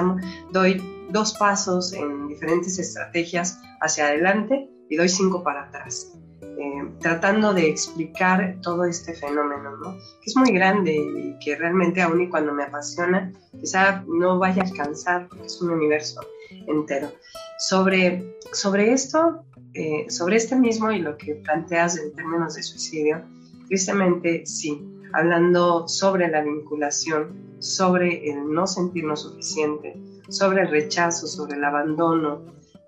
doy 0.52 0.82
dos 1.10 1.34
pasos 1.34 1.92
en 1.92 2.28
diferentes 2.28 2.78
estrategias 2.78 3.60
hacia 3.80 4.06
adelante 4.06 4.70
y 4.88 4.96
doy 4.96 5.08
cinco 5.08 5.42
para 5.42 5.64
atrás. 5.64 6.12
Eh, 6.40 6.92
tratando 7.00 7.54
de 7.54 7.68
explicar 7.68 8.56
todo 8.62 8.84
este 8.84 9.14
fenómeno, 9.14 9.76
¿no? 9.76 9.92
que 9.92 10.26
es 10.26 10.36
muy 10.36 10.50
grande 10.50 10.92
y 10.92 11.38
que 11.38 11.54
realmente 11.54 12.02
aún 12.02 12.20
y 12.20 12.28
cuando 12.28 12.52
me 12.52 12.64
apasiona, 12.64 13.32
quizá 13.60 14.04
no 14.08 14.40
vaya 14.40 14.62
a 14.62 14.66
alcanzar, 14.66 15.28
porque 15.28 15.46
es 15.46 15.62
un 15.62 15.70
universo 15.70 16.20
entero. 16.66 17.12
Sobre, 17.58 18.36
sobre 18.52 18.92
esto, 18.92 19.44
eh, 19.74 20.06
sobre 20.08 20.36
este 20.36 20.56
mismo 20.56 20.90
y 20.92 21.00
lo 21.00 21.16
que 21.16 21.34
planteas 21.34 21.98
en 21.98 22.12
términos 22.14 22.54
de 22.54 22.62
suicidio, 22.62 23.22
tristemente 23.66 24.46
sí, 24.46 24.80
hablando 25.12 25.88
sobre 25.88 26.28
la 26.28 26.42
vinculación, 26.42 27.56
sobre 27.58 28.30
el 28.30 28.52
no 28.52 28.66
sentirnos 28.66 29.22
suficiente, 29.22 29.94
sobre 30.28 30.62
el 30.62 30.68
rechazo, 30.68 31.26
sobre 31.26 31.56
el 31.56 31.64
abandono 31.64 32.44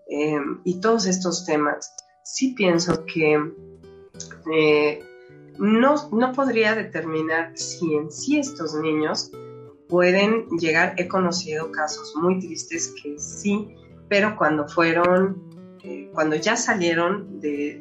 eh, 0.08 0.38
y 0.64 0.80
todos 0.80 1.06
estos 1.06 1.44
temas 1.44 1.94
sí 2.24 2.54
pienso 2.54 3.04
que 3.06 3.38
eh, 4.52 5.02
no, 5.58 6.08
no 6.10 6.32
podría 6.32 6.74
determinar 6.74 7.52
si 7.56 7.94
en 7.94 8.10
sí 8.10 8.38
estos 8.38 8.74
niños 8.74 9.30
pueden 9.88 10.48
llegar, 10.58 10.94
he 10.96 11.08
conocido 11.08 11.70
casos 11.72 12.14
muy 12.16 12.38
tristes 12.38 12.94
que 13.02 13.18
sí, 13.18 13.76
pero 14.10 14.36
cuando 14.36 14.66
fueron, 14.66 15.40
eh, 15.84 16.10
cuando 16.12 16.34
ya 16.34 16.56
salieron 16.56 17.40
de, 17.40 17.80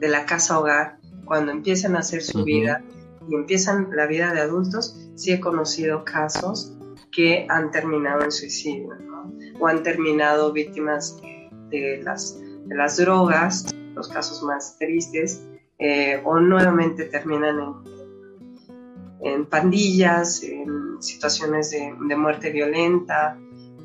de, 0.00 0.08
la 0.08 0.24
casa 0.24 0.58
hogar, 0.58 0.96
cuando 1.26 1.52
empiezan 1.52 1.94
a 1.94 1.98
hacer 1.98 2.22
su 2.22 2.42
vida 2.42 2.82
y 3.28 3.34
empiezan 3.34 3.90
la 3.92 4.06
vida 4.06 4.32
de 4.32 4.40
adultos, 4.40 5.10
sí 5.16 5.30
he 5.30 5.38
conocido 5.38 6.06
casos 6.06 6.74
que 7.12 7.46
han 7.50 7.70
terminado 7.70 8.22
en 8.24 8.32
suicidio 8.32 8.96
o 9.60 9.66
han 9.66 9.82
terminado 9.82 10.54
víctimas 10.54 11.20
de 11.68 12.00
las 12.02 12.40
de 12.40 12.74
las 12.74 12.96
drogas, 12.96 13.66
los 13.94 14.08
casos 14.08 14.42
más 14.42 14.78
tristes, 14.78 15.42
eh, 15.78 16.22
o 16.24 16.40
nuevamente 16.40 17.04
terminan 17.04 17.58
en, 19.20 19.32
en, 19.32 19.46
pandillas, 19.46 20.42
en 20.42 21.02
situaciones 21.02 21.72
de, 21.72 21.94
de 22.08 22.16
muerte 22.16 22.50
violenta, 22.50 23.36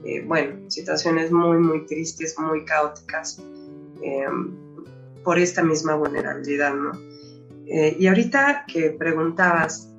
eh, 0.06 0.24
bueno, 0.26 0.70
situaciones 0.70 1.32
muy, 1.32 1.58
muy 1.58 1.86
tristes, 1.86 2.38
muy 2.40 2.64
caóticas, 2.66 3.42
eh, 4.02 4.26
por 5.24 5.40
esta 5.40 5.64
misma 5.64 5.96
vulnerabilidad, 5.96 6.74
¿no? 6.76 6.92
y 7.68 8.06
ahorita 8.06 8.66
que 8.72 8.92
preguntabas, 8.92 9.92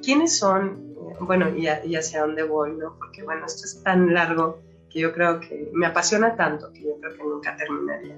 ¿quiénes 0.00 0.38
son? 0.38 0.90
bueno, 1.20 1.48
y, 1.56 1.66
y 1.88 1.96
hacia 1.96 2.20
dónde 2.20 2.44
voy, 2.44 2.72
¿no? 2.72 2.96
Porque 2.98 3.22
bueno, 3.22 3.46
esto 3.46 3.64
es 3.64 3.82
tan 3.82 4.14
largo 4.14 4.62
que 4.90 5.00
yo 5.00 5.12
creo 5.12 5.40
que 5.40 5.70
me 5.72 5.86
apasiona 5.86 6.36
tanto 6.36 6.72
que 6.72 6.82
yo 6.82 6.96
creo 7.00 7.16
que 7.16 7.22
nunca 7.22 7.56
terminaría. 7.56 8.16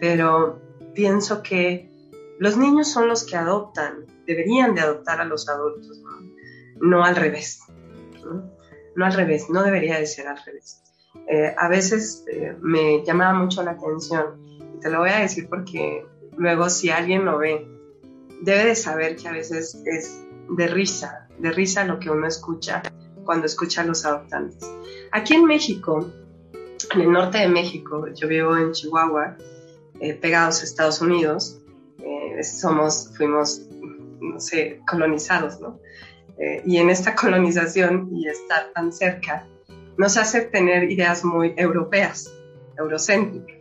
Pero 0.00 0.60
pienso 0.94 1.42
que 1.42 1.90
los 2.38 2.56
niños 2.56 2.90
son 2.90 3.08
los 3.08 3.24
que 3.24 3.36
adoptan, 3.36 4.06
deberían 4.26 4.74
de 4.74 4.80
adoptar 4.80 5.20
a 5.20 5.24
los 5.24 5.48
adultos, 5.48 6.02
no, 6.80 7.04
al 7.04 7.16
revés. 7.16 7.60
¿no? 8.24 8.57
Al 9.04 9.12
revés, 9.12 9.48
no 9.50 9.62
debería 9.62 9.98
de 9.98 10.06
ser 10.06 10.28
al 10.28 10.38
revés. 10.44 10.82
Eh, 11.26 11.54
a 11.56 11.68
veces 11.68 12.24
eh, 12.30 12.56
me 12.60 13.04
llamaba 13.04 13.34
mucho 13.34 13.62
la 13.62 13.72
atención, 13.72 14.44
y 14.76 14.80
te 14.80 14.90
lo 14.90 15.00
voy 15.00 15.10
a 15.10 15.20
decir 15.20 15.48
porque 15.48 16.06
luego 16.36 16.68
si 16.70 16.90
alguien 16.90 17.24
lo 17.24 17.38
ve, 17.38 17.66
debe 18.42 18.66
de 18.66 18.74
saber 18.74 19.16
que 19.16 19.28
a 19.28 19.32
veces 19.32 19.82
es 19.84 20.24
de 20.50 20.68
risa, 20.68 21.28
de 21.38 21.50
risa 21.50 21.84
lo 21.84 21.98
que 21.98 22.10
uno 22.10 22.26
escucha 22.26 22.82
cuando 23.24 23.46
escucha 23.46 23.82
a 23.82 23.84
los 23.84 24.04
adoptantes. 24.06 24.70
Aquí 25.12 25.34
en 25.34 25.44
México, 25.44 26.10
en 26.94 27.00
el 27.00 27.10
norte 27.10 27.38
de 27.38 27.48
México, 27.48 28.06
yo 28.14 28.28
vivo 28.28 28.56
en 28.56 28.72
Chihuahua, 28.72 29.36
eh, 30.00 30.14
pegados 30.14 30.62
a 30.62 30.64
Estados 30.64 31.00
Unidos, 31.00 31.60
somos, 32.42 33.10
fuimos, 33.16 33.62
no 34.20 34.40
sé, 34.40 34.80
colonizados, 34.88 35.60
¿no? 35.60 35.80
Eh, 36.38 36.62
y 36.64 36.78
en 36.78 36.90
esta 36.90 37.14
colonización 37.20 38.10
y 38.14 38.28
estar 38.28 38.72
tan 38.74 38.92
cerca 38.92 39.46
nos 39.96 40.16
hace 40.16 40.42
tener 40.42 40.90
ideas 40.90 41.24
muy 41.24 41.54
europeas, 41.56 42.32
eurocéntricas. 42.76 43.56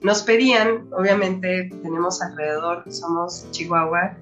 nos 0.00 0.22
pedían, 0.22 0.88
obviamente 0.92 1.70
tenemos 1.82 2.22
alrededor, 2.22 2.84
somos 2.92 3.50
Chihuahua, 3.50 4.16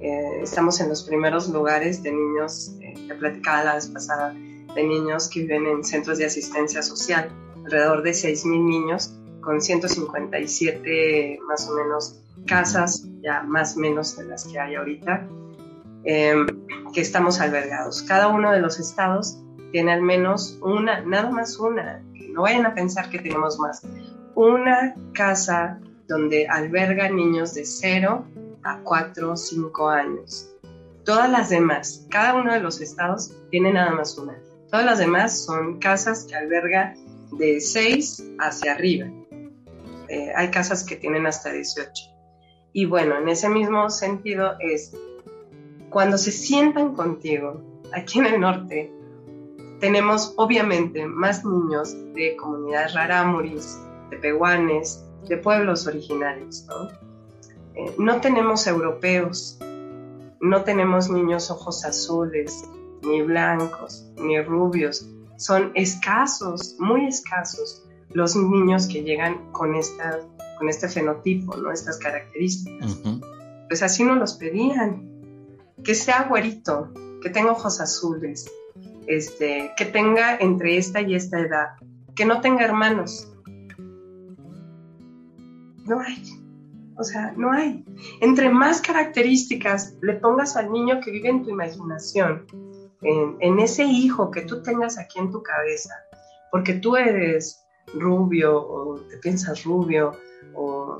estamos 0.00 0.80
en 0.80 0.88
los 0.88 1.02
primeros 1.02 1.48
lugares 1.48 2.02
de 2.02 2.12
niños, 2.12 2.76
te 3.08 3.14
platicaba 3.14 3.64
la 3.64 3.74
vez 3.74 3.88
pasada, 3.88 4.32
de 4.32 4.82
niños 4.82 5.28
que 5.28 5.40
viven 5.40 5.66
en 5.66 5.84
centros 5.84 6.16
de 6.18 6.26
asistencia 6.26 6.82
social, 6.82 7.30
alrededor 7.64 8.02
de 8.02 8.10
6.000 8.10 8.64
niños 8.64 9.14
con 9.40 9.60
157 9.60 11.38
más 11.46 11.68
o 11.68 11.74
menos 11.74 12.20
casas, 12.46 13.06
ya 13.22 13.42
más 13.42 13.76
o 13.76 13.80
menos 13.80 14.16
de 14.16 14.24
las 14.24 14.44
que 14.44 14.58
hay 14.58 14.74
ahorita, 14.74 15.28
em, 16.04 16.46
que 16.92 17.00
estamos 17.00 17.40
albergados. 17.40 18.02
Cada 18.02 18.28
uno 18.28 18.52
de 18.52 18.60
los 18.60 18.78
estados 18.78 19.38
tiene 19.72 19.92
al 19.92 20.02
menos 20.02 20.58
una, 20.62 21.00
nada 21.00 21.30
más 21.30 21.58
una, 21.58 22.02
no 22.30 22.42
vayan 22.42 22.66
a 22.66 22.74
pensar 22.74 23.10
que 23.10 23.18
tenemos 23.18 23.58
más, 23.58 23.82
una 24.34 24.94
casa 25.12 25.80
donde 26.08 26.46
alberga 26.48 27.08
niños 27.08 27.54
de 27.54 27.64
0 27.64 28.24
a 28.62 28.78
4 28.80 29.32
o 29.32 29.36
5 29.36 29.88
años. 29.88 30.50
Todas 31.04 31.30
las 31.30 31.50
demás, 31.50 32.06
cada 32.10 32.34
uno 32.34 32.52
de 32.52 32.60
los 32.60 32.80
estados 32.80 33.32
tiene 33.50 33.72
nada 33.72 33.90
más 33.92 34.16
una. 34.16 34.38
Todas 34.70 34.86
las 34.86 34.98
demás 34.98 35.44
son 35.44 35.78
casas 35.78 36.24
que 36.24 36.34
alberga 36.34 36.94
de 37.32 37.60
6 37.60 38.24
hacia 38.38 38.72
arriba. 38.72 39.06
Eh, 40.08 40.32
hay 40.34 40.50
casas 40.50 40.84
que 40.84 40.96
tienen 40.96 41.26
hasta 41.26 41.52
18. 41.52 42.10
Y 42.72 42.86
bueno, 42.86 43.18
en 43.18 43.28
ese 43.28 43.48
mismo 43.48 43.88
sentido 43.90 44.54
es, 44.60 44.96
cuando 45.94 46.18
se 46.18 46.32
sientan 46.32 46.92
contigo, 46.96 47.62
aquí 47.92 48.18
en 48.18 48.26
el 48.26 48.40
norte, 48.40 48.92
tenemos 49.78 50.34
obviamente 50.36 51.06
más 51.06 51.44
niños 51.44 51.94
de 52.14 52.34
comunidades 52.34 52.94
rarámuris, 52.94 53.78
de 54.10 54.16
pehuanes, 54.16 55.04
de 55.28 55.36
pueblos 55.36 55.86
originarios, 55.86 56.66
¿no? 56.66 56.88
Eh, 57.76 57.94
no 57.96 58.20
tenemos 58.20 58.66
europeos, 58.66 59.56
no 60.40 60.64
tenemos 60.64 61.08
niños 61.10 61.48
ojos 61.52 61.84
azules, 61.84 62.68
ni 63.02 63.22
blancos, 63.22 64.10
ni 64.16 64.42
rubios. 64.42 65.08
Son 65.36 65.70
escasos, 65.76 66.74
muy 66.80 67.06
escasos 67.06 67.84
los 68.10 68.34
niños 68.34 68.88
que 68.88 69.04
llegan 69.04 69.52
con, 69.52 69.76
esta, 69.76 70.18
con 70.58 70.68
este 70.68 70.88
fenotipo, 70.88 71.56
¿no? 71.56 71.70
estas 71.70 71.98
características. 71.98 72.98
Pues 73.68 73.80
así 73.84 74.02
nos 74.02 74.18
los 74.18 74.34
pedían. 74.34 75.13
Que 75.84 75.94
sea 75.94 76.24
güerito, 76.28 76.92
que 77.22 77.30
tenga 77.30 77.52
ojos 77.52 77.80
azules, 77.80 78.50
este, 79.06 79.72
que 79.76 79.84
tenga 79.84 80.36
entre 80.36 80.78
esta 80.78 81.00
y 81.00 81.14
esta 81.14 81.40
edad, 81.40 81.68
que 82.14 82.24
no 82.24 82.40
tenga 82.40 82.64
hermanos. 82.64 83.30
No 85.86 86.00
hay. 86.00 86.22
O 86.96 87.04
sea, 87.04 87.32
no 87.36 87.52
hay. 87.52 87.84
Entre 88.20 88.48
más 88.50 88.80
características 88.80 89.96
le 90.00 90.14
pongas 90.14 90.56
al 90.56 90.70
niño 90.70 91.00
que 91.00 91.10
vive 91.10 91.28
en 91.28 91.42
tu 91.42 91.50
imaginación, 91.50 92.46
en, 93.02 93.58
ese 93.58 93.84
hijo 93.84 94.30
que 94.30 94.42
tú 94.42 94.62
tengas 94.62 94.98
aquí 94.98 95.18
en 95.18 95.30
tu 95.30 95.42
cabeza, 95.42 95.94
porque 96.50 96.74
tú 96.74 96.96
eres 96.96 97.62
rubio 97.94 98.56
o 98.56 98.98
te 99.00 99.18
piensas 99.18 99.64
rubio 99.64 100.12
o, 100.54 100.96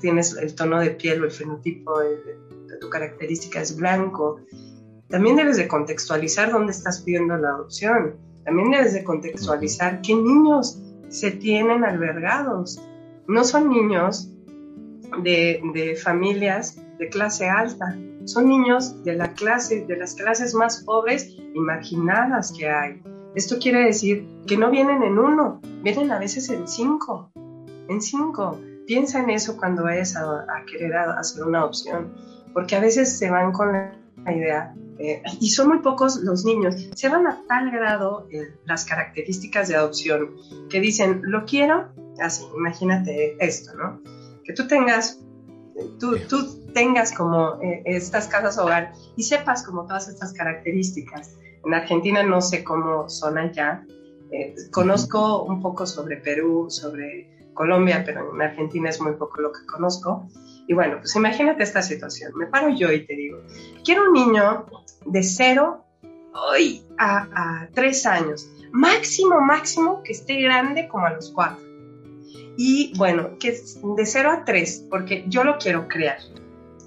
tienes 0.00 0.36
el 0.36 0.54
tono 0.54 0.78
de 0.78 0.90
piel 0.90 1.22
o 1.22 1.24
el 1.24 1.30
fenotipo 1.30 2.00
de, 2.00 2.36
tu 2.80 2.88
característica 2.90 3.60
es 3.60 3.76
blanco, 3.76 4.40
también 5.08 5.36
debes 5.36 5.56
de 5.56 5.68
contextualizar 5.68 6.50
dónde 6.50 6.72
estás 6.72 7.02
pidiendo 7.02 7.36
la 7.36 7.50
adopción, 7.50 8.16
también 8.44 8.70
debes 8.70 8.94
de 8.94 9.04
contextualizar 9.04 10.00
qué 10.02 10.14
niños 10.14 10.80
se 11.08 11.32
tienen 11.32 11.84
albergados. 11.84 12.80
No 13.26 13.44
son 13.44 13.68
niños 13.68 14.30
de, 15.22 15.60
de 15.74 15.96
familias 15.96 16.80
de 16.98 17.08
clase 17.08 17.48
alta, 17.48 17.96
son 18.24 18.48
niños 18.48 19.02
de 19.04 19.14
la 19.14 19.32
clase, 19.34 19.84
de 19.86 19.96
las 19.96 20.14
clases 20.14 20.54
más 20.54 20.84
pobres 20.84 21.34
imaginadas 21.54 22.52
que 22.56 22.68
hay. 22.68 23.02
Esto 23.34 23.58
quiere 23.58 23.84
decir 23.84 24.26
que 24.46 24.56
no 24.56 24.70
vienen 24.70 25.02
en 25.02 25.18
uno, 25.18 25.60
vienen 25.82 26.10
a 26.10 26.18
veces 26.18 26.48
en 26.50 26.66
cinco. 26.66 27.30
En 27.88 28.00
cinco. 28.00 28.58
Piensa 28.86 29.20
en 29.20 29.30
eso 29.30 29.56
cuando 29.56 29.84
vayas 29.84 30.16
a, 30.16 30.44
querer 30.66 30.94
hacer 30.96 31.44
una 31.44 31.64
opción, 31.64 32.12
porque 32.52 32.76
a 32.76 32.80
veces 32.80 33.18
se 33.18 33.30
van 33.30 33.52
con 33.52 33.72
la 33.72 34.32
idea 34.32 34.74
eh, 35.02 35.22
y 35.40 35.48
son 35.48 35.68
muy 35.68 35.78
pocos 35.78 36.16
los 36.16 36.44
niños, 36.44 36.74
se 36.94 37.08
van 37.08 37.26
a 37.26 37.40
tal 37.48 37.70
grado 37.70 38.26
eh, 38.30 38.54
las 38.66 38.84
características 38.84 39.68
de 39.68 39.76
adopción 39.76 40.36
que 40.68 40.78
dicen, 40.78 41.22
lo 41.24 41.46
quiero, 41.46 41.88
así, 42.20 42.44
imagínate 42.54 43.34
esto, 43.40 43.74
¿no? 43.76 44.02
Que 44.44 44.52
tú 44.52 44.66
tengas, 44.66 45.18
tú, 45.98 46.18
tú 46.28 46.66
tengas 46.74 47.12
como 47.12 47.58
eh, 47.62 47.82
estas 47.86 48.28
casas 48.28 48.58
hogar 48.58 48.92
y 49.16 49.22
sepas 49.22 49.62
como 49.62 49.86
todas 49.86 50.06
estas 50.08 50.34
características. 50.34 51.34
En 51.64 51.72
Argentina 51.72 52.22
no 52.22 52.42
sé 52.42 52.62
cómo 52.62 53.08
son 53.08 53.38
allá, 53.38 53.86
conozco 54.70 55.44
un 55.44 55.62
poco 55.62 55.86
sobre 55.86 56.18
Perú, 56.18 56.66
sobre 56.68 57.52
Colombia, 57.54 58.02
pero 58.04 58.34
en 58.34 58.42
Argentina 58.42 58.90
es 58.90 59.00
muy 59.00 59.14
poco 59.14 59.40
lo 59.40 59.50
que 59.50 59.64
conozco. 59.66 60.28
Y 60.70 60.72
bueno, 60.72 60.98
pues 60.98 61.16
imagínate 61.16 61.64
esta 61.64 61.82
situación. 61.82 62.30
Me 62.36 62.46
paro 62.46 62.68
yo 62.68 62.92
y 62.92 63.04
te 63.04 63.16
digo, 63.16 63.38
quiero 63.84 64.04
un 64.04 64.12
niño 64.12 64.66
de 65.04 65.24
cero 65.24 65.84
hoy 66.32 66.84
a, 66.96 67.66
tres 67.74 68.06
años. 68.06 68.48
Máximo, 68.70 69.40
máximo 69.40 70.00
que 70.04 70.12
esté 70.12 70.40
grande 70.40 70.86
como 70.86 71.06
a 71.06 71.10
los 71.10 71.32
cuatro. 71.32 71.66
Y 72.56 72.92
bueno, 72.96 73.36
que 73.40 73.50
de 73.50 74.06
cero 74.06 74.30
a 74.30 74.44
tres, 74.44 74.86
porque 74.88 75.24
yo 75.26 75.42
lo 75.42 75.58
quiero 75.58 75.88
crear. 75.88 76.18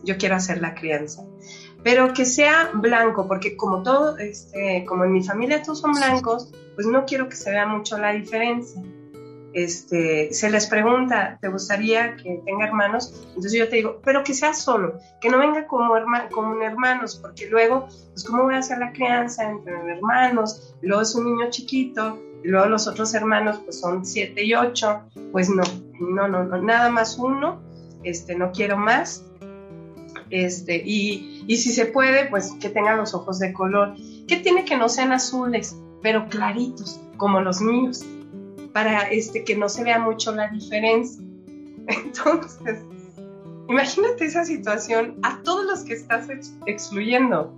Yo 0.05 0.15
quiero 0.17 0.35
hacer 0.35 0.61
la 0.61 0.75
crianza. 0.75 1.25
Pero 1.83 2.13
que 2.13 2.23
sea 2.23 2.69
blanco, 2.73 3.27
porque 3.27 3.57
como 3.57 3.83
todo, 3.83 4.17
este, 4.17 4.85
como 4.87 5.03
en 5.03 5.11
mi 5.11 5.25
familia 5.25 5.61
todos 5.61 5.81
son 5.81 5.91
blancos, 5.91 6.53
pues 6.75 6.87
no 6.87 7.03
quiero 7.03 7.27
que 7.27 7.35
se 7.35 7.51
vea 7.51 7.67
mucho 7.67 7.97
la 7.97 8.13
diferencia 8.13 8.81
este, 9.53 10.33
se 10.33 10.49
les 10.49 10.67
pregunta, 10.67 11.37
¿te 11.41 11.47
gustaría 11.47 12.15
que 12.15 12.41
tenga 12.45 12.65
hermanos? 12.65 13.13
Entonces 13.27 13.53
yo 13.53 13.69
te 13.69 13.77
digo, 13.77 14.01
pero 14.03 14.23
que 14.23 14.33
sea 14.33 14.53
solo, 14.53 14.99
que 15.21 15.29
no 15.29 15.37
venga 15.37 15.67
como, 15.67 15.95
hermanos, 15.95 17.19
porque 17.21 17.47
luego, 17.49 17.87
pues 17.87 18.23
¿cómo 18.23 18.43
voy 18.43 18.55
a 18.55 18.59
hacer 18.59 18.79
la 18.79 18.91
crianza 18.91 19.49
entre 19.49 19.73
hermanos? 19.73 20.75
Luego 20.81 21.01
es 21.01 21.15
un 21.15 21.25
niño 21.25 21.49
chiquito, 21.49 22.19
y 22.43 22.47
luego 22.47 22.65
los 22.67 22.87
otros 22.87 23.13
hermanos 23.13 23.61
pues 23.63 23.79
son 23.79 24.05
siete 24.05 24.43
y 24.43 24.53
ocho, 24.53 25.01
pues 25.31 25.49
no, 25.49 25.63
no, 25.99 26.27
no, 26.27 26.43
no, 26.43 26.61
nada 26.61 26.89
más 26.89 27.17
uno, 27.17 27.61
este, 28.03 28.35
no 28.35 28.51
quiero 28.51 28.77
más. 28.77 29.23
Este, 30.29 30.81
y, 30.83 31.45
y 31.47 31.57
si 31.57 31.71
se 31.71 31.85
puede, 31.85 32.25
pues 32.25 32.53
que 32.59 32.69
tenga 32.69 32.95
los 32.95 33.13
ojos 33.13 33.37
de 33.37 33.53
color. 33.53 33.93
¿Qué 34.27 34.37
tiene 34.37 34.65
que 34.65 34.75
no 34.75 34.89
sean 34.89 35.11
azules, 35.11 35.77
pero 36.01 36.27
claritos, 36.27 36.99
como 37.17 37.39
los 37.39 37.61
míos? 37.61 38.03
Para 38.73 39.03
este, 39.09 39.43
que 39.43 39.55
no 39.55 39.69
se 39.69 39.83
vea 39.83 39.99
mucho 39.99 40.33
la 40.33 40.49
diferencia. 40.49 41.23
Entonces, 41.87 42.79
imagínate 43.69 44.25
esa 44.25 44.45
situación 44.45 45.19
a 45.23 45.41
todos 45.43 45.65
los 45.65 45.83
que 45.83 45.93
estás 45.93 46.27
excluyendo. 46.65 47.53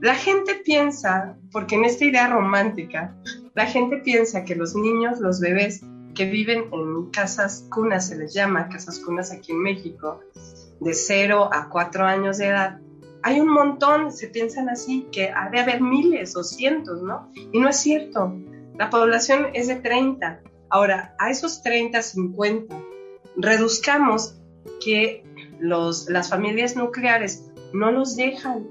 La 0.00 0.14
gente 0.14 0.54
piensa, 0.64 1.36
porque 1.52 1.74
en 1.74 1.84
esta 1.84 2.04
idea 2.04 2.28
romántica, 2.28 3.14
la 3.54 3.66
gente 3.66 3.98
piensa 3.98 4.44
que 4.44 4.54
los 4.54 4.74
niños, 4.74 5.20
los 5.20 5.40
bebés 5.40 5.82
que 6.14 6.24
viven 6.24 6.64
en 6.72 7.10
casas 7.10 7.66
cunas, 7.70 8.08
se 8.08 8.16
les 8.16 8.32
llama 8.32 8.68
casas 8.68 8.98
cunas 8.98 9.30
aquí 9.30 9.52
en 9.52 9.62
México, 9.62 10.20
de 10.80 10.94
0 10.94 11.50
a 11.52 11.68
4 11.68 12.04
años 12.06 12.38
de 12.38 12.46
edad, 12.46 12.80
hay 13.22 13.40
un 13.40 13.48
montón, 13.48 14.12
se 14.12 14.28
piensan 14.28 14.68
así, 14.68 15.06
que 15.12 15.30
ha 15.30 15.50
de 15.50 15.60
haber 15.60 15.80
miles 15.80 16.36
o 16.36 16.42
cientos, 16.42 17.02
¿no? 17.02 17.30
Y 17.52 17.58
no 17.58 17.68
es 17.68 17.76
cierto. 17.76 18.34
La 18.78 18.90
población 18.90 19.48
es 19.54 19.68
de 19.68 19.76
30. 19.76 20.40
Ahora, 20.70 21.14
a 21.18 21.30
esos 21.30 21.62
30, 21.62 22.00
50, 22.00 22.76
reduzcamos 23.36 24.40
que 24.84 25.24
los, 25.58 26.08
las 26.08 26.30
familias 26.30 26.76
nucleares 26.76 27.50
no 27.72 27.90
los 27.90 28.16
dejan, 28.16 28.66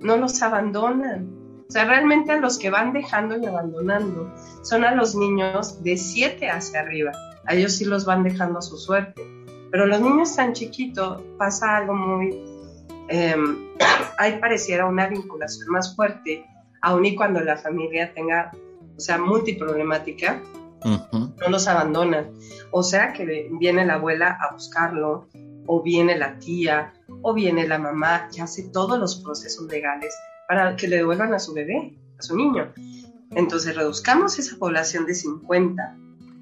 no 0.00 0.16
los 0.16 0.40
abandonan. 0.42 1.40
O 1.68 1.72
sea, 1.72 1.84
realmente 1.84 2.32
a 2.32 2.36
los 2.38 2.58
que 2.58 2.70
van 2.70 2.92
dejando 2.92 3.38
y 3.38 3.46
abandonando 3.46 4.32
son 4.62 4.84
a 4.84 4.94
los 4.94 5.14
niños 5.14 5.82
de 5.82 5.96
7 5.96 6.48
hacia 6.50 6.80
arriba. 6.80 7.12
A 7.46 7.54
ellos 7.54 7.76
sí 7.76 7.84
los 7.84 8.04
van 8.04 8.24
dejando 8.24 8.58
a 8.58 8.62
su 8.62 8.76
suerte. 8.76 9.22
Pero 9.70 9.86
los 9.86 10.00
niños 10.00 10.34
tan 10.34 10.52
chiquitos 10.52 11.22
pasa 11.38 11.76
algo 11.76 11.94
muy... 11.94 12.36
Eh, 13.08 13.36
ahí 14.18 14.38
pareciera 14.40 14.86
una 14.86 15.06
vinculación 15.06 15.68
más 15.68 15.94
fuerte, 15.94 16.44
aun 16.82 17.04
y 17.06 17.14
cuando 17.14 17.40
la 17.40 17.56
familia 17.56 18.12
tenga 18.12 18.52
o 19.00 19.02
sea, 19.02 19.16
multiproblemática, 19.16 20.42
no 20.84 21.48
los 21.48 21.66
abandonan. 21.68 22.32
O 22.70 22.82
sea, 22.82 23.14
que 23.14 23.48
viene 23.58 23.86
la 23.86 23.94
abuela 23.94 24.36
a 24.38 24.52
buscarlo, 24.52 25.26
o 25.66 25.82
viene 25.82 26.18
la 26.18 26.38
tía, 26.38 26.92
o 27.22 27.32
viene 27.32 27.66
la 27.66 27.78
mamá, 27.78 28.28
y 28.30 28.40
hace 28.40 28.64
todos 28.64 28.98
los 28.98 29.16
procesos 29.22 29.66
legales 29.68 30.14
para 30.46 30.76
que 30.76 30.86
le 30.86 30.96
devuelvan 30.96 31.32
a 31.32 31.38
su 31.38 31.54
bebé, 31.54 31.96
a 32.18 32.22
su 32.22 32.36
niño. 32.36 32.74
Entonces, 33.30 33.74
reduzcamos 33.74 34.38
esa 34.38 34.58
población 34.58 35.06
de 35.06 35.14
50, 35.14 35.96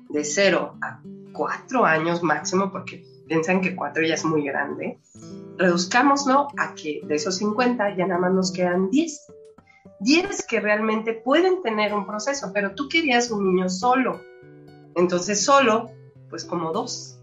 de 0.09 0.25
0 0.25 0.79
a 0.83 1.01
4 1.33 1.85
años 1.85 2.25
máximo, 2.25 2.73
porque 2.73 3.05
piensan 3.29 3.61
que 3.61 3.77
4 3.77 4.05
ya 4.05 4.15
es 4.15 4.25
muy 4.25 4.43
grande. 4.43 4.99
Reduzcámoslo 5.59 6.49
a 6.57 6.75
que 6.75 7.03
de 7.05 7.15
esos 7.15 7.37
50 7.37 7.97
ya 7.97 8.07
nada 8.09 8.21
más 8.21 8.33
nos 8.33 8.51
quedan 8.51 8.91
10. 8.91 9.27
10 10.01 10.47
que 10.47 10.61
realmente 10.61 11.13
pueden 11.13 11.63
tener 11.63 11.93
un 11.93 12.07
proceso, 12.07 12.51
pero 12.53 12.75
tú 12.75 12.89
querías 12.89 13.31
un 13.31 13.55
niño 13.55 13.69
solo. 13.69 14.21
Entonces 14.95 15.45
solo, 15.45 15.91
pues 16.31 16.45
como 16.45 16.73
dos. 16.73 17.19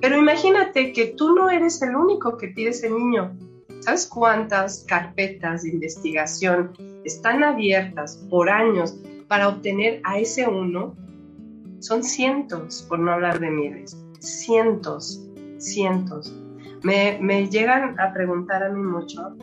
Pero 0.00 0.18
imagínate 0.18 0.92
que 0.92 1.06
tú 1.06 1.34
no 1.34 1.50
eres 1.50 1.80
el 1.82 1.94
único 1.94 2.36
que 2.36 2.48
pide 2.48 2.70
ese 2.70 2.90
niño. 2.90 3.36
¿Sabes 3.80 4.06
cuántas 4.06 4.84
carpetas 4.86 5.62
de 5.62 5.70
investigación 5.70 6.72
están 7.04 7.44
abiertas 7.44 8.16
por 8.28 8.50
años 8.50 8.96
para 9.28 9.48
obtener 9.48 10.00
a 10.04 10.18
ese 10.18 10.46
uno? 10.46 10.94
Son 11.80 12.02
cientos, 12.02 12.84
por 12.88 12.98
no 12.98 13.12
hablar 13.12 13.40
de 13.40 13.50
miles. 13.50 13.96
Cientos, 14.18 15.22
cientos. 15.58 16.34
Me, 16.82 17.18
me 17.20 17.48
llegan 17.48 17.98
a 17.98 18.12
preguntar 18.12 18.62
a 18.62 18.68
mí 18.70 18.82
mucho 18.82 19.34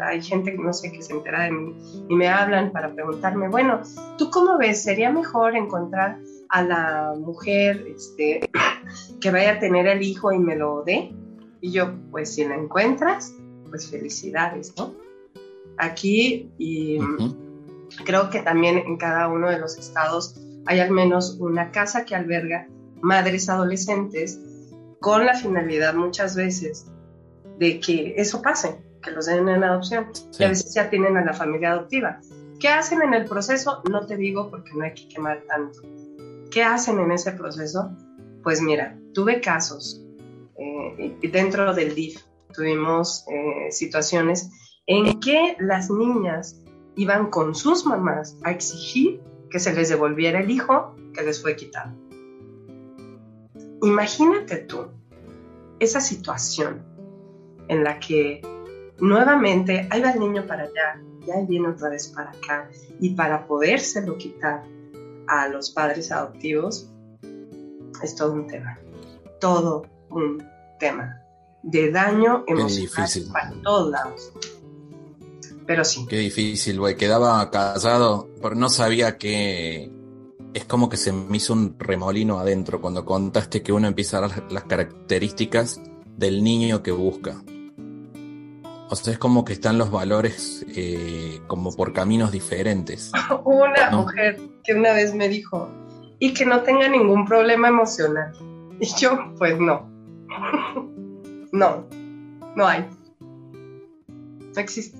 hay 0.00 0.22
gente, 0.22 0.56
no 0.58 0.72
sé, 0.72 0.92
que 0.92 1.02
se 1.02 1.12
entera 1.12 1.44
de 1.44 1.52
mí 1.52 1.74
y 2.08 2.14
me 2.14 2.28
hablan 2.28 2.72
para 2.72 2.94
preguntarme, 2.94 3.48
bueno, 3.48 3.80
¿tú 4.18 4.30
cómo 4.30 4.58
ves? 4.58 4.82
¿Sería 4.82 5.10
mejor 5.10 5.56
encontrar 5.56 6.18
a 6.48 6.62
la 6.62 7.14
mujer 7.18 7.84
este, 7.88 8.48
que 9.20 9.30
vaya 9.30 9.52
a 9.52 9.58
tener 9.58 9.86
el 9.86 10.02
hijo 10.02 10.32
y 10.32 10.38
me 10.38 10.56
lo 10.56 10.82
dé? 10.82 11.12
Y 11.60 11.72
yo, 11.72 11.92
pues 12.10 12.34
si 12.34 12.44
la 12.44 12.56
encuentras, 12.56 13.34
pues 13.68 13.90
felicidades, 13.90 14.74
¿no? 14.76 14.94
Aquí 15.78 16.50
y 16.58 16.98
creo 18.04 18.30
que 18.30 18.40
también 18.40 18.78
en 18.78 18.96
cada 18.96 19.28
uno 19.28 19.48
de 19.48 19.58
los 19.58 19.78
estados 19.78 20.36
hay 20.66 20.80
al 20.80 20.90
menos 20.90 21.38
una 21.40 21.70
casa 21.70 22.04
que 22.04 22.14
alberga 22.14 22.68
madres 23.00 23.48
adolescentes 23.48 24.40
con 25.00 25.26
la 25.26 25.34
finalidad 25.34 25.94
muchas 25.94 26.36
veces 26.36 26.86
de 27.58 27.80
que 27.80 28.14
eso 28.16 28.40
pase, 28.42 28.80
que 29.02 29.10
los 29.10 29.26
den 29.26 29.48
en 29.48 29.64
adopción. 29.64 30.06
Y 30.38 30.44
a 30.44 30.48
veces 30.48 30.74
ya 30.74 30.88
tienen 30.88 31.16
a 31.16 31.24
la 31.24 31.32
familia 31.32 31.72
adoptiva. 31.72 32.20
¿Qué 32.58 32.68
hacen 32.68 33.02
en 33.02 33.12
el 33.12 33.24
proceso? 33.24 33.82
No 33.90 34.06
te 34.06 34.16
digo 34.16 34.48
porque 34.50 34.72
no 34.74 34.84
hay 34.84 34.94
que 34.94 35.08
quemar 35.08 35.42
tanto. 35.48 35.80
¿Qué 36.50 36.62
hacen 36.62 37.00
en 37.00 37.10
ese 37.10 37.32
proceso? 37.32 37.90
Pues 38.42 38.60
mira, 38.60 38.98
tuve 39.12 39.40
casos 39.40 40.02
eh, 40.56 41.16
dentro 41.32 41.74
del 41.74 41.94
DIF, 41.94 42.20
tuvimos 42.54 43.24
eh, 43.28 43.70
situaciones 43.70 44.50
en 44.86 45.20
que 45.20 45.56
las 45.58 45.90
niñas 45.90 46.60
iban 46.96 47.30
con 47.30 47.54
sus 47.54 47.86
mamás 47.86 48.36
a 48.44 48.50
exigir 48.50 49.20
que 49.50 49.58
se 49.58 49.74
les 49.74 49.88
devolviera 49.88 50.40
el 50.40 50.50
hijo 50.50 50.94
que 51.14 51.22
les 51.22 51.40
fue 51.40 51.56
quitado. 51.56 51.92
Imagínate 53.82 54.58
tú 54.58 54.86
esa 55.80 56.00
situación 56.00 56.84
en 57.68 57.82
la 57.82 57.98
que 57.98 58.40
nuevamente 59.00 59.86
ahí 59.90 60.00
va 60.00 60.10
el 60.10 60.20
niño 60.20 60.46
para 60.46 60.64
allá, 60.64 61.00
ya 61.26 61.40
viene 61.48 61.68
otra 61.68 61.90
vez 61.90 62.08
para 62.08 62.30
acá. 62.30 62.70
Y 63.00 63.10
para 63.10 63.46
podérselo 63.46 64.16
quitar 64.16 64.62
a 65.26 65.48
los 65.48 65.70
padres 65.70 66.12
adoptivos 66.12 66.88
es 68.02 68.14
todo 68.14 68.32
un 68.32 68.46
tema. 68.46 68.78
Todo 69.40 69.86
un 70.10 70.44
tema 70.78 71.22
de 71.62 71.90
daño 71.90 72.44
emocional 72.46 73.08
para 73.32 73.52
todos 73.62 73.90
lados. 73.90 74.32
Pero 75.66 75.84
sí. 75.84 76.06
Qué 76.08 76.18
difícil, 76.18 76.78
güey. 76.80 76.96
Quedaba 76.96 77.50
casado, 77.50 78.28
pero 78.40 78.54
no 78.54 78.68
sabía 78.68 79.16
que. 79.16 79.90
Es 80.54 80.64
como 80.66 80.90
que 80.90 80.98
se 80.98 81.12
me 81.12 81.38
hizo 81.38 81.54
un 81.54 81.76
remolino 81.78 82.38
adentro 82.38 82.80
cuando 82.80 83.06
contaste 83.06 83.62
que 83.62 83.72
uno 83.72 83.88
empieza 83.88 84.18
a 84.18 84.28
dar 84.28 84.52
las 84.52 84.64
características 84.64 85.80
del 86.16 86.44
niño 86.44 86.82
que 86.82 86.92
busca. 86.92 87.42
O 88.92 88.94
sea, 88.94 89.14
es 89.14 89.18
como 89.18 89.42
que 89.42 89.54
están 89.54 89.78
los 89.78 89.90
valores 89.90 90.66
eh, 90.68 91.40
como 91.46 91.74
por 91.74 91.94
caminos 91.94 92.30
diferentes. 92.30 93.10
una 93.46 93.90
mujer 93.90 94.38
que 94.62 94.74
una 94.74 94.92
vez 94.92 95.14
me 95.14 95.30
dijo, 95.30 95.70
y 96.18 96.34
que 96.34 96.44
no 96.44 96.60
tenga 96.60 96.90
ningún 96.90 97.24
problema 97.24 97.68
emocional. 97.68 98.34
Y 98.78 98.86
yo, 99.00 99.32
pues 99.38 99.58
no. 99.58 99.90
no, 101.52 101.86
no 102.54 102.66
hay. 102.66 102.86
No 104.54 104.60
existe. 104.60 104.98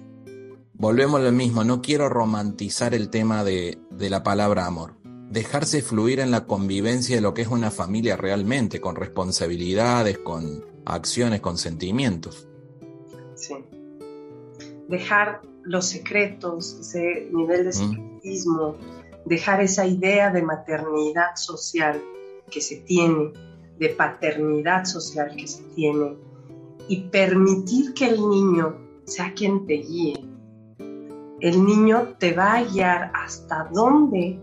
volvemos 0.73 1.21
a 1.21 1.25
lo 1.25 1.33
mismo, 1.33 1.63
no 1.63 1.83
quiero 1.83 2.09
romantizar 2.09 2.95
el 2.95 3.11
tema 3.11 3.45
de, 3.45 3.79
de 3.91 4.09
la 4.09 4.23
palabra 4.23 4.65
amor. 4.65 4.95
Dejarse 5.29 5.83
fluir 5.83 6.21
en 6.21 6.31
la 6.31 6.47
convivencia 6.47 7.17
de 7.17 7.21
lo 7.21 7.35
que 7.35 7.43
es 7.43 7.49
una 7.49 7.71
familia 7.71 8.17
realmente, 8.17 8.81
con 8.81 8.97
responsabilidades, 8.97 10.17
con 10.17 10.65
acciones, 10.87 11.43
con 11.43 11.59
sentimientos. 11.59 12.49
Sí. 13.35 13.55
Dejar 14.89 15.41
los 15.63 15.87
secretos, 15.87 16.79
ese 16.81 17.29
nivel 17.33 17.65
de 17.65 17.73
secretismo, 17.73 18.77
dejar 19.25 19.61
esa 19.61 19.87
idea 19.87 20.31
de 20.31 20.43
maternidad 20.43 21.37
social 21.37 22.03
que 22.51 22.61
se 22.61 22.77
tiene, 22.77 23.33
de 23.79 23.89
paternidad 23.91 24.85
social 24.85 25.35
que 25.37 25.47
se 25.47 25.63
tiene, 25.75 26.17
y 26.89 27.03
permitir 27.09 27.95
que 27.95 28.09
el 28.09 28.29
niño 28.29 28.77
sea 29.05 29.33
quien 29.35 29.67
te 29.67 29.75
guíe. 29.75 30.25
El 31.41 31.65
niño 31.65 32.15
te 32.19 32.33
va 32.33 32.55
a 32.55 32.65
guiar 32.65 33.11
hasta 33.15 33.69
dónde 33.73 34.39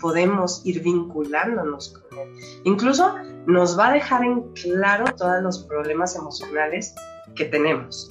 podemos 0.00 0.64
ir 0.64 0.82
vinculándonos 0.82 1.90
con 1.90 2.18
él. 2.18 2.28
Incluso 2.64 3.14
nos 3.46 3.78
va 3.78 3.88
a 3.88 3.92
dejar 3.92 4.24
en 4.24 4.52
claro 4.52 5.04
todos 5.16 5.42
los 5.42 5.64
problemas 5.64 6.16
emocionales 6.16 6.94
que 7.34 7.44
tenemos. 7.44 8.10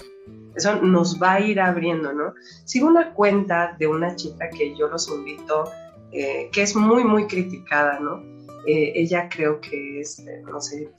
Eso 0.55 0.81
nos 0.81 1.21
va 1.21 1.33
a 1.33 1.39
ir 1.39 1.59
abriendo, 1.59 2.13
¿no? 2.13 2.33
Sigo 2.65 2.87
una 2.87 3.13
cuenta 3.13 3.75
de 3.79 3.87
una 3.87 4.15
chica 4.15 4.49
que 4.49 4.75
yo 4.75 4.87
los 4.87 5.09
invito, 5.09 5.65
eh, 6.11 6.49
que 6.51 6.61
es 6.61 6.75
muy, 6.75 7.03
muy 7.03 7.27
criticada, 7.27 7.99
¿no? 7.99 8.21
Eh, 8.67 8.93
ella 8.95 9.27
creo 9.29 9.59
que 9.59 9.99
es, 9.99 10.19
eh, 10.19 10.43
no 10.45 10.61
sé, 10.61 10.89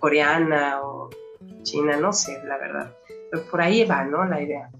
coreana 0.00 0.80
o 0.82 1.10
china, 1.62 1.96
no 1.96 2.12
sé, 2.12 2.42
la 2.44 2.56
verdad. 2.58 2.96
Pero 3.30 3.44
por 3.44 3.60
ahí 3.60 3.84
va, 3.84 4.04
¿no? 4.04 4.24
La 4.24 4.42
idea. 4.42 4.70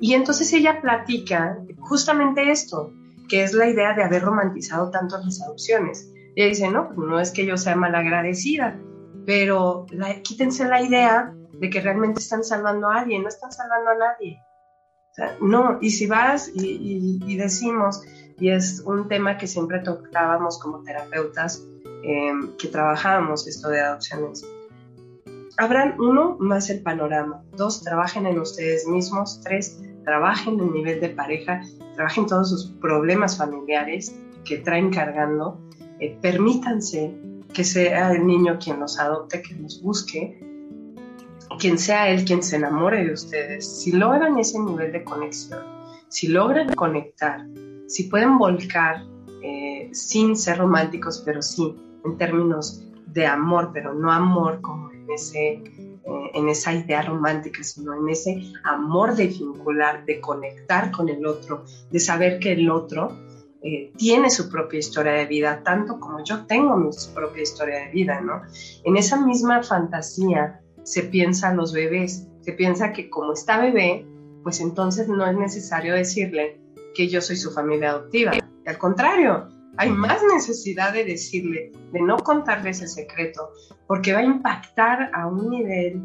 Y 0.00 0.14
entonces 0.14 0.52
ella 0.52 0.80
platica 0.82 1.58
justamente 1.78 2.50
esto, 2.50 2.92
que 3.28 3.42
es 3.42 3.54
la 3.54 3.68
idea 3.68 3.94
de 3.94 4.02
haber 4.02 4.22
romantizado 4.22 4.90
tanto 4.90 5.18
las 5.18 5.40
adopciones. 5.40 6.12
Ella 6.34 6.48
dice, 6.48 6.70
no, 6.70 6.88
pues 6.88 7.08
no 7.08 7.18
es 7.18 7.30
que 7.30 7.46
yo 7.46 7.56
sea 7.56 7.76
malagradecida, 7.76 8.78
pero 9.24 9.86
quítense 10.22 10.66
la 10.66 10.82
idea 10.82 11.34
de 11.60 11.70
que 11.70 11.80
realmente 11.80 12.20
están 12.20 12.44
salvando 12.44 12.88
a 12.88 13.00
alguien, 13.00 13.22
no 13.22 13.28
están 13.28 13.52
salvando 13.52 13.90
a 13.90 13.94
nadie. 13.94 14.42
no, 15.40 15.78
y 15.80 15.90
si 15.90 16.06
vas 16.06 16.50
y, 16.54 17.36
decimos, 17.36 18.02
y 18.38 18.50
es 18.50 18.82
un 18.84 19.08
tema 19.08 19.38
que 19.38 19.46
siempre 19.46 19.78
tocábamos 19.80 20.58
como 20.58 20.82
terapeutas 20.82 21.62
em, 22.02 22.56
que 22.58 22.68
trabajábamos 22.68 23.46
esto 23.46 23.68
de 23.68 23.80
adopciones, 23.80 24.44
abran 25.58 25.98
uno, 26.00 26.36
más 26.38 26.70
el 26.70 26.82
panorama, 26.82 27.42
dos, 27.56 27.82
trabajen 27.82 28.26
en 28.26 28.38
ustedes 28.38 28.86
mismos, 28.86 29.40
tres, 29.42 29.80
trabajen 30.04 30.54
en 30.54 30.60
el 30.60 30.72
nivel 30.72 31.00
de 31.00 31.08
pareja, 31.10 31.62
trabajen 31.94 32.26
todos 32.26 32.50
sus 32.50 32.70
problemas 32.80 33.38
familiares 33.38 34.14
que 34.44 34.58
traen 34.58 34.90
cargando, 34.90 35.60
eh, 35.98 36.16
permítanse 36.20 37.14
que 37.52 37.64
sea 37.64 38.12
el 38.12 38.26
niño 38.26 38.58
quien 38.62 38.80
los 38.80 38.98
adopte, 38.98 39.40
que 39.40 39.54
los 39.54 39.82
busque, 39.82 40.38
quien 41.58 41.78
sea 41.78 42.08
él 42.08 42.24
quien 42.24 42.42
se 42.42 42.56
enamore 42.56 43.04
de 43.04 43.12
ustedes, 43.12 43.82
si 43.82 43.92
logran 43.92 44.38
ese 44.38 44.58
nivel 44.58 44.92
de 44.92 45.04
conexión, 45.04 45.60
si 46.08 46.28
logran 46.28 46.74
conectar, 46.74 47.46
si 47.86 48.04
pueden 48.04 48.38
volcar 48.38 49.04
eh, 49.42 49.88
sin 49.92 50.36
ser 50.36 50.58
románticos, 50.58 51.22
pero 51.24 51.42
sí 51.42 51.76
en 52.04 52.16
términos 52.18 52.84
de 53.06 53.26
amor, 53.26 53.70
pero 53.72 53.94
no 53.94 54.12
amor 54.12 54.60
como 54.60 54.90
en, 54.90 55.10
ese, 55.10 55.48
eh, 55.48 56.02
en 56.34 56.48
esa 56.48 56.72
idea 56.74 57.02
romántica, 57.02 57.62
sino 57.62 57.94
en 57.94 58.08
ese 58.08 58.42
amor 58.64 59.14
de 59.16 59.28
vincular, 59.28 60.04
de 60.04 60.20
conectar 60.20 60.90
con 60.90 61.08
el 61.08 61.26
otro, 61.26 61.64
de 61.90 62.00
saber 62.00 62.38
que 62.38 62.52
el 62.52 62.70
otro 62.70 63.10
eh, 63.62 63.92
tiene 63.96 64.30
su 64.30 64.48
propia 64.48 64.78
historia 64.78 65.12
de 65.12 65.26
vida, 65.26 65.62
tanto 65.64 65.98
como 65.98 66.22
yo 66.22 66.46
tengo 66.46 66.76
mi 66.76 66.90
propia 67.14 67.42
historia 67.42 67.86
de 67.86 67.90
vida, 67.90 68.20
¿no? 68.20 68.42
En 68.84 68.96
esa 68.96 69.24
misma 69.24 69.62
fantasía 69.62 70.60
se 70.86 71.02
piensa 71.02 71.52
los 71.52 71.72
bebés, 71.72 72.28
se 72.42 72.52
piensa 72.52 72.92
que 72.92 73.10
como 73.10 73.32
está 73.32 73.60
bebé, 73.60 74.06
pues 74.44 74.60
entonces 74.60 75.08
no 75.08 75.26
es 75.26 75.36
necesario 75.36 75.92
decirle 75.94 76.60
que 76.94 77.08
yo 77.08 77.20
soy 77.20 77.36
su 77.36 77.50
familia 77.50 77.90
adoptiva. 77.90 78.32
al 78.64 78.78
contrario, 78.78 79.48
hay 79.78 79.90
más 79.90 80.22
necesidad 80.32 80.92
de 80.92 81.04
decirle, 81.04 81.72
de 81.92 82.00
no 82.00 82.16
contarle 82.18 82.70
ese 82.70 82.86
secreto, 82.86 83.50
porque 83.88 84.12
va 84.12 84.20
a 84.20 84.24
impactar 84.24 85.10
a 85.12 85.26
un 85.26 85.50
nivel 85.50 86.00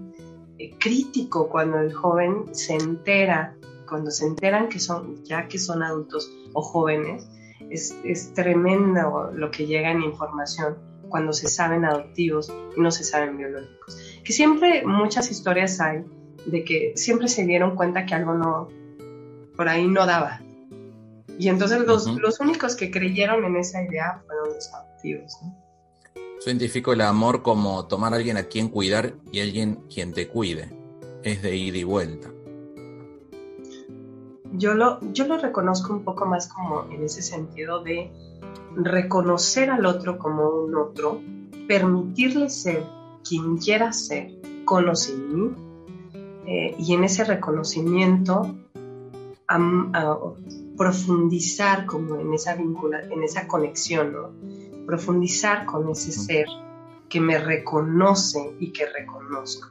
eh, 0.58 0.72
crítico 0.80 1.48
cuando 1.48 1.80
el 1.80 1.94
joven 1.94 2.46
se 2.52 2.74
entera, 2.74 3.56
cuando 3.88 4.10
se 4.10 4.26
enteran 4.26 4.68
que 4.68 4.80
son, 4.80 5.24
ya 5.26 5.48
que 5.48 5.60
son 5.60 5.84
adultos 5.84 6.28
o 6.54 6.64
jóvenes, 6.64 7.30
es, 7.70 7.96
es 8.04 8.34
tremendo 8.34 9.30
lo 9.32 9.52
que 9.52 9.68
llega 9.68 9.92
en 9.92 10.02
información 10.02 10.76
cuando 11.08 11.34
se 11.34 11.48
saben 11.50 11.86
adoptivos 11.86 12.52
y 12.76 12.82
no 12.82 12.90
se 12.90 13.04
saben 13.04 13.38
biológicos 13.38 14.11
que 14.24 14.34
siempre 14.34 14.86
muchas 14.86 15.32
historias 15.32 15.80
hay 15.80 16.04
de 16.46 16.64
que 16.64 16.94
siempre 16.96 17.28
se 17.28 17.46
dieron 17.46 17.76
cuenta 17.76 18.06
que 18.06 18.16
algo 18.16 18.34
no, 18.34 18.68
por 19.56 19.70
ahí 19.70 19.88
no 19.88 20.06
daba. 20.06 20.42
Y 21.38 21.50
entonces 21.50 21.80
los, 21.80 22.08
los 22.20 22.40
únicos 22.40 22.76
que 22.76 22.92
creyeron 22.92 23.44
en 23.46 23.56
esa 23.56 23.84
idea 23.84 24.22
fueron 24.26 24.54
los 24.54 24.74
adoptivos. 24.74 25.38
¿no? 25.42 25.62
Yo 26.46 26.94
el 26.94 27.02
amor 27.02 27.44
como 27.44 27.86
tomar 27.86 28.14
a 28.14 28.18
alguien 28.18 28.38
a 28.38 28.44
quien 28.44 28.70
cuidar 28.70 29.14
y 29.32 29.42
alguien 29.42 29.84
quien 29.94 30.12
te 30.14 30.28
cuide. 30.28 30.70
Es 31.24 31.44
de 31.44 31.56
ida 31.56 31.78
y 31.78 31.84
vuelta. 31.84 32.30
Yo 34.54 34.74
lo, 34.74 35.00
yo 35.14 35.28
lo 35.28 35.38
reconozco 35.38 35.94
un 35.94 36.04
poco 36.04 36.26
más 36.26 36.48
como 36.48 36.92
en 36.92 37.04
ese 37.04 37.22
sentido 37.22 37.84
de 37.84 38.12
reconocer 38.76 39.70
al 39.70 39.86
otro 39.86 40.18
como 40.18 40.50
un 40.50 40.76
otro, 40.76 41.22
permitirle 41.68 42.50
ser 42.50 42.84
quien 43.28 43.58
quiera 43.58 43.94
ser 43.94 44.32
con 44.66 44.88
o 44.90 44.96
sin 44.96 45.36
mí, 45.36 45.56
eh, 46.46 46.76
y 46.78 46.94
en 46.94 47.04
ese 47.04 47.24
reconocimiento 47.24 48.56
profundizar 50.78 51.86
como 51.86 52.20
en 52.20 52.34
esa 52.34 52.56
vincula, 52.56 53.02
en 53.02 53.22
esa 53.24 53.48
conexión, 53.48 54.16
profundizar 54.86 55.66
con 55.66 55.90
ese 55.90 56.12
ser 56.12 56.46
que 57.10 57.20
me 57.20 57.38
reconoce 57.38 58.56
y 58.60 58.72
que 58.72 58.86
reconozco. 58.86 59.68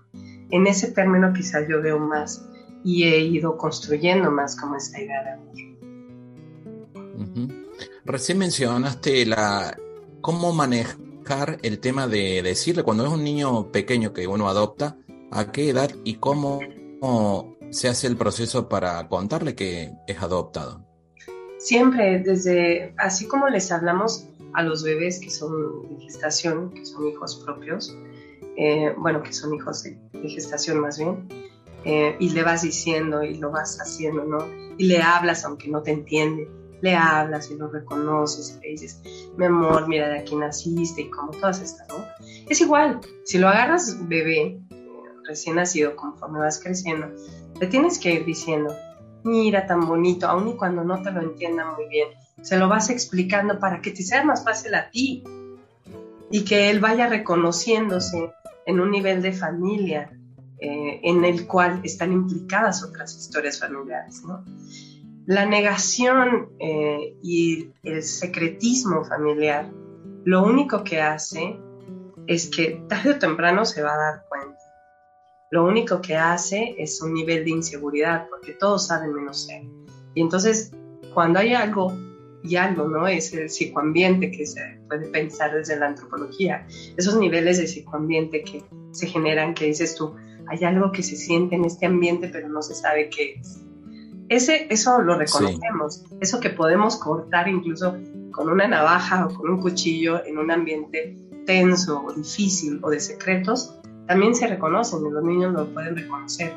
En 0.50 0.66
ese 0.66 0.92
término 0.92 1.32
quizás 1.32 1.66
yo 1.68 1.80
veo 1.80 1.98
más 1.98 2.44
y 2.84 3.04
he 3.04 3.20
ido 3.20 3.56
construyendo 3.56 4.30
más 4.30 4.54
como 4.54 4.76
esta 4.76 5.00
idea 5.00 5.24
de 5.24 5.30
amor. 5.30 5.50
Recién 8.04 8.38
mencionaste 8.38 9.24
la 9.24 9.76
cómo 10.20 10.52
manejar 10.52 11.09
el 11.62 11.78
tema 11.78 12.08
de 12.08 12.42
decirle 12.42 12.82
cuando 12.82 13.06
es 13.06 13.12
un 13.12 13.22
niño 13.22 13.70
pequeño 13.70 14.12
que 14.12 14.26
uno 14.26 14.48
adopta, 14.48 14.96
a 15.30 15.52
qué 15.52 15.70
edad 15.70 15.90
y 16.04 16.14
cómo, 16.14 16.60
se 17.70 17.88
hace 17.88 18.08
el 18.08 18.16
proceso 18.16 18.68
para 18.68 19.06
contarle 19.08 19.54
que 19.54 19.92
es 20.08 20.20
adoptado. 20.20 20.84
Siempre, 21.58 22.18
desde, 22.18 22.94
así 22.98 23.28
como 23.28 23.48
les 23.48 23.70
hablamos 23.70 24.26
a 24.54 24.64
los 24.64 24.82
bebés 24.82 25.20
que 25.20 25.30
son 25.30 25.88
de 25.88 26.04
gestación, 26.04 26.72
que 26.72 26.84
son 26.84 27.06
hijos 27.06 27.40
propios, 27.44 27.96
eh, 28.56 28.92
bueno, 28.98 29.22
que 29.22 29.32
son 29.32 29.54
hijos 29.54 29.84
de, 29.84 29.98
gestación 30.28 30.80
más 30.80 30.98
bien, 30.98 31.28
eh, 31.84 32.16
y 32.18 32.30
le 32.30 32.42
vas 32.42 32.62
diciendo 32.62 33.22
y 33.22 33.36
lo 33.36 33.52
vas 33.52 33.78
haciendo, 33.80 34.24
¿no? 34.24 34.48
Y 34.76 34.86
le 34.86 35.00
hablas 35.00 35.44
aunque 35.44 35.68
no 35.68 35.82
te 35.82 35.92
entiende 35.92 36.48
le 36.80 36.94
hablas 36.94 37.50
y 37.50 37.56
lo 37.56 37.68
reconoces 37.68 38.56
y 38.56 38.60
le 38.60 38.70
dices, 38.70 39.00
mi 39.36 39.44
amor, 39.44 39.88
mira, 39.88 40.08
de 40.08 40.20
aquí 40.20 40.36
naciste 40.36 41.02
y 41.02 41.10
como 41.10 41.32
todas 41.32 41.60
estas, 41.60 41.88
¿no? 41.88 42.04
Es 42.48 42.60
igual, 42.60 43.00
si 43.24 43.38
lo 43.38 43.48
agarras 43.48 43.96
bebé, 44.08 44.60
recién 45.24 45.56
nacido, 45.56 45.96
conforme 45.96 46.38
vas 46.38 46.58
creciendo, 46.58 47.08
le 47.60 47.66
tienes 47.66 47.98
que 47.98 48.14
ir 48.14 48.24
diciendo, 48.24 48.74
mira, 49.22 49.66
tan 49.66 49.86
bonito, 49.86 50.26
aun 50.26 50.48
y 50.48 50.56
cuando 50.56 50.82
no 50.84 51.02
te 51.02 51.10
lo 51.10 51.20
entienda 51.20 51.74
muy 51.76 51.88
bien, 51.88 52.08
se 52.42 52.58
lo 52.58 52.68
vas 52.68 52.90
explicando 52.90 53.58
para 53.58 53.80
que 53.80 53.90
te 53.90 54.02
sea 54.02 54.24
más 54.24 54.44
fácil 54.44 54.74
a 54.74 54.90
ti 54.90 55.22
y 56.30 56.44
que 56.44 56.70
él 56.70 56.80
vaya 56.80 57.06
reconociéndose 57.06 58.32
en 58.66 58.80
un 58.80 58.90
nivel 58.90 59.20
de 59.20 59.32
familia 59.32 60.10
eh, 60.58 61.00
en 61.02 61.24
el 61.24 61.46
cual 61.46 61.80
están 61.84 62.12
implicadas 62.12 62.82
otras 62.84 63.16
historias 63.16 63.58
familiares, 63.58 64.22
¿no? 64.24 64.44
La 65.26 65.46
negación 65.46 66.50
eh, 66.58 67.16
y 67.22 67.72
el 67.82 68.02
secretismo 68.02 69.04
familiar 69.04 69.70
lo 70.24 70.44
único 70.44 70.84
que 70.84 71.00
hace 71.00 71.56
es 72.26 72.50
que 72.50 72.82
tarde 72.88 73.12
o 73.12 73.18
temprano 73.18 73.64
se 73.64 73.82
va 73.82 73.94
a 73.94 73.96
dar 73.96 74.24
cuenta. 74.28 74.58
Lo 75.50 75.66
único 75.66 76.00
que 76.00 76.16
hace 76.16 76.74
es 76.78 77.00
un 77.02 77.14
nivel 77.14 77.44
de 77.44 77.50
inseguridad, 77.50 78.28
porque 78.28 78.52
todos 78.52 78.86
saben 78.86 79.14
menos 79.14 79.48
él. 79.48 79.68
Y 80.14 80.20
entonces, 80.20 80.72
cuando 81.14 81.40
hay 81.40 81.54
algo, 81.54 81.92
y 82.42 82.56
algo, 82.56 82.88
¿no? 82.88 83.06
Es 83.06 83.32
el 83.32 83.48
psicoambiente 83.50 84.30
que 84.30 84.46
se 84.46 84.60
puede 84.88 85.08
pensar 85.08 85.54
desde 85.54 85.78
la 85.78 85.88
antropología, 85.88 86.66
esos 86.96 87.16
niveles 87.18 87.58
de 87.58 87.66
psicoambiente 87.66 88.42
que 88.42 88.62
se 88.92 89.06
generan, 89.06 89.54
que 89.54 89.66
dices 89.66 89.94
tú, 89.94 90.14
hay 90.48 90.64
algo 90.64 90.92
que 90.92 91.02
se 91.02 91.16
siente 91.16 91.56
en 91.56 91.64
este 91.64 91.86
ambiente, 91.86 92.28
pero 92.28 92.48
no 92.48 92.62
se 92.62 92.74
sabe 92.74 93.08
qué 93.10 93.34
es. 93.34 93.64
Ese, 94.30 94.68
eso 94.70 95.02
lo 95.02 95.18
reconocemos, 95.18 96.04
eso 96.20 96.38
que 96.38 96.50
podemos 96.50 96.96
cortar 96.98 97.48
incluso 97.48 97.96
con 98.30 98.48
una 98.48 98.68
navaja 98.68 99.26
o 99.26 99.34
con 99.34 99.50
un 99.50 99.60
cuchillo 99.60 100.24
en 100.24 100.38
un 100.38 100.52
ambiente 100.52 101.16
tenso 101.46 102.04
o 102.06 102.12
difícil 102.12 102.78
o 102.82 102.90
de 102.90 103.00
secretos, 103.00 103.74
también 104.06 104.36
se 104.36 104.46
reconocen 104.46 105.04
y 105.04 105.10
los 105.10 105.24
niños 105.24 105.52
lo 105.52 105.74
pueden 105.74 105.96
reconocer. 105.96 106.54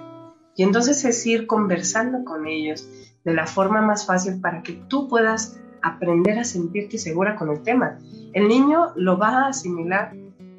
Y 0.55 0.61
entonces 0.61 1.03
es 1.03 1.25
ir 1.25 1.47
conversando 1.47 2.23
con 2.23 2.45
ellos 2.45 2.87
de 3.23 3.33
la 3.33 3.47
forma 3.47 3.81
más 3.81 4.05
fácil 4.05 4.39
para 4.39 4.61
que 4.61 4.73
tú 4.87 5.07
puedas 5.07 5.59
aprender 5.81 6.37
a 6.37 6.43
sentirte 6.43 6.99
segura 6.99 7.35
con 7.35 7.49
el 7.49 7.63
tema. 7.63 7.97
El 8.33 8.49
niño 8.49 8.91
lo 8.95 9.17
va 9.17 9.45
a 9.45 9.47
asimilar 9.47 10.13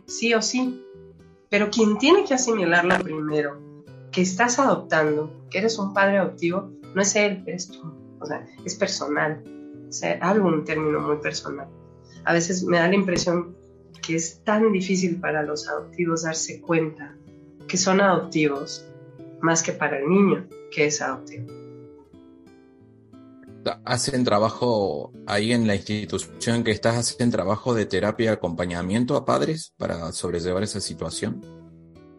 sí 0.06 0.34
o 0.34 0.42
sí, 0.42 0.84
pero 1.48 1.70
quien 1.70 1.96
tiene 1.96 2.24
que 2.24 2.34
asimilarla 2.34 2.98
primero, 2.98 3.56
que 4.10 4.22
estás 4.22 4.58
adoptando, 4.58 5.30
que 5.48 5.58
eres 5.58 5.78
un 5.78 5.94
padre 5.94 6.18
adoptivo, 6.18 6.72
no 6.94 7.02
es 7.02 7.16
él, 7.16 7.42
eres 7.46 7.68
tú. 7.68 7.80
O 8.20 8.26
sea, 8.26 8.46
es 8.64 8.74
personal. 8.74 9.42
O 9.88 9.92
sea, 9.92 10.18
algo 10.20 10.48
un 10.48 10.64
término 10.64 11.00
muy 11.00 11.16
personal. 11.16 11.68
A 12.24 12.32
veces 12.32 12.64
me 12.64 12.78
da 12.78 12.88
la 12.88 12.94
impresión 12.94 13.56
que 14.00 14.16
es 14.16 14.42
tan 14.44 14.72
difícil 14.72 15.20
para 15.20 15.42
los 15.42 15.68
adoptivos 15.68 16.22
darse 16.22 16.60
cuenta 16.60 17.16
que 17.66 17.76
son 17.76 18.00
adoptivos 18.00 18.86
más 19.40 19.62
que 19.62 19.72
para 19.72 19.98
el 19.98 20.08
niño 20.08 20.46
que 20.70 20.86
es 20.86 21.00
adoptivo. 21.00 21.46
¿Hacen 23.84 24.24
trabajo 24.24 25.12
ahí 25.26 25.52
en 25.52 25.66
la 25.66 25.74
institución 25.74 26.64
que 26.64 26.70
estás, 26.70 26.96
hacen 26.96 27.30
trabajo 27.30 27.74
de 27.74 27.86
terapia 27.86 28.24
y 28.26 28.28
acompañamiento 28.28 29.16
a 29.16 29.24
padres 29.24 29.72
para 29.78 30.12
sobrellevar 30.12 30.62
esa 30.62 30.80
situación? 30.80 31.40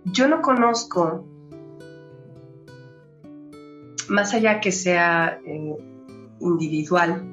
Yo 0.06 0.28
no 0.28 0.42
conozco 0.42 1.28
más 4.10 4.34
allá 4.34 4.60
que 4.60 4.72
sea 4.72 5.40
eh, 5.46 5.76
individual, 6.40 7.24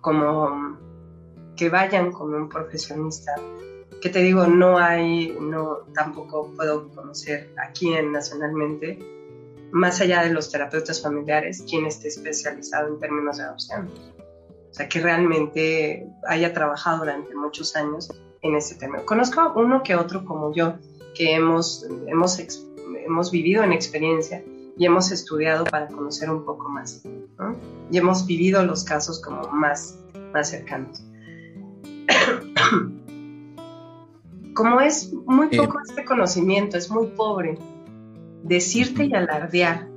como 0.00 0.78
que 1.56 1.68
vayan 1.68 2.12
con 2.12 2.34
un 2.34 2.48
profesionista, 2.48 3.34
que 4.00 4.08
te 4.08 4.20
digo, 4.20 4.46
no 4.46 4.78
hay, 4.78 5.36
no, 5.40 5.78
tampoco 5.94 6.52
puedo 6.56 6.88
conocer 6.90 7.52
aquí 7.56 7.92
en 7.94 8.12
nacionalmente, 8.12 8.98
más 9.72 10.00
allá 10.00 10.22
de 10.22 10.30
los 10.30 10.50
terapeutas 10.50 11.02
familiares, 11.02 11.64
quien 11.68 11.86
esté 11.86 12.08
especializado 12.08 12.88
en 12.88 13.00
términos 13.00 13.38
de 13.38 13.44
adopción. 13.44 13.90
O 14.70 14.74
sea, 14.74 14.88
que 14.88 15.00
realmente 15.00 16.06
haya 16.26 16.52
trabajado 16.52 16.98
durante 16.98 17.34
muchos 17.34 17.74
años 17.74 18.08
en 18.42 18.54
ese 18.54 18.76
tema. 18.76 18.98
Conozco 19.04 19.52
uno 19.56 19.82
que 19.82 19.96
otro 19.96 20.24
como 20.24 20.54
yo, 20.54 20.74
que 21.14 21.34
hemos, 21.34 21.84
hemos, 22.06 22.38
hemos 23.04 23.30
vivido 23.32 23.64
en 23.64 23.72
experiencia 23.72 24.42
y 24.78 24.86
hemos 24.86 25.10
estudiado 25.10 25.64
para 25.64 25.88
conocer 25.88 26.30
un 26.30 26.44
poco 26.44 26.68
más. 26.68 27.02
Y 27.90 27.98
hemos 27.98 28.24
vivido 28.26 28.64
los 28.64 28.84
casos 28.84 29.20
como 29.20 29.42
más, 29.48 29.98
más 30.32 30.50
cercanos. 30.50 31.04
como 34.54 34.80
es 34.80 35.12
muy 35.12 35.48
poco 35.48 35.80
este 35.86 36.04
conocimiento, 36.04 36.78
es 36.78 36.90
muy 36.90 37.08
pobre, 37.08 37.58
decirte 38.44 39.06
y 39.06 39.14
alardear 39.14 39.88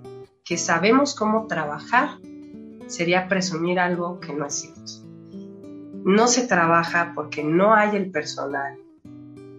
que 0.43 0.57
sabemos 0.57 1.15
cómo 1.15 1.45
trabajar 1.45 2.17
sería 2.87 3.27
presumir 3.27 3.79
algo 3.79 4.19
que 4.19 4.33
no 4.33 4.47
es 4.47 4.55
cierto. 4.55 4.93
No 6.03 6.27
se 6.27 6.47
trabaja 6.47 7.11
porque 7.13 7.43
no 7.43 7.75
hay 7.75 7.95
el 7.95 8.09
personal. 8.09 8.79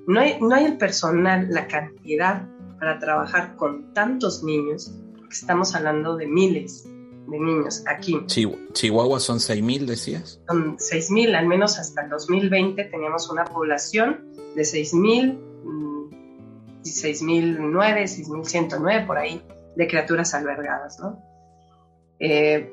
No 0.08 0.18
hay, 0.18 0.40
no 0.40 0.52
hay 0.52 0.64
el 0.64 0.78
personal, 0.78 1.46
la 1.48 1.68
cantidad 1.68 2.48
para 2.80 2.98
trabajar 2.98 3.54
con 3.54 3.94
tantos 3.94 4.42
niños 4.42 4.98
estamos 5.32 5.74
hablando 5.74 6.16
de 6.16 6.26
miles 6.26 6.84
de 7.26 7.38
niños 7.38 7.82
aquí. 7.86 8.24
Chihuahua 8.26 9.20
son 9.20 9.38
6.000, 9.38 9.86
decías. 9.86 10.40
Son 10.48 10.76
6.000, 10.76 11.34
al 11.34 11.46
menos 11.46 11.78
hasta 11.78 12.02
el 12.02 12.10
2020 12.10 12.84
teníamos 12.84 13.30
una 13.30 13.44
población 13.44 14.32
de 14.54 14.62
6.000, 14.62 15.38
6.009, 16.82 18.02
6.109 18.02 19.06
por 19.06 19.18
ahí 19.18 19.42
de 19.76 19.86
criaturas 19.86 20.34
albergadas, 20.34 20.98
¿no? 21.00 21.22
Eh, 22.18 22.72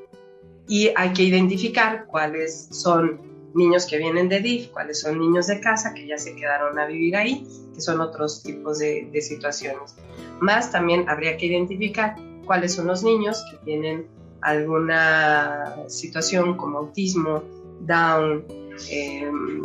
y 0.68 0.90
hay 0.94 1.12
que 1.12 1.22
identificar 1.22 2.06
cuáles 2.06 2.68
son 2.70 3.20
niños 3.54 3.86
que 3.86 3.98
vienen 3.98 4.28
de 4.28 4.40
DIF, 4.40 4.68
cuáles 4.68 5.00
son 5.00 5.18
niños 5.18 5.46
de 5.48 5.60
casa 5.60 5.94
que 5.94 6.06
ya 6.06 6.18
se 6.18 6.36
quedaron 6.36 6.78
a 6.78 6.86
vivir 6.86 7.16
ahí, 7.16 7.46
que 7.74 7.80
son 7.80 8.00
otros 8.00 8.42
tipos 8.42 8.78
de, 8.78 9.08
de 9.10 9.20
situaciones. 9.20 9.96
Más 10.40 10.70
también 10.70 11.08
habría 11.08 11.36
que 11.36 11.46
identificar 11.46 12.14
cuáles 12.50 12.74
son 12.74 12.88
los 12.88 13.04
niños 13.04 13.44
que 13.48 13.58
tienen 13.58 14.08
alguna 14.40 15.72
situación 15.86 16.56
como 16.56 16.78
autismo, 16.78 17.44
Down, 17.82 18.44
em, 18.90 19.62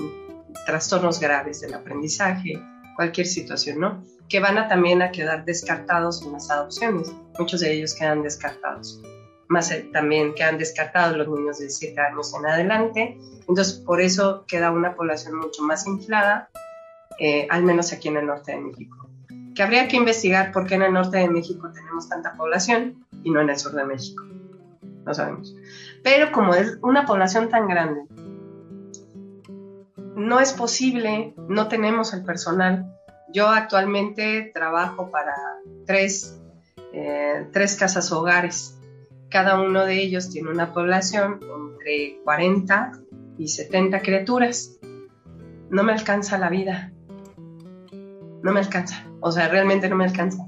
trastornos 0.67 1.19
graves 1.19 1.61
del 1.61 1.73
aprendizaje, 1.73 2.61
cualquier 2.95 3.25
situación, 3.25 3.79
¿no? 3.79 4.03
Que 4.29 4.39
van 4.39 4.59
a 4.59 4.67
también 4.67 5.01
a 5.01 5.11
quedar 5.11 5.45
descartados 5.45 6.21
en 6.21 6.33
las 6.33 6.51
adopciones. 6.51 7.11
Muchos 7.39 7.61
de 7.61 7.73
ellos 7.73 7.95
quedan 7.95 8.21
descartados. 8.21 9.01
Más 9.47 9.71
eh, 9.71 9.89
también 9.91 10.36
quedan 10.36 10.59
descartados 10.59 11.17
los 11.17 11.27
niños 11.27 11.57
de 11.57 11.71
7 11.71 11.99
años 11.99 12.36
en 12.38 12.45
adelante. 12.45 13.17
Entonces, 13.49 13.73
por 13.79 13.99
eso 13.99 14.45
queda 14.47 14.69
una 14.69 14.95
población 14.95 15.39
mucho 15.39 15.63
más 15.63 15.88
inflada, 15.88 16.49
eh, 17.17 17.47
al 17.49 17.63
menos 17.63 17.91
aquí 17.91 18.09
en 18.09 18.17
el 18.17 18.27
norte 18.27 18.51
de 18.51 18.59
México 18.59 19.05
que 19.56 19.64
habría 19.64 19.88
que 19.88 19.95
investigar 19.95 20.51
por 20.51 20.68
qué 20.68 20.76
en 20.76 20.84
el 20.84 20.93
norte 20.93 21.18
de 21.18 21.30
México 21.30 21.72
tenemos 21.74 22.10
tanta 22.10 22.34
población 22.34 23.06
y 23.24 23.32
no 23.32 23.41
en 23.41 23.49
el 23.49 23.58
sur 23.58 23.72
de 23.72 23.86
México. 23.86 24.24
No 25.06 25.14
sabemos. 25.14 25.56
Pero 26.03 26.32
como 26.32 26.53
es 26.53 26.78
una 26.82 27.06
población 27.06 27.49
tan 27.49 27.68
grande, 27.68 28.01
no 30.16 30.39
es 30.39 30.53
posible, 30.53 31.34
no 31.47 31.68
tenemos 31.68 32.14
el 32.14 32.24
personal. 32.24 32.86
Yo 33.34 33.47
actualmente 33.47 34.51
trabajo 34.53 35.10
para 35.10 35.34
tres, 35.86 36.39
eh, 36.93 37.47
tres 37.51 37.76
casas 37.76 38.12
hogares. 38.12 38.78
Cada 39.30 39.60
uno 39.60 39.86
de 39.86 40.01
ellos 40.01 40.30
tiene 40.30 40.49
una 40.49 40.74
población 40.74 41.39
entre 41.41 42.20
40 42.24 42.91
y 43.38 43.47
70 43.47 44.01
criaturas. 44.01 44.78
No 45.70 45.84
me 45.84 45.93
alcanza 45.93 46.38
la 46.38 46.49
vida. 46.49 46.91
No 48.45 48.53
me 48.53 48.59
alcanza 48.59 49.03
o 49.27 49.31
sea, 49.31 49.47
realmente 49.47 49.89
no 49.89 49.95
me 49.95 50.05
alcanza. 50.05 50.45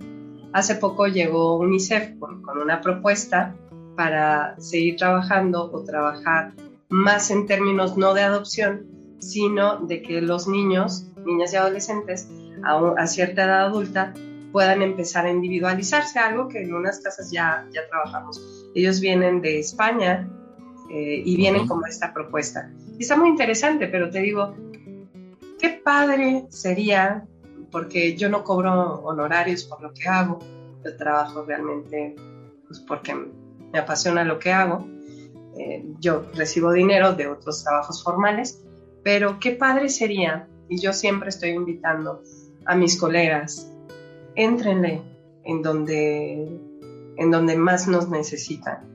Hace 0.53 0.75
poco 0.75 1.07
llegó 1.07 1.57
UNICEF 1.57 2.19
con, 2.19 2.43
una 2.61 2.79
propuesta 2.79 3.55
para 3.95 4.55
seguir 4.59 4.97
trabajando 4.97 5.71
o 5.71 5.83
trabajar 5.83 6.53
más 6.89 7.31
en 7.31 7.47
términos 7.47 7.97
no 7.97 8.13
de 8.13 8.21
adopción, 8.21 8.85
sino 9.17 9.77
de 9.77 10.03
que 10.03 10.21
los 10.21 10.47
niños, 10.47 11.07
niñas 11.25 11.53
y 11.53 11.55
adolescentes 11.55 12.29
a, 12.63 13.07
cierta 13.07 13.45
edad 13.45 13.65
adulta 13.65 14.13
puedan 14.51 14.83
empezar 14.83 15.25
a 15.25 15.31
individualizarse, 15.31 16.19
algo 16.19 16.47
que 16.49 16.61
en 16.61 16.75
unas 16.75 16.99
casas 16.99 17.31
ya, 17.31 17.65
ya 17.73 17.81
trabajamos. 17.89 18.69
Ellos 18.75 18.99
vienen 18.99 19.41
de 19.41 19.57
España 19.57 20.29
eh, 20.91 21.23
y 21.25 21.35
vienen 21.35 21.67
como 21.67 21.87
esta 21.87 22.13
propuesta. 22.13 22.71
Y 22.99 23.01
está 23.01 23.17
muy 23.17 23.29
interesante, 23.29 23.87
pero 23.87 24.11
te 24.11 24.19
digo, 24.19 24.55
qué 25.59 25.69
padre 25.83 26.45
sería 26.49 27.25
porque 27.71 28.15
yo 28.15 28.29
no 28.29 28.43
cobro 28.43 29.01
honorarios 29.03 29.63
por 29.63 29.81
lo 29.81 29.93
que 29.93 30.07
hago, 30.07 30.39
yo 30.83 30.95
trabajo 30.97 31.43
realmente 31.43 32.15
pues, 32.67 32.79
porque 32.79 33.15
me 33.15 33.79
apasiona 33.79 34.23
lo 34.23 34.39
que 34.39 34.51
hago. 34.51 34.87
Eh, 35.57 35.85
yo 35.99 36.23
recibo 36.35 36.71
dinero 36.71 37.13
de 37.13 37.27
otros 37.27 37.63
trabajos 37.63 38.03
formales, 38.03 38.63
pero 39.03 39.39
qué 39.39 39.51
padre 39.51 39.89
sería, 39.89 40.47
y 40.69 40.79
yo 40.79 40.93
siempre 40.93 41.29
estoy 41.29 41.49
invitando 41.49 42.21
a 42.65 42.75
mis 42.75 42.99
colegas, 42.99 43.71
éntrenle 44.35 45.01
en 45.45 45.61
donde, 45.61 46.59
en 47.17 47.31
donde 47.31 47.55
más 47.55 47.87
nos 47.87 48.09
necesitan. 48.09 48.85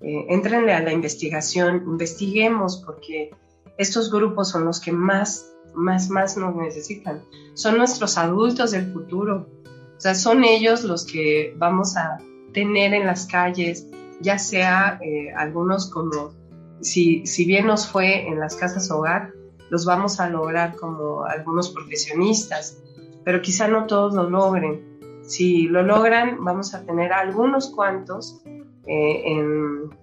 Eh, 0.00 0.26
éntrenle 0.30 0.72
a 0.72 0.80
la 0.80 0.92
investigación, 0.92 1.84
investiguemos 1.86 2.82
porque 2.84 3.30
estos 3.76 4.10
grupos 4.10 4.48
son 4.50 4.64
los 4.64 4.80
que 4.80 4.92
más 4.92 5.54
más, 5.74 6.10
más 6.10 6.36
nos 6.36 6.54
necesitan. 6.54 7.22
Son 7.54 7.78
nuestros 7.78 8.18
adultos 8.18 8.72
del 8.72 8.92
futuro. 8.92 9.48
O 9.96 10.00
sea, 10.00 10.14
son 10.14 10.44
ellos 10.44 10.84
los 10.84 11.04
que 11.04 11.54
vamos 11.58 11.96
a 11.96 12.18
tener 12.52 12.94
en 12.94 13.06
las 13.06 13.26
calles, 13.26 13.86
ya 14.20 14.38
sea 14.38 14.98
eh, 15.02 15.32
algunos 15.36 15.90
como, 15.90 16.32
si, 16.80 17.26
si 17.26 17.44
bien 17.44 17.66
nos 17.66 17.86
fue 17.86 18.26
en 18.26 18.40
las 18.40 18.56
casas 18.56 18.90
hogar, 18.90 19.32
los 19.70 19.84
vamos 19.84 20.18
a 20.20 20.28
lograr 20.28 20.74
como 20.76 21.24
algunos 21.24 21.70
profesionistas, 21.70 22.78
pero 23.24 23.40
quizá 23.40 23.68
no 23.68 23.86
todos 23.86 24.14
lo 24.14 24.28
logren. 24.28 25.22
Si 25.22 25.68
lo 25.68 25.82
logran, 25.82 26.42
vamos 26.44 26.74
a 26.74 26.84
tener 26.84 27.12
algunos 27.12 27.68
cuantos 27.70 28.42
eh, 28.86 29.22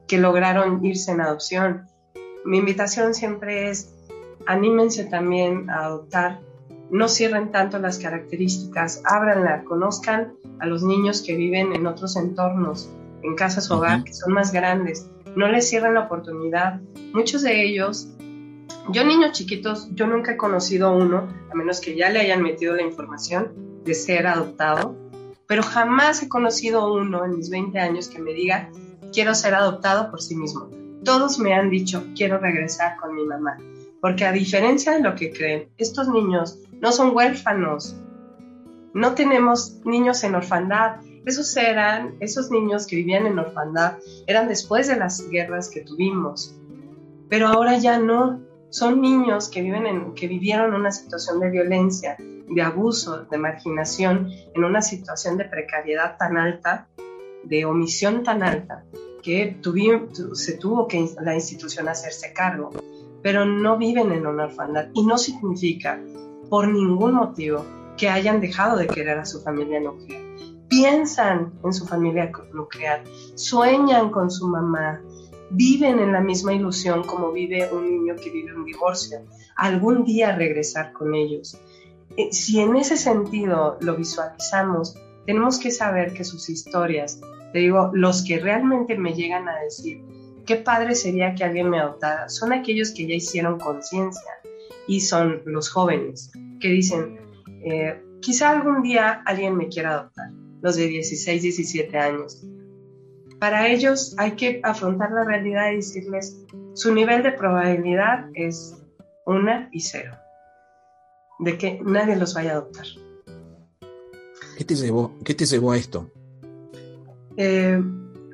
que 0.07 0.18
lograron 0.18 0.84
irse 0.86 1.11
en 1.11 1.22
adopción. 1.22 1.86
Mi 2.45 2.59
invitación 2.59 3.13
siempre 3.13 3.70
es 3.70 3.93
anímense 4.47 5.05
también 5.05 5.69
a 5.69 5.85
adoptar 5.85 6.39
no 6.89 7.09
cierren 7.09 7.51
tanto 7.51 7.79
las 7.79 7.99
características, 7.99 9.01
ábranla, 9.03 9.63
conozcan 9.65 10.33
a 10.59 10.65
los 10.65 10.83
niños 10.83 11.21
que 11.21 11.35
viven 11.35 11.73
en 11.73 11.85
otros 11.85 12.15
entornos, 12.15 12.89
en 13.23 13.35
casas 13.35 13.69
hogar, 13.71 14.03
que 14.03 14.13
son 14.13 14.33
más 14.33 14.51
grandes, 14.51 15.09
no 15.35 15.47
les 15.47 15.69
cierren 15.69 15.95
la 15.95 16.01
oportunidad. 16.01 16.79
Muchos 17.13 17.41
de 17.41 17.63
ellos, 17.65 18.07
yo 18.89 19.03
niños 19.03 19.33
chiquitos, 19.33 19.89
yo 19.95 20.07
nunca 20.07 20.33
he 20.33 20.37
conocido 20.37 20.95
uno, 20.95 21.27
a 21.51 21.55
menos 21.55 21.81
que 21.81 21.95
ya 21.95 22.09
le 22.09 22.21
hayan 22.21 22.41
metido 22.41 22.75
la 22.75 22.83
información 22.83 23.51
de 23.83 23.93
ser 23.93 24.25
adoptado, 24.27 24.95
pero 25.45 25.63
jamás 25.63 26.23
he 26.23 26.29
conocido 26.29 26.93
uno 26.93 27.25
en 27.25 27.35
mis 27.35 27.49
20 27.49 27.79
años 27.79 28.07
que 28.07 28.19
me 28.19 28.33
diga, 28.33 28.69
quiero 29.13 29.35
ser 29.35 29.55
adoptado 29.55 30.09
por 30.09 30.21
sí 30.21 30.35
mismo. 30.35 30.69
Todos 31.03 31.37
me 31.37 31.53
han 31.53 31.69
dicho, 31.69 32.05
quiero 32.15 32.37
regresar 32.37 32.97
con 32.97 33.13
mi 33.15 33.25
mamá, 33.25 33.57
porque 34.01 34.25
a 34.25 34.31
diferencia 34.31 34.93
de 34.93 35.01
lo 35.01 35.15
que 35.15 35.31
creen, 35.31 35.69
estos 35.77 36.07
niños 36.09 36.59
no 36.81 36.91
son 36.91 37.15
huérfanos, 37.15 37.95
no 38.93 39.13
tenemos 39.13 39.79
niños 39.85 40.23
en 40.23 40.35
orfandad, 40.35 40.97
esos 41.27 41.57
eran, 41.57 42.15
esos 42.21 42.51
niños 42.51 42.87
que 42.87 42.95
vivían 42.95 43.25
en 43.25 43.37
orfandad, 43.37 43.97
eran 44.27 44.47
después 44.47 44.87
de 44.87 44.95
las 44.95 45.29
guerras 45.29 45.69
que 45.69 45.81
tuvimos. 45.81 46.55
Pero 47.29 47.47
ahora 47.47 47.77
ya 47.77 47.99
no. 47.99 48.45
Son 48.69 49.01
niños 49.01 49.49
que, 49.49 49.61
viven 49.61 49.85
en, 49.85 50.13
que 50.13 50.27
vivieron 50.27 50.73
una 50.73 50.91
situación 50.91 51.39
de 51.39 51.49
violencia, 51.49 52.17
de 52.17 52.61
abuso, 52.61 53.23
de 53.23 53.37
marginación, 53.37 54.29
en 54.55 54.63
una 54.63 54.81
situación 54.81 55.37
de 55.37 55.45
precariedad 55.45 56.17
tan 56.17 56.37
alta, 56.37 56.87
de 57.43 57.65
omisión 57.65 58.23
tan 58.23 58.43
alta, 58.43 58.83
que 59.23 59.57
se 60.33 60.53
tuvo 60.57 60.87
que 60.87 61.09
la 61.21 61.33
institución 61.33 61.87
hacerse 61.87 62.33
cargo. 62.33 62.71
Pero 63.22 63.45
no 63.45 63.78
viven 63.78 64.11
en 64.11 64.28
una 64.28 64.45
orfandad 64.45 64.88
y 64.93 65.05
no 65.05 65.18
significa 65.18 66.01
por 66.49 66.68
ningún 66.68 67.13
motivo 67.13 67.65
que 67.97 68.09
hayan 68.09 68.39
dejado 68.41 68.78
de 68.78 68.88
querer 68.88 69.18
a 69.18 69.26
su 69.26 69.41
familia 69.41 69.80
nuclear 69.80 70.28
piensan 70.68 71.53
en 71.63 71.74
su 71.74 71.86
familia 71.86 72.32
nuclear, 72.53 73.03
sueñan 73.36 74.09
con 74.09 74.30
su 74.30 74.47
mamá, 74.47 75.01
viven 75.51 75.99
en 75.99 76.11
la 76.11 76.22
misma 76.22 76.53
ilusión 76.53 77.03
como 77.03 77.32
vive 77.32 77.70
un 77.72 77.89
niño 77.89 78.15
que 78.15 78.30
vive 78.30 78.55
un 78.55 78.65
divorcio, 78.65 79.20
algún 79.55 80.03
día 80.03 80.36
regresar 80.36 80.93
con 80.93 81.15
ellos. 81.15 81.59
Eh, 82.18 82.30
si 82.32 82.59
en 82.59 82.76
ese 82.76 82.97
sentido 82.97 83.78
lo 83.82 83.95
visualizamos, 83.95 84.95
tenemos 85.26 85.59
que 85.59 85.72
saber 85.72 86.13
que 86.13 86.24
sus 86.24 86.49
historias, 86.49 87.20
te 87.53 87.59
digo, 87.59 87.91
los 87.93 88.24
que 88.24 88.39
realmente 88.39 88.97
me 88.97 89.13
llegan 89.13 89.47
a 89.47 89.59
decir, 89.59 90.03
qué 90.47 90.55
padre 90.55 90.95
sería 90.95 91.35
que 91.35 91.43
alguien 91.43 91.69
me 91.69 91.79
adoptara, 91.79 92.29
son 92.29 92.53
aquellos 92.53 92.91
que 92.91 93.05
ya 93.05 93.13
hicieron 93.13 93.59
conciencia 93.59 94.31
y 94.87 95.01
son 95.01 95.41
los 95.45 95.69
jóvenes 95.69 96.31
que 96.59 96.69
dicen, 96.69 97.19
eh, 97.63 98.01
quizá 98.21 98.51
algún 98.51 98.81
día 98.81 99.21
alguien 99.25 99.55
me 99.55 99.67
quiera 99.67 99.91
adoptar 99.91 100.31
los 100.61 100.77
de 100.77 100.87
16, 100.87 101.41
17 101.43 101.97
años. 101.97 102.43
Para 103.39 103.67
ellos 103.67 104.15
hay 104.17 104.31
que 104.31 104.61
afrontar 104.63 105.11
la 105.11 105.25
realidad 105.25 105.71
y 105.71 105.75
decirles, 105.75 106.43
su 106.73 106.93
nivel 106.93 107.21
de 107.21 107.33
probabilidad 107.33 108.29
es 108.33 108.75
una 109.25 109.69
y 109.71 109.81
cero, 109.81 110.15
de 111.39 111.57
que 111.57 111.79
nadie 111.83 112.15
los 112.15 112.33
vaya 112.33 112.51
a 112.51 112.53
adoptar. 112.53 112.85
¿Qué 114.57 114.63
te 114.63 114.75
llevó, 114.75 115.13
qué 115.23 115.35
te 115.35 115.45
llevó 115.45 115.73
a 115.73 115.77
esto? 115.77 116.09
Eh, 117.35 117.79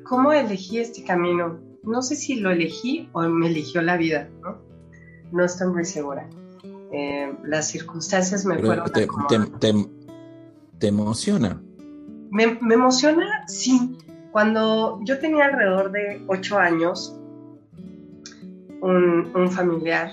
¿Cómo 0.04 0.32
elegí 0.32 0.78
este 0.78 1.04
camino? 1.04 1.63
No 1.84 2.02
sé 2.02 2.16
si 2.16 2.36
lo 2.36 2.50
elegí 2.50 3.08
o 3.12 3.22
me 3.22 3.48
eligió 3.48 3.82
la 3.82 3.96
vida, 3.96 4.28
¿no? 4.42 4.58
No 5.32 5.44
estoy 5.44 5.68
muy 5.68 5.84
segura. 5.84 6.28
Eh, 6.92 7.34
las 7.44 7.68
circunstancias 7.68 8.44
me 8.44 8.58
fueron... 8.58 8.90
Te, 8.90 9.08
te 10.78 10.86
emociona 10.86 11.60
me, 12.34 12.74
emociona, 12.74 13.46
sí. 13.46 13.96
Cuando 14.32 15.00
yo 15.04 15.18
tenía 15.20 15.46
alrededor 15.46 15.92
de 15.92 16.22
ocho 16.26 16.58
años, 16.58 17.16
un, 18.82 19.48
familiar 19.50 20.10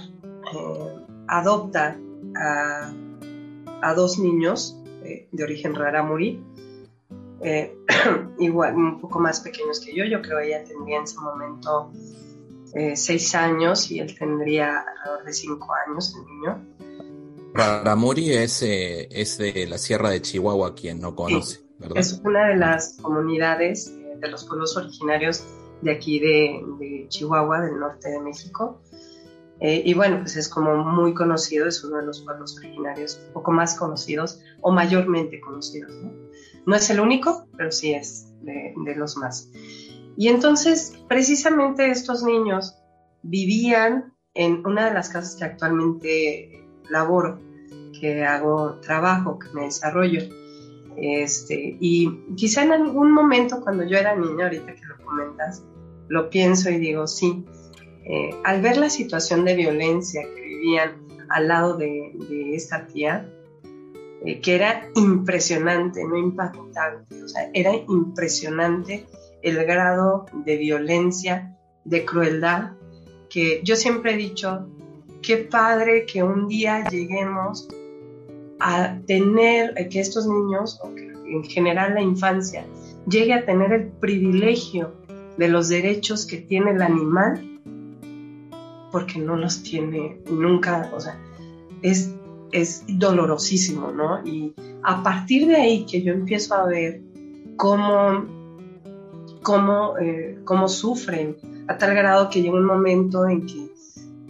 eh, 0.53 1.05
adopta 1.27 1.97
a, 2.35 3.93
dos 3.95 4.19
niños 4.19 4.79
eh, 5.03 5.27
de 5.31 5.43
origen 5.43 5.73
rarámuri, 5.73 6.41
eh, 7.43 7.75
igual, 8.39 8.75
un 8.75 8.99
poco 8.99 9.19
más 9.19 9.39
pequeños 9.39 9.79
que 9.79 9.95
yo. 9.95 10.05
Yo 10.05 10.21
creo 10.21 10.39
que 10.39 10.47
ella 10.47 10.63
tendría 10.63 10.97
en 10.97 11.03
ese 11.03 11.19
momento 11.19 11.91
seis 12.95 13.35
años 13.35 13.91
y 13.91 13.99
él 13.99 14.17
tendría 14.17 14.79
alrededor 14.79 15.25
de 15.25 15.33
cinco 15.33 15.67
años, 15.85 16.15
el 16.15 16.25
niño. 16.25 16.65
Raramuri 17.53 18.31
es, 18.31 18.61
es 18.63 19.37
de 19.37 19.67
la 19.67 19.77
Sierra 19.77 20.09
de 20.09 20.21
Chihuahua, 20.21 20.73
quien 20.73 21.01
no 21.01 21.13
conoce. 21.13 21.71
Es 21.95 22.21
una 22.23 22.49
de 22.49 22.57
las 22.57 22.97
comunidades 23.01 23.87
eh, 23.87 24.17
de 24.19 24.27
los 24.27 24.45
pueblos 24.45 24.77
originarios 24.77 25.43
de 25.81 25.91
aquí 25.91 26.19
de, 26.19 27.07
Chihuahua, 27.09 27.61
del 27.61 27.79
norte 27.79 28.09
de 28.09 28.19
México. 28.19 28.81
Eh, 29.59 29.81
y 29.85 29.93
bueno, 29.93 30.19
pues 30.19 30.37
es 30.37 30.47
como 30.47 30.75
muy 30.77 31.13
conocido, 31.13 31.67
es 31.67 31.83
uno 31.83 31.97
de 31.97 32.05
los 32.05 32.21
pueblos 32.21 32.57
originarios 32.57 33.19
un 33.27 33.33
poco 33.33 33.51
más 33.51 33.75
conocidos 33.77 34.39
o 34.61 34.71
mayormente 34.71 35.39
conocidos. 35.39 35.91
No, 35.91 36.11
es 36.67 36.89
el 36.89 36.99
único, 36.99 37.47
pero 37.57 37.71
sí 37.71 37.93
es 37.93 38.33
de, 38.41 38.73
de 38.75 38.95
los 38.95 39.17
más. 39.17 39.49
Y 40.17 40.27
entonces, 40.27 40.97
precisamente 41.07 41.89
estos 41.89 42.23
niños 42.23 42.75
vivían 43.23 44.13
en 44.33 44.65
una 44.65 44.85
de 44.85 44.93
las 44.93 45.09
casas 45.09 45.35
que 45.35 45.45
actualmente 45.45 46.63
laboro, 46.89 47.39
que 47.99 48.23
hago 48.23 48.79
trabajo, 48.81 49.39
que 49.39 49.47
me 49.53 49.63
desarrollo. 49.63 50.21
Este, 50.97 51.77
y 51.79 52.09
quizá 52.35 52.63
en 52.63 52.73
algún 52.73 53.11
momento 53.11 53.61
cuando 53.61 53.83
yo 53.85 53.97
era 53.97 54.15
niña, 54.15 54.45
ahorita 54.45 54.75
que 54.75 54.85
lo 54.85 54.97
comentas, 55.05 55.63
lo 56.09 56.29
pienso 56.29 56.69
y 56.69 56.77
digo, 56.77 57.07
sí, 57.07 57.45
eh, 58.05 58.31
al 58.43 58.61
ver 58.61 58.77
la 58.77 58.89
situación 58.89 59.45
de 59.45 59.55
violencia 59.55 60.21
que 60.23 60.41
vivían 60.41 61.07
al 61.29 61.47
lado 61.47 61.77
de, 61.77 62.11
esta 62.53 62.85
tía, 62.87 63.25
eh, 64.25 64.39
que 64.39 64.55
era 64.55 64.89
impresionante, 64.95 66.03
no 66.03 66.17
impactante, 66.17 67.23
o 67.23 67.27
sea, 67.27 67.49
era 67.53 67.73
impresionante 67.75 69.05
el 69.41 69.63
grado 69.65 70.25
de 70.45 70.57
violencia, 70.57 71.57
de 71.85 72.05
crueldad, 72.05 72.73
que 73.29 73.61
yo 73.63 73.75
siempre 73.75 74.13
he 74.13 74.17
dicho, 74.17 74.67
qué 75.21 75.37
padre 75.37 76.05
que 76.05 76.21
un 76.21 76.47
día 76.47 76.87
lleguemos 76.89 77.67
a 78.59 78.99
tener, 79.07 79.73
que 79.89 79.99
estos 79.99 80.27
niños, 80.27 80.79
o 80.83 80.93
que 80.93 81.03
en 81.03 81.43
general 81.43 81.95
la 81.95 82.01
infancia, 82.01 82.65
llegue 83.07 83.33
a 83.33 83.45
tener 83.45 83.73
el 83.73 83.87
privilegio 83.87 84.93
de 85.37 85.47
los 85.47 85.69
derechos 85.69 86.25
que 86.25 86.37
tiene 86.37 86.71
el 86.71 86.81
animal, 86.81 87.59
porque 88.91 89.17
no 89.19 89.35
los 89.35 89.63
tiene 89.63 90.19
nunca, 90.29 90.91
o 90.93 90.99
sea, 90.99 91.17
es, 91.81 92.13
es 92.51 92.83
dolorosísimo, 92.87 93.91
¿no? 93.91 94.25
Y 94.25 94.53
a 94.83 95.03
partir 95.03 95.47
de 95.47 95.55
ahí 95.55 95.85
que 95.85 96.01
yo 96.01 96.13
empiezo 96.13 96.55
a 96.55 96.65
ver 96.65 97.01
cómo, 97.57 98.25
cómo, 99.41 99.97
eh, 99.97 100.39
cómo 100.43 100.67
sufren, 100.67 101.37
a 101.67 101.77
tal 101.77 101.93
grado 101.93 102.29
que 102.29 102.41
llega 102.41 102.55
un 102.55 102.65
momento 102.65 103.27
en 103.27 103.45
que 103.45 103.71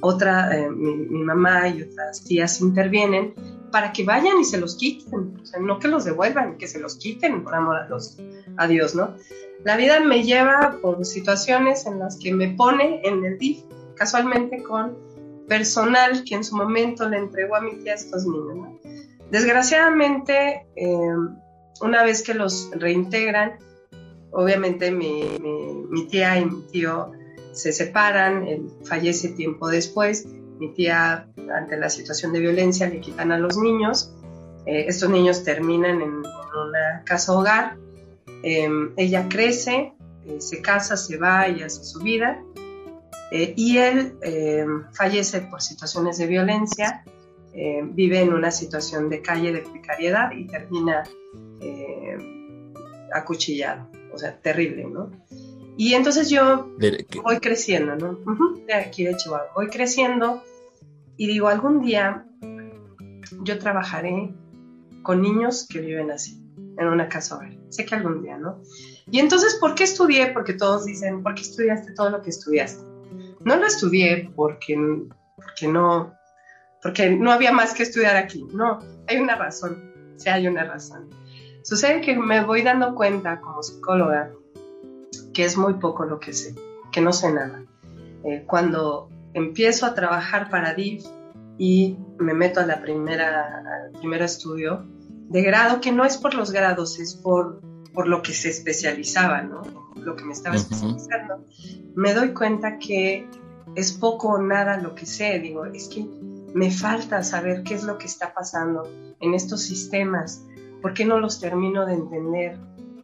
otra, 0.01 0.55
eh, 0.57 0.69
mi, 0.69 1.23
mamá 1.23 1.67
y 1.69 1.83
otras 1.83 2.23
tías 2.23 2.59
intervienen 2.61 3.33
para 3.71 3.93
que 3.93 4.03
vayan 4.03 4.39
y 4.39 4.43
se 4.43 4.59
los 4.59 4.75
quiten, 4.75 5.39
o 5.55 5.59
no 5.61 5.79
que 5.79 5.87
los 5.87 6.03
devuelvan, 6.03 6.57
que 6.57 6.67
se 6.67 6.79
los 6.79 6.95
quiten 6.97 7.43
por 7.43 7.55
amor 7.55 7.77
a, 7.77 7.87
los, 7.87 8.17
a 8.57 8.67
Dios, 8.67 8.95
¿no? 8.95 9.15
La 9.63 9.77
vida 9.77 9.99
me 9.99 10.23
lleva 10.23 10.77
por 10.81 11.05
situaciones 11.05 11.85
en 11.85 11.99
las 11.99 12.17
que 12.17 12.33
me 12.33 12.49
pone 12.49 13.01
en 13.03 13.23
el 13.23 13.37
DIF, 13.37 13.63
casualmente 13.95 14.61
con 14.63 14.97
personal 15.51 16.23
que 16.23 16.35
en 16.35 16.45
su 16.45 16.55
momento 16.55 17.09
le 17.09 17.17
entregó 17.17 17.57
a 17.57 17.61
mi 17.61 17.75
tía 17.83 17.91
a 17.91 17.95
estos 17.95 18.25
niños. 18.25 18.69
Desgraciadamente, 19.31 20.65
eh, 20.77 21.15
una 21.81 22.03
vez 22.05 22.23
que 22.23 22.33
los 22.33 22.69
reintegran, 22.73 23.59
obviamente 24.31 24.91
mi, 24.91 25.25
tía 26.09 26.39
y 26.39 26.45
mi 26.45 26.61
tío 26.71 27.11
se 27.51 27.73
separan, 27.73 28.47
él 28.47 28.69
fallece 28.85 29.27
tiempo 29.27 29.67
después 29.67 30.25
mi 30.57 30.73
tía, 30.73 31.27
ante 31.53 31.75
la 31.75 31.89
situación 31.89 32.31
de 32.31 32.39
violencia, 32.39 32.87
le 32.87 33.01
quitan 33.01 33.33
a 33.33 33.37
los 33.37 33.57
niños. 33.57 34.15
Eh, 34.65 34.85
estos 34.87 35.09
niños 35.09 35.43
terminan 35.43 36.01
en, 36.01 36.13
una 36.19 37.03
casa 37.03 37.33
hogar. 37.33 37.75
Em, 38.43 38.93
ella 38.95 39.27
crece, 39.27 39.91
eh, 40.25 40.39
se 40.39 40.61
casa, 40.61 40.95
se 40.95 41.17
va 41.17 41.49
y 41.49 41.61
hace 41.61 41.83
su 41.83 41.99
vida. 41.99 42.41
Eh, 43.31 43.53
y 43.55 43.77
él 43.77 44.17
em, 44.21 44.83
fallece 44.93 45.41
por 45.41 45.61
situaciones 45.61 46.17
de 46.17 46.27
violencia, 46.27 47.03
em, 47.53 47.95
vive 47.95 48.19
en 48.19 48.33
una 48.33 48.51
situación 48.51 49.09
de 49.09 49.21
calle 49.21 49.53
de 49.53 49.61
precariedad 49.61 50.31
y 50.31 50.45
termina 50.47 51.03
acuchillado. 53.13 53.87
O 54.13 54.17
sea, 54.17 54.37
terrible, 54.37 54.85
¿no? 54.85 55.11
Y 55.77 55.93
entonces 55.93 56.29
yo 56.29 56.69
voy 57.23 57.39
creciendo, 57.39 57.95
¿no? 57.95 58.17
de 58.67 58.73
aquí 58.73 59.03
de 59.03 59.15
Chihuahua. 59.15 59.51
Voy 59.55 59.67
creciendo 59.67 60.43
y 61.17 61.27
digo, 61.27 61.47
algún 61.47 61.81
día 61.81 62.25
yo 63.43 63.57
trabajaré 63.57 64.33
con 65.01 65.21
niños 65.21 65.67
que 65.67 65.79
viven 65.79 66.11
así, 66.11 66.43
en 66.77 66.87
una 66.87 67.09
casa 67.09 67.35
hogar. 67.37 67.57
Sé 67.69 67.85
que 67.85 67.95
algún 67.95 68.21
día, 68.21 68.37
¿no? 68.37 68.61
Y 69.09 69.19
entonces, 69.19 69.57
¿por 69.59 69.75
qué 69.75 69.85
estudié? 69.85 70.27
Porque 70.27 70.53
todos 70.53 70.85
dicen, 70.85 71.23
¿por 71.23 71.33
qué 71.35 71.41
estudiaste 71.41 71.93
todo 71.93 72.09
lo 72.09 72.21
que 72.21 72.29
estudiaste? 72.29 72.83
No 73.45 73.55
lo 73.57 73.65
estudié 73.65 74.31
porque, 74.35 74.77
porque 75.35 75.67
no, 75.67 76.13
porque 76.81 77.09
no 77.09 77.31
había 77.31 77.51
más 77.51 77.73
que 77.73 77.83
estudiar 77.83 78.15
aquí. 78.15 78.45
No, 78.53 78.79
hay 79.07 79.17
una 79.17 79.35
razón. 79.35 79.91
Sí, 80.17 80.29
hay 80.29 80.47
una 80.47 80.63
razón. 80.63 81.09
Sucede 81.63 82.01
que 82.01 82.15
me 82.15 82.43
voy 82.43 82.61
dando 82.63 82.95
cuenta 82.95 83.39
como 83.39 83.61
psicóloga 83.61 84.31
que 85.33 85.45
es 85.45 85.57
muy 85.57 85.75
poco 85.75 86.05
lo 86.05 86.19
que 86.19 86.33
sé, 86.33 86.55
que 86.91 87.01
no 87.01 87.13
sé 87.13 87.31
nada. 87.31 87.63
Eh, 88.23 88.43
cuando 88.47 89.09
empiezo 89.33 89.85
a 89.85 89.93
trabajar 89.93 90.49
para 90.49 90.73
DIF 90.73 91.05
y 91.57 91.97
me 92.19 92.33
meto 92.33 92.59
a 92.59 92.65
la 92.65 92.81
primera, 92.81 93.63
al 93.85 93.91
primer 93.93 94.21
estudio 94.21 94.85
de 95.29 95.41
grado, 95.41 95.79
que 95.79 95.91
no 95.91 96.03
es 96.03 96.17
por 96.17 96.33
los 96.33 96.51
grados, 96.51 96.99
es 96.99 97.15
por, 97.15 97.61
por 97.93 98.07
lo 98.07 98.21
que 98.21 98.33
se 98.33 98.49
especializaba, 98.49 99.41
¿no? 99.41 99.61
lo 99.95 100.15
que 100.15 100.23
me 100.23 100.33
estaba 100.33 100.55
especializando, 100.55 101.45
me 101.95 102.13
doy 102.13 102.33
cuenta 102.33 102.77
que 102.77 103.27
es 103.75 103.91
poco 103.91 104.29
o 104.29 104.41
nada 104.41 104.77
lo 104.77 104.95
que 104.95 105.05
sé. 105.05 105.39
Digo, 105.39 105.65
es 105.65 105.87
que 105.87 106.05
me 106.53 106.71
falta 106.71 107.23
saber 107.23 107.63
qué 107.63 107.75
es 107.75 107.83
lo 107.83 107.97
que 107.97 108.05
está 108.05 108.33
pasando 108.33 108.87
en 109.19 109.33
estos 109.33 109.61
sistemas, 109.61 110.45
por 110.81 110.93
qué 110.93 111.05
no 111.05 111.19
los 111.19 111.39
termino 111.39 111.85
de 111.85 111.93
entender, 111.93 112.57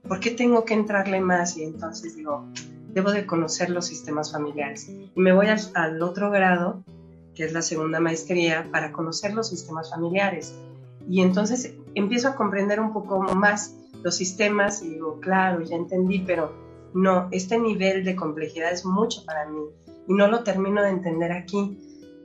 por 0.07 0.19
qué 0.19 0.31
tengo 0.31 0.65
que 0.65 0.73
entrarle 0.73 1.19
más 1.21 1.57
y 1.57 1.63
entonces 1.63 2.15
digo, 2.15 2.45
debo 2.93 3.11
de 3.11 3.25
conocer 3.25 3.69
los 3.69 3.85
sistemas 3.85 4.31
familiares. 4.31 4.89
Y 4.89 5.19
me 5.19 5.33
voy 5.33 5.47
al, 5.47 6.01
otro 6.01 6.31
grado, 6.31 6.83
que 7.35 7.45
es 7.45 7.53
la 7.53 7.61
segunda 7.61 7.99
maestría, 7.99 8.67
para 8.71 8.91
conocer 8.91 9.33
los 9.33 9.49
sistemas 9.49 9.91
familiares. 9.91 10.55
Y 11.07 11.21
entonces 11.21 11.73
empiezo 11.93 12.29
a 12.29 12.35
comprender 12.35 12.79
un 12.79 12.91
poco 12.91 13.19
más 13.19 13.75
los 14.03 14.15
sistemas 14.15 14.81
y 14.81 14.89
digo, 14.89 15.19
claro, 15.19 15.61
ya 15.63 15.75
entendí, 15.75 16.19
pero 16.19 16.53
no, 16.93 17.27
este 17.31 17.59
nivel 17.59 18.03
de 18.03 18.15
complejidad 18.15 18.71
es 18.71 18.85
mucho 18.85 19.23
para 19.25 19.47
mí 19.47 19.61
y 20.07 20.13
no 20.13 20.27
lo 20.27 20.43
termino 20.43 20.81
de 20.81 20.89
entender 20.89 21.31
aquí. 21.31 21.77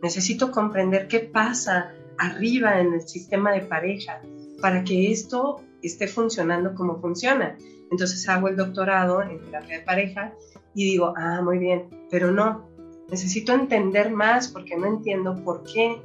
Necesito 0.03 0.51
comprender 0.51 1.09
qué 1.09 1.21
pasa 1.21 1.93
arriba 2.19 2.81
en 2.81 2.95
el 2.95 3.09
sistema 3.09 3.53
de 3.53 3.63
pareja 3.63 4.21
para 4.61 4.85
que 4.85 5.11
esto 5.11 5.63
esté 5.83 6.07
funcionando 6.07 6.75
como 6.75 7.01
funciona. 7.01 7.57
Entonces 7.91 8.29
hago 8.29 8.49
el 8.49 8.57
doctorado 8.57 9.23
en 9.23 9.39
terapia 9.41 9.79
de 9.79 9.85
pareja 9.85 10.33
y 10.75 10.85
digo, 10.85 11.13
ah, 11.17 11.43
muy 11.43 11.59
bien, 11.59 11.89
pero 12.11 12.31
no, 12.31 12.69
necesito 13.11 13.53
entender 13.53 14.11
más 14.11 14.49
porque 14.49 14.77
no 14.77 14.87
entiendo 14.87 15.43
por 15.45 15.65
qué 15.65 16.01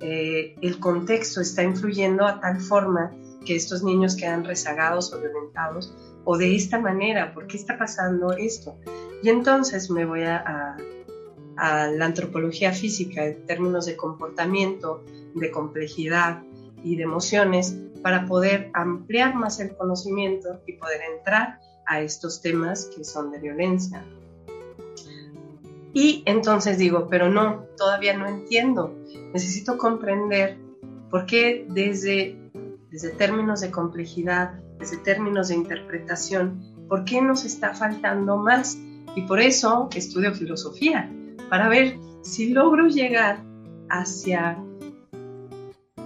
eh, 0.00 0.54
el 0.60 0.78
contexto 0.78 1.40
está 1.40 1.62
influyendo 1.62 2.26
a 2.26 2.40
tal 2.40 2.60
forma 2.60 3.12
que 3.44 3.56
estos 3.56 3.82
niños 3.82 4.16
quedan 4.16 4.44
rezagados 4.44 5.12
o 5.12 5.20
violentados 5.20 5.94
o 6.24 6.36
de 6.36 6.54
esta 6.54 6.78
manera, 6.78 7.32
¿por 7.32 7.46
qué 7.46 7.56
está 7.56 7.78
pasando 7.78 8.32
esto? 8.32 8.76
Y 9.22 9.28
entonces 9.28 9.90
me 9.90 10.04
voy 10.04 10.22
a 10.22 10.76
a 11.60 11.88
la 11.88 12.06
antropología 12.06 12.72
física 12.72 13.24
en 13.24 13.44
términos 13.44 13.84
de 13.84 13.94
comportamiento, 13.94 15.04
de 15.34 15.50
complejidad 15.50 16.42
y 16.82 16.96
de 16.96 17.02
emociones 17.02 17.76
para 18.02 18.24
poder 18.24 18.70
ampliar 18.72 19.34
más 19.34 19.60
el 19.60 19.76
conocimiento 19.76 20.62
y 20.66 20.72
poder 20.72 21.02
entrar 21.16 21.60
a 21.86 22.00
estos 22.00 22.40
temas 22.40 22.86
que 22.96 23.04
son 23.04 23.30
de 23.30 23.40
violencia. 23.40 24.02
Y 25.92 26.22
entonces 26.24 26.78
digo, 26.78 27.08
pero 27.10 27.28
no, 27.28 27.66
todavía 27.76 28.16
no 28.16 28.26
entiendo. 28.26 28.96
Necesito 29.34 29.76
comprender 29.76 30.56
por 31.10 31.26
qué 31.26 31.66
desde, 31.68 32.38
desde 32.90 33.10
términos 33.10 33.60
de 33.60 33.70
complejidad, 33.70 34.52
desde 34.78 34.96
términos 34.98 35.48
de 35.48 35.54
interpretación, 35.54 36.60
por 36.88 37.04
qué 37.04 37.22
nos 37.22 37.44
está 37.44 37.74
faltando 37.74 38.36
más. 38.36 38.78
Y 39.16 39.22
por 39.22 39.40
eso 39.40 39.88
estudio 39.94 40.34
filosofía, 40.34 41.10
para 41.48 41.68
ver 41.68 41.98
si 42.22 42.52
logro 42.52 42.86
llegar 42.86 43.42
hacia, 43.88 44.56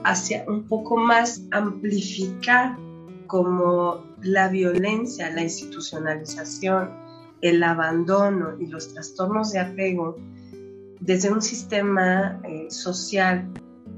hacia 0.05 0.45
un 0.49 0.67
poco 0.67 0.97
más 0.97 1.43
amplificar 1.51 2.77
como 3.27 4.05
la 4.23 4.49
violencia, 4.49 5.31
la 5.31 5.43
institucionalización, 5.43 6.91
el 7.43 7.63
abandono 7.63 8.59
y 8.59 8.67
los 8.69 8.95
trastornos 8.95 9.53
de 9.53 9.61
apego 9.61 10.17
desde 11.01 11.31
un 11.31 11.43
sistema 11.43 12.41
eh, 12.45 12.71
social, 12.71 13.51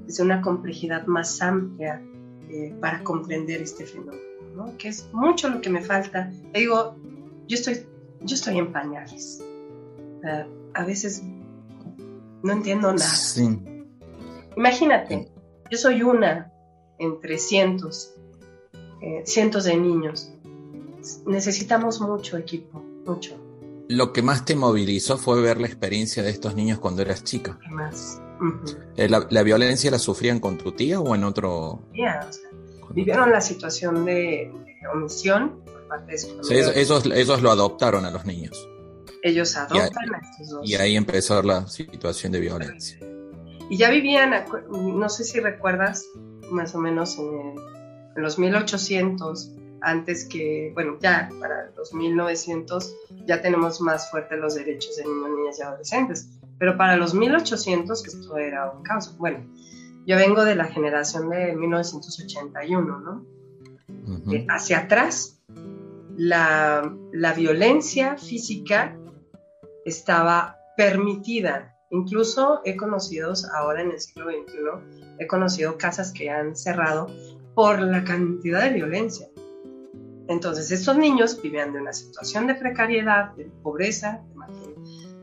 desde 0.05 0.25
una 0.25 0.41
complejidad 0.41 1.07
más 1.07 1.41
amplia 1.41 2.03
eh, 2.51 2.75
para 2.81 3.03
comprender 3.03 3.63
este 3.63 3.85
fenómeno, 3.85 4.73
que 4.79 4.89
es 4.89 5.09
mucho 5.13 5.49
lo 5.49 5.61
que 5.61 5.71
me 5.71 5.83
falta. 5.83 6.31
Te 6.53 6.61
digo, 6.61 6.97
yo 7.49 7.57
estoy, 7.57 7.87
yo 8.23 8.35
estoy 8.35 8.59
en 8.59 8.73
pañales. 8.73 9.43
a 10.75 10.85
veces 10.85 11.23
no 12.43 12.53
entiendo 12.53 12.93
nada. 12.93 13.05
Sí. 13.05 13.59
Imagínate, 14.57 15.29
yo 15.71 15.79
soy 15.79 16.03
una 16.03 16.53
entre 16.99 17.39
cientos, 17.39 18.15
eh, 19.01 19.23
cientos 19.25 19.65
de 19.65 19.77
niños. 19.77 20.33
Necesitamos 21.27 22.01
mucho 22.01 22.37
equipo, 22.37 22.83
mucho. 23.05 23.37
Lo 23.89 24.13
que 24.13 24.23
más 24.23 24.45
te 24.45 24.57
movilizó 24.57 25.19
fue 25.19 25.41
ver 25.41 25.61
la 25.61 25.67
experiencia 25.67 26.23
de 26.23 26.31
estos 26.31 26.55
niños 26.55 26.79
cuando 26.79 27.03
eras 27.03 27.23
chica. 27.23 27.59
¿Qué 27.63 28.26
Eh, 28.97 29.09
¿La, 29.09 29.43
violencia 29.43 29.91
la 29.91 29.99
sufrían 29.99 30.41
con 30.41 30.59
tu 30.59 30.73
tía 30.73 31.01
o 31.01 31.15
en 31.15 31.25
otro...? 31.25 31.83
vivieron 32.91 33.31
la 33.31 33.41
situación 33.41 34.05
de, 34.05 34.53
omisión 34.95 35.61
por 35.65 35.89
parte 35.89 36.13
de 36.13 36.19
su 36.19 36.29
familia. 36.37 36.71
esos 36.73 37.43
lo 37.43 37.51
adoptaron 37.51 38.05
a 38.05 38.11
los 38.11 38.25
niños 38.25 38.69
ellos 39.27 39.57
adoptan 39.57 40.15
a 40.15 40.19
estos 40.19 40.49
dos. 40.51 40.69
Y 40.69 40.75
ahí 40.77 40.97
empezó 40.97 41.43
la 41.43 41.67
situación 41.67 42.33
de 42.33 42.41
violencia. 42.41 42.99
Y 43.69 43.77
ya 43.77 43.91
vivían, 43.91 44.33
no 44.71 45.09
sé 45.09 45.25
si 45.25 45.41
recuerdas, 45.41 46.07
más 46.51 46.75
o 46.75 46.79
menos 46.79 47.19
en, 47.19 47.55
los 48.15 48.39
1800, 48.39 49.51
antes 49.83 50.27
que, 50.27 50.71
bueno, 50.75 50.99
ya 51.01 51.29
para 51.41 51.71
los 51.77 51.93
1900 51.93 52.97
ya 53.27 53.41
tenemos 53.41 53.81
más 53.81 54.11
fuertes 54.11 54.39
los 54.39 54.55
derechos 54.55 54.97
de 54.97 55.05
niños, 55.05 55.31
niñas 55.31 55.59
y 55.59 55.63
adolescentes, 55.63 56.29
pero 56.59 56.77
para 56.77 56.97
los 56.97 57.15
1800 57.15 58.07
esto 58.07 58.37
era 58.37 58.71
un 58.71 58.83
caos. 58.83 59.17
Bueno, 59.19 59.45
yo 60.07 60.17
vengo 60.17 60.45
de 60.45 60.55
la 60.55 60.67
generación 60.67 61.31
de 61.31 61.55
1981, 61.55 63.01
¿no? 63.01 63.27
Eh, 64.33 64.47
hacia 64.49 64.79
atrás, 64.81 65.41
la, 66.17 66.93
la, 67.13 67.33
violencia 67.33 68.17
física 68.17 68.97
estaba 69.85 70.59
permitida. 70.77 71.77
Incluso 71.91 72.61
he 72.65 72.77
conocido, 72.77 73.33
ahora 73.55 73.83
en 73.83 73.93
el 73.93 74.01
siglo 74.01 74.27
XXI, 74.31 75.17
he 75.19 75.27
conocido 75.27 75.79
casas 75.79 76.13
que 76.13 76.31
han 76.31 76.57
cerrado 76.57 77.09
por 77.55 77.81
la 77.81 78.05
cantidad 78.05 78.63
de 78.63 78.71
violencia. 78.71 79.29
Entonces, 80.29 80.71
estos 80.73 80.97
niños 80.97 81.41
vivían 81.41 81.73
de 81.73 81.81
una 81.81 81.93
situación 81.93 82.47
de 82.47 82.55
precariedad, 82.55 83.33
de 83.37 83.45
pobreza, 83.63 84.23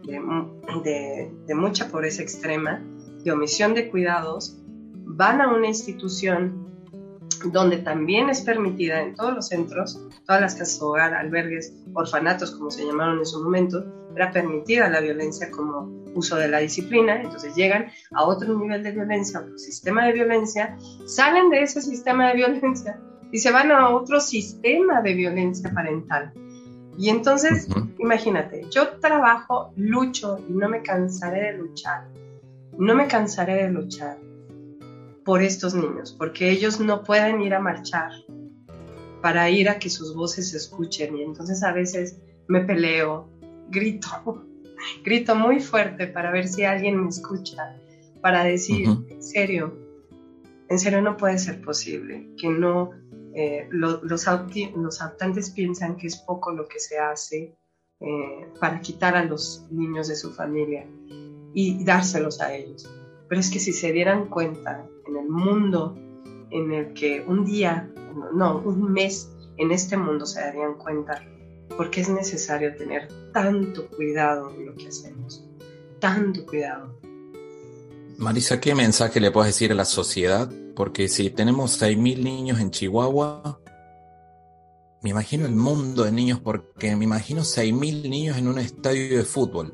de, 0.05 1.55
mucha 1.55 1.89
pobreza 1.89 2.21
extrema, 2.21 2.81
de 3.23 3.31
omisión 3.31 3.73
de 3.73 3.89
cuidados, 3.89 4.59
van 5.05 5.41
a 5.41 5.53
una 5.53 5.67
institución 5.67 6.63
donde 7.51 7.77
también 7.77 8.29
es 8.29 8.41
permitida 8.41 9.01
en 9.01 9.15
todos 9.15 9.33
los 9.33 9.47
centros, 9.49 10.07
todas 10.25 10.41
las 10.41 10.55
casas 10.55 10.81
hogar, 10.81 11.13
albergues, 11.13 11.73
orfanatos, 11.93 12.51
como 12.51 12.71
se 12.71 12.85
llamaron 12.85 13.19
en 13.19 13.25
su 13.25 13.43
momento, 13.43 13.83
era 14.15 14.31
permitida 14.31 14.89
la 14.89 15.01
violencia 15.01 15.51
como 15.51 16.03
uso 16.15 16.37
de 16.37 16.47
la 16.47 16.59
disciplina, 16.59 17.21
entonces 17.21 17.55
llegan 17.55 17.87
a 18.11 18.23
otro 18.23 18.57
nivel 18.57 18.83
de 18.83 18.91
violencia, 18.91 19.41
otro 19.41 19.57
sistema 19.57 20.05
de 20.05 20.13
violencia, 20.13 20.77
salen 21.05 21.49
de 21.49 21.63
ese 21.63 21.81
sistema 21.81 22.29
de 22.29 22.35
violencia 22.35 23.01
y 23.33 23.39
se 23.39 23.51
van 23.51 23.71
a 23.71 23.89
otro 23.89 24.21
sistema 24.21 25.01
de 25.01 25.15
violencia 25.15 25.73
parental. 25.73 26.31
Y 26.99 27.09
entonces, 27.09 27.67
imagínate, 27.97 28.67
yo 28.69 28.99
trabajo, 28.99 29.73
lucho 29.75 30.39
y 30.47 30.53
no 30.53 30.69
me 30.69 30.83
cansaré 30.83 31.51
de 31.51 31.57
luchar, 31.57 32.07
no 32.77 32.93
me 32.93 33.07
cansaré 33.07 33.63
de 33.63 33.71
luchar 33.71 34.19
por 35.25 35.41
estos 35.41 35.73
niños, 35.73 36.15
porque 36.17 36.51
ellos 36.51 36.79
no 36.79 37.03
pueden 37.03 37.41
ir 37.41 37.55
a 37.55 37.59
marchar 37.59 38.11
para 39.23 39.49
ir 39.49 39.67
a 39.67 39.79
que 39.79 39.89
sus 39.89 40.15
voces 40.15 40.51
se 40.51 40.57
escuchen. 40.57 41.17
Y 41.17 41.23
entonces 41.23 41.63
a 41.63 41.71
veces 41.71 42.19
me 42.47 42.61
peleo, 42.61 43.27
grito, 43.69 44.45
grito 45.03 45.35
muy 45.35 45.59
fuerte 45.59 46.05
para 46.05 46.29
ver 46.29 46.47
si 46.47 46.65
alguien 46.65 47.01
me 47.01 47.09
escucha, 47.09 47.75
para 48.21 48.43
decir, 48.43 48.87
en 49.09 49.23
serio, 49.23 49.75
en 50.69 50.77
serio 50.77 51.01
no 51.01 51.17
puede 51.17 51.39
ser 51.39 51.61
posible, 51.61 52.27
que 52.37 52.49
no, 52.49 52.91
eh, 53.35 53.67
los, 53.71 54.03
los 54.03 54.27
adoptantes 54.27 55.49
piensan 55.49 55.97
que 55.97 56.07
es 56.07 56.17
poco 56.17 56.51
lo 56.51 56.67
que 56.67 56.79
se 56.79 56.99
hace 56.99 57.57
eh, 57.99 58.47
para 58.59 58.81
quitar 58.81 59.15
a 59.15 59.23
los 59.23 59.65
niños 59.71 60.07
de 60.07 60.15
su 60.15 60.31
familia 60.31 60.85
y 61.53 61.83
dárselos 61.83 62.41
a 62.41 62.53
ellos. 62.53 62.87
Pero 63.27 63.41
es 63.41 63.49
que 63.49 63.59
si 63.59 63.73
se 63.73 63.91
dieran 63.91 64.27
cuenta 64.27 64.85
en 65.07 65.15
el 65.15 65.29
mundo 65.29 65.97
en 66.51 66.71
el 66.71 66.93
que 66.93 67.23
un 67.25 67.45
día, 67.45 67.89
no, 68.33 68.59
un 68.59 68.91
mes 68.91 69.31
en 69.57 69.71
este 69.71 69.97
mundo 69.97 70.25
se 70.25 70.41
darían 70.41 70.75
cuenta 70.75 71.23
porque 71.75 72.01
es 72.01 72.09
necesario 72.09 72.75
tener 72.75 73.07
tanto 73.31 73.87
cuidado 73.89 74.53
en 74.53 74.67
lo 74.67 74.75
que 74.75 74.89
hacemos, 74.89 75.43
tanto 75.99 76.45
cuidado. 76.45 76.99
Marisa, 78.17 78.59
¿qué 78.59 78.75
mensaje 78.75 79.19
le 79.19 79.31
puedes 79.31 79.55
decir 79.55 79.71
a 79.71 79.75
la 79.75 79.85
sociedad? 79.85 80.51
Porque 80.75 81.07
si 81.07 81.29
tenemos 81.29 81.81
6.000 81.81 82.23
niños 82.23 82.59
en 82.59 82.71
Chihuahua, 82.71 83.59
me 85.03 85.09
imagino 85.09 85.45
el 85.45 85.55
mundo 85.55 86.03
de 86.03 86.11
niños, 86.11 86.39
porque 86.39 86.95
me 86.95 87.03
imagino 87.03 87.41
6.000 87.41 88.09
niños 88.09 88.37
en 88.37 88.47
un 88.47 88.57
estadio 88.57 89.17
de 89.17 89.25
fútbol, 89.25 89.73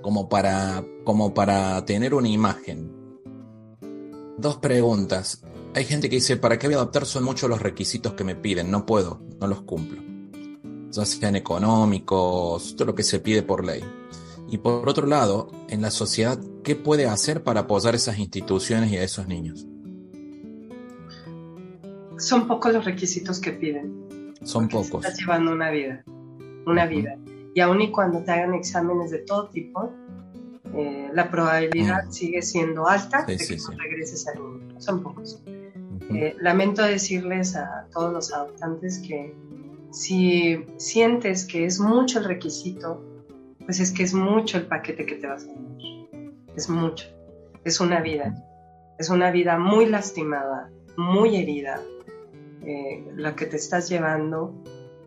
como 0.00 0.28
para, 0.28 0.84
como 1.04 1.34
para 1.34 1.84
tener 1.84 2.14
una 2.14 2.28
imagen. 2.28 2.90
Dos 4.38 4.56
preguntas. 4.56 5.42
Hay 5.74 5.84
gente 5.84 6.08
que 6.08 6.16
dice, 6.16 6.36
¿para 6.36 6.58
qué 6.58 6.66
voy 6.66 6.74
a 6.74 6.78
adoptar? 6.78 7.06
Son 7.06 7.24
muchos 7.24 7.50
los 7.50 7.60
requisitos 7.60 8.14
que 8.14 8.24
me 8.24 8.36
piden, 8.36 8.70
no 8.70 8.86
puedo, 8.86 9.20
no 9.40 9.46
los 9.46 9.62
cumplo. 9.62 10.00
Ya 10.90 11.04
sean 11.06 11.36
económicos, 11.36 12.76
todo 12.76 12.86
lo 12.86 12.94
que 12.94 13.02
se 13.02 13.20
pide 13.20 13.42
por 13.42 13.64
ley. 13.64 13.82
Y 14.48 14.58
por 14.58 14.88
otro 14.88 15.06
lado, 15.06 15.50
en 15.68 15.82
la 15.82 15.90
sociedad, 15.90 16.38
¿qué 16.62 16.76
puede 16.76 17.06
hacer 17.06 17.42
para 17.42 17.60
apoyar 17.60 17.94
esas 17.94 18.18
instituciones 18.18 18.92
y 18.92 18.98
a 18.98 19.02
esos 19.02 19.26
niños? 19.26 19.66
Son 22.22 22.46
pocos 22.46 22.72
los 22.72 22.84
requisitos 22.84 23.40
que 23.40 23.50
piden. 23.50 24.32
Son 24.44 24.68
pocos. 24.68 25.04
Estás 25.04 25.18
llevando 25.18 25.50
una 25.52 25.70
vida, 25.70 26.04
una 26.66 26.86
vida. 26.86 27.18
Y 27.52 27.60
aun 27.60 27.80
y 27.80 27.90
cuando 27.90 28.22
te 28.22 28.30
hagan 28.30 28.54
exámenes 28.54 29.10
de 29.10 29.18
todo 29.18 29.48
tipo, 29.48 29.92
eh, 30.72 31.10
la 31.12 31.28
probabilidad 31.28 32.08
sigue 32.10 32.40
siendo 32.42 32.86
alta 32.86 33.24
de 33.24 33.36
que 33.36 33.56
regreses 33.76 34.28
al 34.28 34.40
mundo. 34.40 34.80
Son 34.80 35.02
pocos. 35.02 35.42
Eh, 36.14 36.36
lamento 36.38 36.82
decirles 36.82 37.56
a 37.56 37.88
todos 37.92 38.12
los 38.12 38.32
adoptantes 38.32 39.00
que 39.00 39.34
si 39.90 40.64
sientes 40.76 41.44
que 41.44 41.64
es 41.64 41.80
mucho 41.80 42.20
el 42.20 42.26
requisito, 42.26 43.02
pues 43.64 43.80
es 43.80 43.90
que 43.90 44.04
es 44.04 44.14
mucho 44.14 44.58
el 44.58 44.66
paquete 44.66 45.06
que 45.06 45.16
te 45.16 45.26
vas 45.26 45.42
a 45.42 45.46
dar. 45.48 45.56
Es 46.54 46.68
mucho. 46.68 47.06
Es 47.64 47.80
una 47.80 48.00
vida. 48.00 48.32
Es 49.00 49.10
una 49.10 49.32
vida 49.32 49.58
muy 49.58 49.86
lastimada, 49.86 50.70
muy 50.96 51.36
herida, 51.36 51.80
eh, 52.64 53.04
la 53.16 53.34
que 53.34 53.46
te 53.46 53.56
estás 53.56 53.88
llevando 53.88 54.54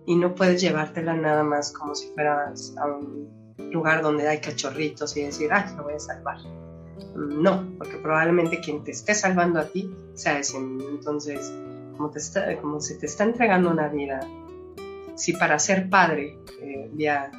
y 0.06 0.16
no 0.16 0.36
puedes 0.36 0.62
llevártela 0.62 1.14
nada 1.14 1.44
más 1.44 1.72
como 1.74 1.96
si 1.96 2.08
fueras 2.10 2.76
a 2.78 2.86
un 2.86 3.56
lugar 3.72 4.02
donde 4.02 4.28
hay 4.28 4.40
cachorritos 4.40 5.16
y 5.18 5.24
decir, 5.24 5.52
ah, 5.52 5.74
lo 5.78 5.84
voy 5.84 5.94
a 5.94 6.00
salvar. 6.00 6.38
No, 7.16 7.66
porque 7.78 7.98
probablemente 7.98 8.60
quien 8.60 8.84
te 8.84 8.92
esté 8.92 9.16
salvando 9.16 9.60
a 9.60 9.66
ti 9.66 9.90
sea 10.14 10.40
ese 10.40 10.60
niño. 10.60 10.90
Entonces, 10.90 11.52
como, 11.98 12.12
te 12.12 12.20
está, 12.20 12.56
como 12.58 12.80
se 12.80 12.96
te 12.96 13.06
está 13.06 13.24
entregando 13.24 13.72
una 13.72 13.88
vida, 13.88 14.20
si 15.16 15.34
para 15.34 15.58
ser 15.60 15.90
padre 15.90 16.38
eh, 16.62 16.90
vía 16.94 17.32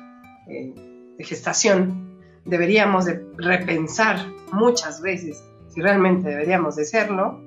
eh, 0.49 0.75
de 1.17 1.25
gestación 1.25 2.19
deberíamos 2.45 3.05
de 3.05 3.27
repensar 3.37 4.19
muchas 4.53 5.03
veces 5.03 5.43
si 5.69 5.81
realmente 5.81 6.29
deberíamos 6.29 6.77
de 6.77 6.85
serlo, 6.85 7.41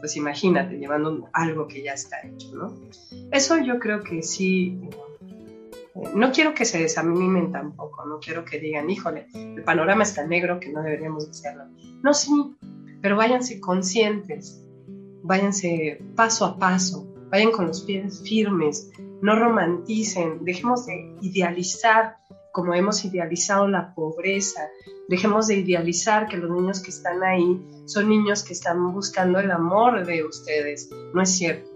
pues 0.00 0.16
imagínate 0.16 0.78
llevando 0.78 1.28
algo 1.32 1.66
que 1.66 1.82
ya 1.82 1.92
está 1.92 2.20
hecho, 2.22 2.54
¿no? 2.54 2.74
Eso 3.30 3.58
yo 3.58 3.78
creo 3.78 4.02
que 4.02 4.22
sí, 4.22 4.78
eh, 5.94 6.10
no 6.14 6.32
quiero 6.32 6.54
que 6.54 6.64
se 6.64 6.78
desanimen 6.78 7.52
tampoco, 7.52 8.04
no 8.06 8.18
quiero 8.20 8.44
que 8.44 8.58
digan, 8.58 8.88
híjole, 8.90 9.26
el 9.34 9.62
panorama 9.64 10.02
está 10.02 10.26
negro, 10.26 10.60
que 10.60 10.70
no 10.70 10.82
deberíamos 10.82 11.28
hacerlo. 11.28 11.64
No, 12.02 12.14
sí, 12.14 12.30
pero 13.00 13.16
váyanse 13.16 13.60
conscientes, 13.60 14.62
váyanse 15.22 16.00
paso 16.14 16.44
a 16.44 16.58
paso, 16.58 17.06
vayan 17.30 17.50
con 17.50 17.66
los 17.66 17.82
pies 17.82 18.22
firmes, 18.22 18.90
no 19.22 19.36
romanticen, 19.36 20.44
dejemos 20.44 20.86
de 20.86 21.14
idealizar 21.20 22.18
como 22.52 22.72
hemos 22.72 23.04
idealizado 23.04 23.68
la 23.68 23.94
pobreza, 23.94 24.68
dejemos 25.08 25.46
de 25.46 25.56
idealizar 25.56 26.26
que 26.26 26.38
los 26.38 26.50
niños 26.50 26.80
que 26.80 26.88
están 26.88 27.22
ahí 27.22 27.60
son 27.86 28.08
niños 28.08 28.42
que 28.42 28.52
están 28.52 28.92
buscando 28.92 29.38
el 29.38 29.50
amor 29.50 30.04
de 30.04 30.24
ustedes, 30.24 30.90
no 31.14 31.22
es 31.22 31.30
cierto. 31.30 31.70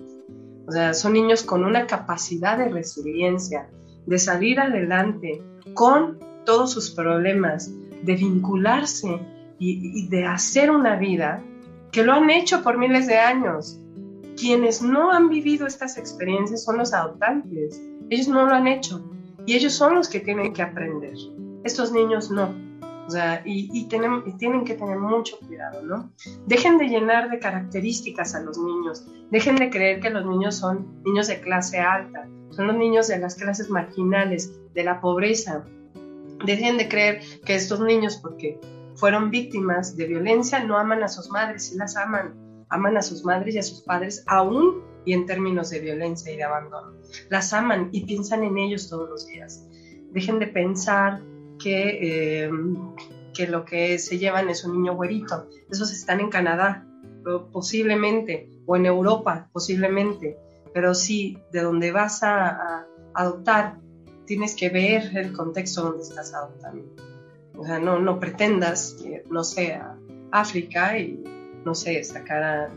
O 0.66 0.72
sea, 0.72 0.92
son 0.92 1.14
niños 1.14 1.42
con 1.42 1.64
una 1.64 1.86
capacidad 1.86 2.58
de 2.58 2.68
resiliencia, 2.68 3.68
de 4.06 4.18
salir 4.18 4.60
adelante 4.60 5.42
con 5.74 6.18
todos 6.44 6.72
sus 6.72 6.90
problemas, 6.90 7.70
de 8.02 8.14
vincularse 8.16 9.08
y, 9.58 10.02
y 10.04 10.08
de 10.08 10.24
hacer 10.26 10.70
una 10.70 10.96
vida 10.96 11.42
que 11.92 12.04
lo 12.04 12.12
han 12.12 12.30
hecho 12.30 12.62
por 12.62 12.78
miles 12.78 13.06
de 13.06 13.18
años. 13.18 13.80
Quienes 14.36 14.82
no 14.82 15.12
han 15.12 15.28
vivido 15.28 15.66
estas 15.66 15.96
experiencias 15.98 16.64
son 16.64 16.78
los 16.78 16.92
adoptantes. 16.92 17.80
Ellos 18.10 18.28
no 18.28 18.46
lo 18.46 18.54
han 18.54 18.66
hecho 18.66 19.02
y 19.46 19.54
ellos 19.54 19.72
son 19.72 19.94
los 19.94 20.08
que 20.08 20.20
tienen 20.20 20.52
que 20.52 20.62
aprender. 20.62 21.14
Estos 21.64 21.92
niños 21.92 22.30
no. 22.30 22.69
Y, 23.44 23.86
tienen 23.86 24.64
que 24.64 24.74
tener 24.74 24.98
mucho 24.98 25.38
cuidado, 25.38 25.82
¿no? 25.82 26.12
Dejen 26.46 26.78
de 26.78 26.88
llenar 26.88 27.30
de 27.30 27.38
características 27.38 28.34
a 28.34 28.40
los 28.40 28.58
niños. 28.58 29.06
Dejen 29.30 29.56
de 29.56 29.70
creer 29.70 30.00
que 30.00 30.10
los 30.10 30.24
niños 30.26 30.56
son 30.56 31.02
niños 31.04 31.28
de 31.28 31.40
clase 31.40 31.78
alta. 31.78 32.28
Son 32.50 32.66
los 32.66 32.76
niños 32.76 33.08
de 33.08 33.18
las 33.18 33.36
clases 33.36 33.70
marginales, 33.70 34.52
de 34.74 34.84
la 34.84 35.00
pobreza. 35.00 35.64
Dejen 36.44 36.78
de 36.78 36.88
creer 36.88 37.20
que 37.44 37.54
estos 37.54 37.80
niños, 37.80 38.16
porque 38.16 38.60
fueron 38.94 39.30
víctimas 39.30 39.96
de 39.96 40.06
violencia, 40.06 40.62
no 40.64 40.76
aman 40.76 41.02
a 41.02 41.08
sus 41.08 41.30
madres, 41.30 41.68
sí 41.68 41.76
las 41.76 41.96
aman. 41.96 42.34
Aman 42.68 42.96
a 42.96 43.02
sus 43.02 43.24
madres 43.24 43.54
y 43.54 43.58
a 43.58 43.62
sus 43.62 43.82
padres 43.82 44.22
aún 44.26 44.82
y 45.04 45.12
en 45.12 45.26
términos 45.26 45.70
de 45.70 45.80
violencia 45.80 46.32
y 46.32 46.36
de 46.36 46.44
abandono. 46.44 46.92
Las 47.28 47.52
aman 47.52 47.88
y 47.92 48.04
piensan 48.04 48.44
en 48.44 48.58
ellos 48.58 48.88
todos 48.88 49.08
los 49.08 49.26
días. 49.26 49.66
Dejen 50.12 50.38
de 50.38 50.46
pensar 50.46 51.20
que, 51.62 52.44
eh, 52.44 52.50
que 53.34 53.46
lo 53.46 53.64
que 53.64 53.98
se 53.98 54.18
llevan 54.18 54.48
es 54.48 54.64
un 54.64 54.72
niño 54.72 54.94
güerito. 54.94 55.48
Esos 55.70 55.92
están 55.92 56.20
en 56.20 56.30
Canadá, 56.30 56.86
posiblemente, 57.52 58.50
o 58.66 58.76
en 58.76 58.86
Europa, 58.86 59.48
posiblemente. 59.52 60.36
Pero 60.72 60.94
sí, 60.94 61.38
de 61.52 61.62
donde 61.62 61.92
vas 61.92 62.22
a, 62.22 62.86
adoptar, 63.12 63.78
tienes 64.24 64.54
que 64.54 64.68
ver 64.68 65.16
el 65.16 65.32
contexto 65.32 65.82
donde 65.82 66.02
estás 66.02 66.32
adoptando. 66.32 66.84
O 67.56 67.64
sea, 67.64 67.78
no, 67.78 67.98
no 67.98 68.20
pretendas 68.20 68.96
que 69.02 69.24
no 69.28 69.42
sea 69.42 69.96
África 70.30 70.96
y 70.98 71.22
no 71.64 71.74
sé, 71.74 72.02
sacar 72.04 72.42
a 72.42 72.70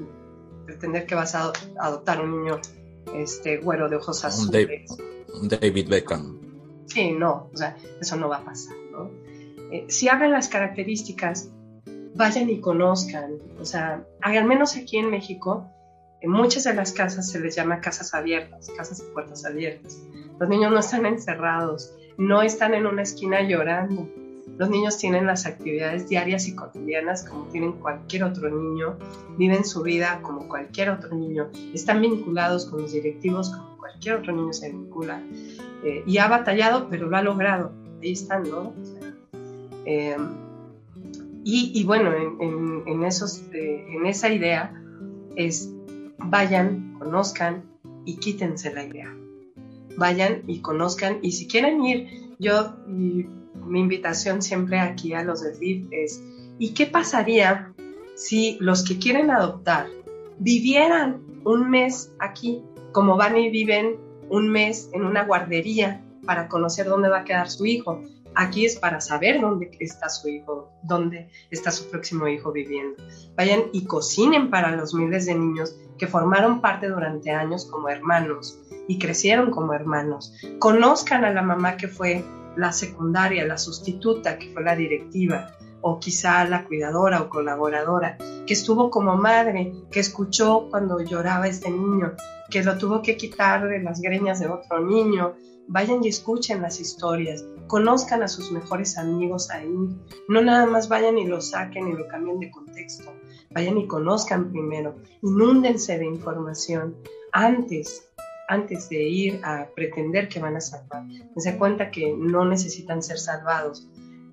pretender 0.66 1.06
que 1.06 1.16
vas 1.16 1.36
a 1.36 1.54
adoptar 1.80 2.22
un 2.22 2.44
niño 2.44 2.60
este, 3.16 3.58
güero 3.58 3.90
de 3.90 3.98
ojos 3.98 4.26
azules. 4.26 4.90
Un 5.40 5.48
David 5.48 5.90
Beckham. 5.90 6.43
Sí, 6.86 7.12
no, 7.12 7.50
o 7.54 7.58
sea, 7.58 7.76
eso 8.02 8.16
no 8.16 8.30
va 8.30 8.38
a 8.38 8.46
pasar, 8.46 8.76
¿no? 8.92 9.10
Eh, 9.72 9.86
si 9.88 10.10
hablan 10.10 10.32
las 10.32 10.50
características, 10.50 11.50
vayan 12.16 12.50
y 12.50 12.60
conozcan, 12.60 13.34
o 13.60 13.66
sea, 13.66 14.06
al 14.22 14.46
menos 14.46 14.76
aquí 14.76 14.98
en 14.98 15.10
México, 15.10 15.68
en 16.22 16.32
muchas 16.32 16.64
de 16.64 16.74
las 16.74 16.94
casas 16.94 17.30
se 17.30 17.40
les 17.40 17.56
llama 17.56 17.82
casas 17.82 18.14
abiertas, 18.14 18.70
casas 18.78 19.00
de 19.00 19.12
puertas 19.12 19.46
abiertas. 19.46 20.02
Los 20.40 20.48
niños 20.48 20.72
no 20.72 20.80
están 20.80 21.06
encerrados, 21.06 21.94
no 22.18 22.42
están 22.42 22.74
en 22.74 22.86
una 22.86 23.02
esquina 23.02 23.42
llorando, 23.42 24.08
los 24.58 24.70
niños 24.70 24.98
tienen 24.98 25.26
las 25.26 25.46
actividades 25.46 26.08
diarias 26.08 26.48
y 26.48 26.56
cotidianas 26.56 27.24
como 27.24 27.46
tienen 27.46 27.74
cualquier 27.74 28.26
otro 28.26 28.50
niño, 28.50 28.98
viven 29.38 29.66
su 29.66 29.82
vida 29.82 30.20
como 30.22 30.48
cualquier 30.48 30.92
otro 30.92 31.16
niño, 31.16 31.50
están 31.74 32.02
vinculados 32.02 32.68
con 32.68 32.82
los 32.84 32.94
directivos 32.94 33.50
como 33.50 33.73
cualquier 33.84 34.16
otro 34.16 34.34
niño 34.34 34.54
se 34.54 34.72
vincula. 34.72 35.22
Eh, 35.84 36.04
y 36.08 36.18
ha 36.18 36.28
batallado, 36.28 36.88
pero 36.90 37.08
lo 37.08 37.18
ha 37.18 37.22
logrado. 37.22 37.74
Ahí 38.02 38.14
están, 38.14 38.44
¿no? 38.44 38.74
Eh, 39.86 40.18
y, 41.46 41.84
bueno, 41.84 42.14
en, 42.14 43.04
esos, 43.04 43.44
eh, 43.52 43.86
en 43.90 44.06
esa 44.06 44.32
idea 44.32 44.74
es 45.36 45.70
vayan, 46.18 46.96
conozcan 46.98 47.64
y 48.06 48.16
quítense 48.16 48.74
la 48.74 48.86
idea. 48.86 49.14
Vayan 49.98 50.44
y 50.48 50.60
conozcan 50.60 51.20
y 51.22 51.34
si 51.34 51.48
quieren 51.48 51.84
ir, 51.84 52.08
yo 52.40 52.78
mi 52.88 53.80
invitación 53.80 54.42
siempre 54.42 54.80
aquí 54.80 55.14
a 55.14 55.24
los 55.24 55.42
de 55.42 55.58
DIF 55.58 55.88
es, 55.92 56.24
¿y 56.60 56.74
qué 56.74 56.86
pasaría 56.86 57.74
si 58.16 58.58
los 58.62 58.86
que 58.86 58.98
quieren 58.98 59.30
adoptar 59.30 59.88
vivieran 60.40 61.22
un 61.44 61.70
mes 61.70 62.10
aquí, 62.20 62.64
como 62.94 63.18
van 63.18 63.36
y 63.38 63.50
viven 63.50 63.98
un 64.30 64.50
mes 64.50 64.90
en 64.94 65.04
una 65.04 65.26
guardería 65.26 66.02
para 66.26 66.48
conocer 66.48 66.86
dónde 66.86 67.10
va 67.10 67.20
a 67.20 67.24
quedar 67.26 67.50
su 67.50 67.66
hijo? 67.66 68.02
Aquí 68.36 68.66
es 68.66 68.78
para 68.78 69.02
saber 69.02 69.42
dónde 69.42 69.70
está 69.80 70.10
su 70.10 70.28
hijo, 70.30 70.72
dónde 70.82 71.30
está 71.52 71.72
su 71.72 71.90
próximo 71.90 72.28
hijo 72.28 72.52
viviendo. 72.52 73.04
Vayan 73.36 73.64
y 73.74 73.86
cocinen 73.86 74.50
para 74.50 74.76
los 74.76 74.94
miles 74.94 75.26
de 75.26 75.36
niños 75.36 75.76
que 75.98 76.08
formaron 76.08 76.62
parte 76.62 76.88
durante 76.88 77.32
años 77.32 77.66
como 77.66 77.90
hermanos 77.90 78.60
y 78.88 78.98
crecieron 78.98 79.52
como 79.52 79.74
hermanos. 79.74 80.34
Conozcan 80.60 81.26
a 81.26 81.32
la 81.32 81.42
mamá 81.42 81.78
que 81.78 81.88
fue 81.88 82.24
la 82.56 82.72
secundaria, 82.72 83.46
la 83.46 83.58
sustituta, 83.58 84.38
que 84.38 84.52
fue 84.52 84.64
la 84.64 84.76
directiva, 84.76 85.52
o 85.82 86.00
quizá 86.00 86.46
la 86.46 86.66
cuidadora 86.66 87.22
o 87.22 87.30
colaboradora. 87.30 88.18
Que 88.46 88.54
estuvo 88.54 88.90
como 88.90 89.16
madre, 89.16 89.74
que 89.92 90.00
escuchó 90.00 90.68
cuando 90.70 91.00
lloraba 91.02 91.48
este 91.48 91.70
niño, 91.70 92.14
que 92.50 92.64
lo 92.64 92.78
tuvo 92.78 93.02
que 93.02 93.18
quitar 93.18 93.68
de 93.68 93.82
las 93.82 94.02
greñas 94.02 94.40
de 94.40 94.48
otro 94.48 94.80
niño. 94.80 95.34
Vayan 95.68 96.04
y 96.04 96.10
escuchen 96.10 96.62
las 96.62 96.82
historias, 96.82 97.46
conozcan 97.68 98.22
a 98.22 98.28
sus 98.28 98.52
mejores 98.52 98.98
amigos 98.98 99.50
ahí, 99.50 99.74
no 100.28 100.42
nada 100.42 100.66
más 100.66 100.90
vayan 100.90 101.18
y 101.18 101.26
lo 101.26 101.40
saquen 101.40 101.88
y 101.88 101.94
lo 101.94 102.06
cambien 102.10 102.40
de 102.42 102.52
contexto, 102.52 103.14
vayan 103.52 103.78
y 103.78 103.88
conozcan 103.88 104.52
primero, 104.52 104.96
inúndense 105.22 105.98
de 105.98 106.06
información 106.06 106.98
antes, 107.32 108.10
antes 108.50 108.90
de 108.90 109.04
ir 109.04 109.40
a 109.44 109.70
pretender 109.74 110.28
que 110.28 110.42
van 110.42 110.58
a 110.58 110.62
salvar. 110.62 111.04
Se 111.38 111.58
cuenta 111.58 111.92
que 111.92 112.14
no 112.14 112.44
necesitan 112.44 113.02
ser 113.02 113.18
salvados, 113.18 113.88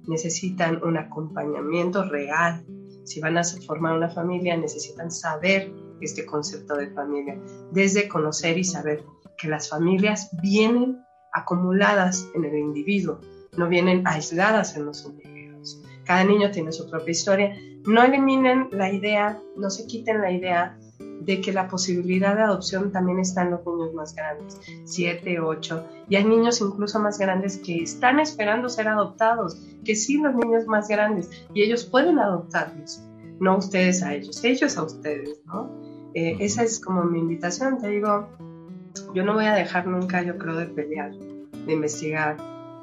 necesitan 0.09 0.83
un 0.83 0.97
acompañamiento 0.97 2.05
real. 2.05 2.65
Si 3.11 3.19
van 3.19 3.37
a 3.37 3.43
formar 3.43 3.97
una 3.97 4.09
familia, 4.09 4.57
necesitan 4.57 5.11
saber 5.11 5.73
este 6.01 6.25
concepto 6.25 6.77
de 6.77 6.93
familia, 6.93 7.37
desde 7.73 8.07
conocer 8.07 8.57
y 8.57 8.63
saber 8.63 9.03
que 9.37 9.49
las 9.49 9.69
familias 9.69 10.31
vienen 10.41 11.03
acumuladas 11.33 12.29
en 12.37 12.45
el 12.45 12.57
individuo, 12.57 13.19
no 13.57 13.67
vienen 13.67 14.07
aisladas 14.07 14.77
en 14.77 14.85
los 14.85 15.05
individuos. 15.05 15.83
Cada 16.05 16.23
niño 16.23 16.53
tiene 16.53 16.71
su 16.71 16.89
propia 16.89 17.11
historia. 17.11 17.57
No 17.85 18.01
eliminen 18.05 18.69
la 18.71 18.93
idea, 18.93 19.41
no 19.57 19.71
se 19.71 19.89
quiten 19.89 20.21
la 20.21 20.31
idea 20.31 20.79
de 21.21 21.41
que 21.41 21.53
la 21.53 21.69
posibilidad 21.69 22.35
de 22.35 22.43
adopción 22.43 22.91
también 22.91 23.21
está 23.21 23.43
en 23.43 23.51
los 23.51 23.61
niños 23.67 23.95
más 23.95 24.15
grandes, 24.15 24.59
7, 24.85 25.41
8, 25.41 25.87
y 26.09 26.17
hay 26.17 26.25
niños 26.25 26.61
incluso 26.61 26.99
más 26.99 27.19
grandes 27.19 27.59
que 27.59 27.83
están 27.83 28.21
esperando 28.21 28.69
ser 28.69 28.89
adoptados, 28.89 29.63
que 29.85 29.95
sí 29.95 30.17
los 30.17 30.35
niños 30.35 30.67
más 30.67 30.89
grandes, 30.89 31.31
y 31.55 31.63
ellos 31.63 31.85
pueden 31.85 32.19
adoptarlos, 32.19 33.03
no 33.39 33.59
ustedes 33.59 34.03
a 34.03 34.15
ellos, 34.15 34.43
ellos 34.45 34.77
a 34.77 34.85
ustedes, 34.85 35.41
¿no? 35.47 35.71
Eh, 36.15 36.37
esa 36.41 36.63
es 36.65 36.81
como 36.81 37.05
mi 37.05 37.21
invitación, 37.21 37.79
te 37.79 37.89
digo, 37.89 38.29
yo 39.15 39.23
no 39.23 39.35
voy 39.35 39.45
a 39.45 39.55
dejar 39.55 39.87
nunca, 39.87 40.23
yo 40.23 40.37
creo, 40.39 40.57
de 40.57 40.67
pelear, 40.67 41.13
de 41.13 41.73
investigar, 41.73 42.37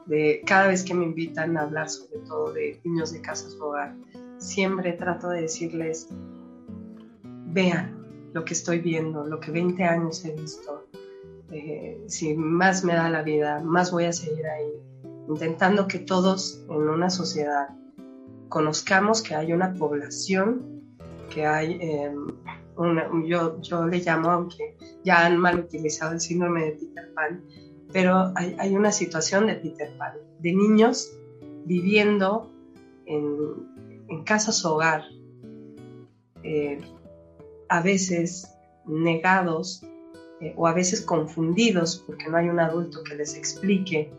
de 0.06 0.42
cada 0.46 0.68
vez 0.68 0.84
que 0.84 0.94
me 0.94 1.06
invitan 1.06 1.58
a 1.58 1.64
hablar 1.64 1.90
sobre 1.90 2.20
todo 2.20 2.54
de 2.54 2.80
niños 2.86 3.12
de 3.12 3.22
casas 3.22 3.58
hogar, 3.60 3.96
siempre 4.38 4.94
trato 4.94 5.30
de 5.30 5.42
decirles, 5.42 6.08
vean 7.48 7.97
lo 8.38 8.46
que 8.46 8.54
estoy 8.54 8.78
viendo, 8.78 9.26
lo 9.26 9.40
que 9.40 9.50
20 9.50 9.84
años 9.84 10.24
he 10.24 10.32
visto, 10.32 10.86
eh, 11.52 12.04
si 12.06 12.36
más 12.36 12.84
me 12.84 12.94
da 12.94 13.10
la 13.10 13.24
vida, 13.24 13.62
más 13.64 13.92
voy 13.92 14.06
a 14.06 14.14
seguir 14.14 14.46
ahí, 14.46 14.74
intentando 15.28 15.88
que 15.88 15.98
todos 15.98 16.64
en 16.70 16.88
una 16.88 17.10
sociedad 17.10 17.70
conozcamos 18.48 19.24
que 19.24 19.34
hay 19.34 19.54
una 19.54 19.74
población, 19.74 20.84
que 21.34 21.48
hay 21.48 21.80
em, 21.82 22.28
yo, 23.26 23.60
yo 23.60 23.88
le 23.88 23.98
llamo, 24.02 24.30
aunque 24.30 24.78
ya 25.04 25.26
han 25.26 25.38
mal 25.40 25.58
utilizado 25.60 26.14
el 26.14 26.22
síndrome 26.22 26.66
de 26.66 26.72
Peter 26.74 27.12
Pan, 27.16 27.44
pero 27.92 28.34
hay, 28.36 28.56
hay 28.60 28.76
una 28.76 28.92
situación 28.92 29.48
de 29.48 29.56
Peter 29.56 29.98
Pan, 29.98 30.14
de 30.42 30.54
niños 30.54 31.12
viviendo 31.66 32.52
en, 33.08 33.34
en 34.10 34.24
casas 34.24 34.64
hogar, 34.64 35.06
eh, 36.44 36.80
a 37.70 37.82
veces 37.82 38.54
negados 38.86 39.84
eh, 40.40 40.54
o 40.56 40.68
a 40.68 40.74
veces 40.74 41.02
confundidos 41.02 42.04
porque 42.06 42.28
no 42.30 42.38
hay 42.38 42.50
un 42.50 42.60
adulto 42.60 43.04
que 43.04 43.16
les 43.16 43.36
explique. 43.36 44.12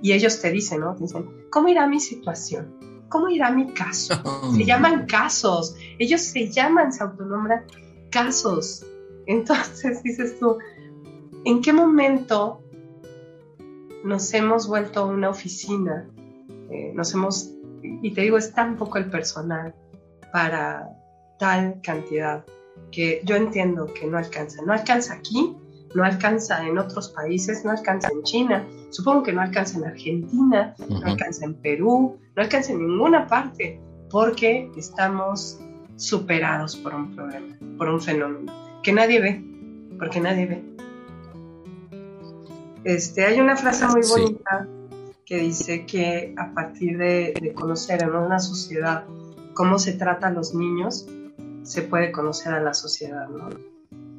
Y 0.00 0.12
ellos 0.12 0.40
te 0.40 0.50
dicen, 0.50 0.80
¿no? 0.80 0.94
Dicen, 0.94 1.48
¿cómo 1.50 1.68
irá 1.68 1.86
mi 1.86 2.00
situación? 2.00 3.04
¿Cómo 3.08 3.28
irá 3.28 3.50
mi 3.50 3.72
caso? 3.72 4.14
Se 4.56 4.64
llaman 4.64 5.06
casos. 5.06 5.76
Ellos 5.98 6.20
se 6.20 6.50
llaman, 6.50 6.92
se 6.92 7.02
autonombran 7.02 7.64
casos. 8.10 8.84
Entonces 9.26 10.02
dices 10.02 10.38
tú, 10.38 10.58
¿en 11.44 11.62
qué 11.62 11.72
momento 11.72 12.60
nos 14.04 14.32
hemos 14.34 14.68
vuelto 14.68 15.06
una 15.06 15.30
oficina? 15.30 16.08
Eh, 16.70 16.92
nos 16.94 17.14
hemos, 17.14 17.52
y 17.82 18.12
te 18.12 18.22
digo, 18.22 18.36
es 18.36 18.52
tan 18.52 18.76
poco 18.76 18.98
el 18.98 19.10
personal 19.10 19.74
para 20.32 20.90
tal 21.38 21.80
cantidad 21.82 22.44
que 22.90 23.20
yo 23.24 23.36
entiendo 23.36 23.92
que 23.92 24.06
no 24.06 24.18
alcanza. 24.18 24.62
No 24.62 24.72
alcanza 24.72 25.14
aquí, 25.14 25.56
no 25.94 26.04
alcanza 26.04 26.66
en 26.66 26.78
otros 26.78 27.08
países, 27.10 27.64
no 27.64 27.70
alcanza 27.70 28.08
en 28.12 28.22
China, 28.22 28.66
supongo 28.90 29.22
que 29.22 29.32
no 29.32 29.42
alcanza 29.42 29.78
en 29.78 29.84
Argentina, 29.84 30.74
no 30.88 31.06
alcanza 31.06 31.44
en 31.44 31.54
Perú, 31.54 32.18
no 32.34 32.42
alcanza 32.42 32.72
en 32.72 32.86
ninguna 32.86 33.26
parte, 33.26 33.80
porque 34.10 34.70
estamos 34.76 35.60
superados 35.96 36.76
por 36.76 36.94
un 36.94 37.14
problema, 37.14 37.56
por 37.78 37.88
un 37.88 38.00
fenómeno 38.00 38.52
que 38.84 38.92
nadie 38.92 39.20
ve, 39.20 39.44
porque 39.98 40.20
nadie 40.20 40.46
ve. 40.46 40.64
Este, 42.84 43.24
hay 43.24 43.40
una 43.40 43.56
frase 43.56 43.86
muy 43.86 44.02
bonita 44.06 44.68
que 45.24 45.38
dice 45.38 45.86
que 45.86 46.34
a 46.36 46.52
partir 46.52 46.98
de, 46.98 47.52
conocer 47.54 48.02
en 48.02 48.14
una 48.14 48.38
sociedad 48.38 49.04
cómo 49.54 49.78
se 49.78 49.94
trata 49.94 50.28
a 50.28 50.30
los 50.30 50.54
niños, 50.54 51.08
se 51.64 51.82
puede 51.82 52.12
conocer 52.12 52.52
a 52.52 52.60
la 52.60 52.74
sociedad, 52.74 53.28
¿no? 53.28 53.48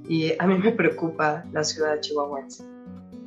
Y 0.08 0.34
a 0.38 0.46
mí 0.46 0.58
me 0.58 0.72
preocupa 0.72 1.46
la 1.52 1.64
ciudad 1.64 1.94
de 1.94 2.02
chihuahuense, 2.02 2.64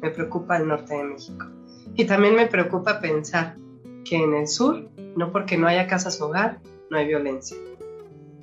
me 0.03 0.11
preocupa 0.11 0.59
el 0.59 0.69
norte 0.69 0.95
de 0.95 1.05
México. 1.05 1.47
Y 1.95 2.05
también 2.05 2.35
me 2.35 2.47
preocupa 2.47 3.01
pensar 3.01 3.57
que 4.05 4.17
en 4.17 4.35
el 4.35 4.47
sur, 4.47 4.89
no 5.17 5.33
porque 5.33 5.57
no 5.57 5.67
haya 5.67 5.87
casas 5.87 6.21
hogar, 6.21 6.61
no 6.91 6.99
hay 6.99 7.07
violencia, 7.07 7.57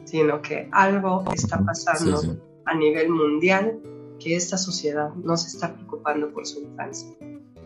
sino 0.06 0.42
que 0.42 0.68
algo 0.72 1.24
está 1.34 1.64
pasando 1.64 2.38
a 2.66 2.76
nivel 2.76 3.10
mundial 3.10 3.80
que 4.20 4.36
esta 4.36 4.58
sociedad 4.58 5.14
no 5.14 5.38
se 5.38 5.50
está 5.50 5.74
preocupando 5.74 6.32
por 6.32 6.46
su 6.46 6.62
infancia, 6.62 7.10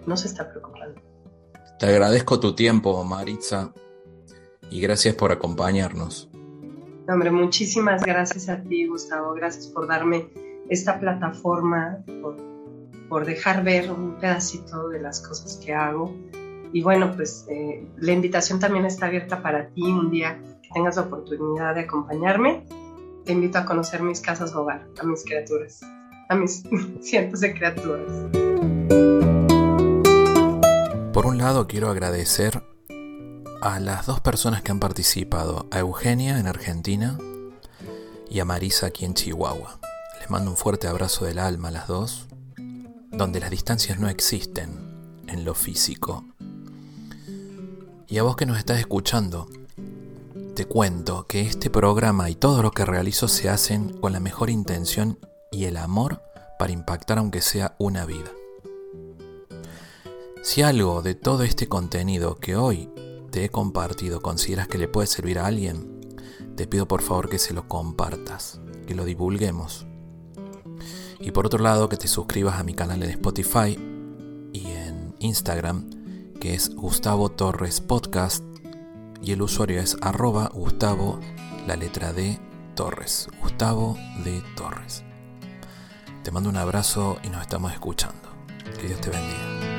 no 0.05 0.17
se 0.17 0.27
está 0.27 0.49
preocupando. 0.49 1.01
Te 1.79 1.87
agradezco 1.87 2.39
tu 2.39 2.53
tiempo, 2.55 3.03
Maritza, 3.03 3.73
y 4.69 4.81
gracias 4.81 5.15
por 5.15 5.31
acompañarnos. 5.31 6.29
Hombre, 7.11 7.31
muchísimas 7.31 8.03
gracias 8.03 8.49
a 8.49 8.61
ti, 8.61 8.85
Gustavo. 8.85 9.33
Gracias 9.33 9.65
por 9.65 9.87
darme 9.87 10.29
esta 10.69 10.99
plataforma, 10.99 12.03
por, 13.09 13.25
dejar 13.25 13.63
ver 13.63 13.91
un 13.91 14.19
pedacito 14.19 14.89
de 14.89 14.99
las 14.99 15.19
cosas 15.19 15.57
que 15.57 15.73
hago. 15.73 16.15
Y 16.71 16.83
bueno, 16.83 17.11
pues 17.15 17.47
eh, 17.49 17.83
la 17.97 18.11
invitación 18.11 18.59
también 18.59 18.85
está 18.85 19.07
abierta 19.07 19.41
para 19.41 19.69
ti 19.69 19.81
un 19.81 20.11
día 20.11 20.39
que 20.61 20.69
tengas 20.71 20.97
la 20.97 21.01
oportunidad 21.03 21.73
de 21.73 21.81
acompañarme. 21.81 22.67
Te 23.25 23.31
invito 23.31 23.57
a 23.57 23.65
conocer 23.65 24.03
mis 24.03 24.21
casas 24.21 24.53
hogar, 24.53 24.87
a 25.01 25.03
mis 25.03 25.23
criaturas, 25.25 25.81
a 26.29 26.35
mis 26.35 26.61
cientos 27.01 27.39
de 27.39 27.53
criaturas. 27.55 28.11
Por 31.11 31.25
un 31.25 31.39
lado, 31.39 31.65
quiero 31.65 31.89
agradecer 31.89 32.61
a 33.61 33.79
las 33.79 34.05
dos 34.05 34.21
personas 34.21 34.61
que 34.61 34.71
han 34.71 34.79
participado, 34.79 35.67
a 35.71 35.79
Eugenia 35.79 36.39
en 36.39 36.47
Argentina 36.47 37.17
y 38.29 38.39
a 38.39 38.45
Marisa 38.45 38.87
aquí 38.87 39.05
en 39.05 39.13
Chihuahua. 39.13 39.79
Les 40.19 40.29
mando 40.29 40.51
un 40.51 40.57
fuerte 40.57 40.87
abrazo 40.87 41.25
del 41.25 41.39
alma 41.39 41.67
a 41.67 41.71
las 41.71 41.87
dos, 41.87 42.27
donde 43.11 43.39
las 43.39 43.49
distancias 43.49 43.99
no 43.99 44.07
existen 44.07 45.23
en 45.27 45.43
lo 45.43 45.55
físico. 45.55 46.23
Y 48.07 48.17
a 48.17 48.23
vos 48.23 48.37
que 48.37 48.45
nos 48.45 48.57
estás 48.57 48.79
escuchando, 48.79 49.49
te 50.55 50.65
cuento 50.65 51.27
que 51.27 51.41
este 51.41 51.69
programa 51.69 52.29
y 52.29 52.35
todo 52.35 52.63
lo 52.63 52.71
que 52.71 52.85
realizo 52.85 53.27
se 53.27 53.49
hacen 53.49 53.99
con 53.99 54.13
la 54.13 54.19
mejor 54.19 54.49
intención 54.49 55.19
y 55.51 55.65
el 55.65 55.77
amor 55.77 56.21
para 56.57 56.71
impactar 56.71 57.17
aunque 57.17 57.41
sea 57.41 57.75
una 57.77 58.05
vida. 58.05 58.31
Si 60.43 60.61
algo 60.61 61.01
de 61.01 61.15
todo 61.15 61.43
este 61.43 61.67
contenido 61.67 62.35
que 62.35 62.55
hoy 62.55 62.89
te 63.29 63.45
he 63.45 63.49
compartido 63.49 64.21
consideras 64.21 64.67
que 64.67 64.77
le 64.77 64.87
puede 64.87 65.07
servir 65.07 65.39
a 65.39 65.45
alguien, 65.45 65.99
te 66.55 66.67
pido 66.67 66.87
por 66.87 67.01
favor 67.01 67.29
que 67.29 67.39
se 67.39 67.53
lo 67.53 67.67
compartas, 67.67 68.59
que 68.87 68.95
lo 68.95 69.05
divulguemos. 69.05 69.85
Y 71.19 71.31
por 71.31 71.45
otro 71.45 71.63
lado, 71.63 71.89
que 71.89 71.97
te 71.97 72.07
suscribas 72.07 72.59
a 72.59 72.63
mi 72.63 72.73
canal 72.73 73.03
en 73.03 73.09
Spotify 73.11 73.77
y 74.53 74.65
en 74.67 75.15
Instagram, 75.19 75.89
que 76.39 76.53
es 76.53 76.73
Gustavo 76.73 77.29
Torres 77.29 77.81
Podcast, 77.81 78.43
y 79.21 79.33
el 79.33 79.41
usuario 79.41 79.81
es 79.81 79.97
arroba 80.01 80.49
Gustavo, 80.53 81.19
la 81.67 81.75
letra 81.75 82.13
D, 82.13 82.39
Torres. 82.75 83.27
Gustavo 83.41 83.97
de 84.23 84.41
Torres. 84.55 85.03
Te 86.23 86.31
mando 86.31 86.49
un 86.49 86.57
abrazo 86.57 87.17
y 87.23 87.29
nos 87.29 87.41
estamos 87.41 87.73
escuchando. 87.73 88.29
Que 88.79 88.87
Dios 88.87 89.01
te 89.01 89.09
bendiga. 89.09 89.78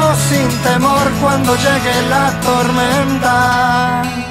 sin 0.31 0.49
temor 0.63 1.05
cuando 1.21 1.55
llegue 1.55 1.95
la 2.09 2.25
tormenta. 2.39 4.30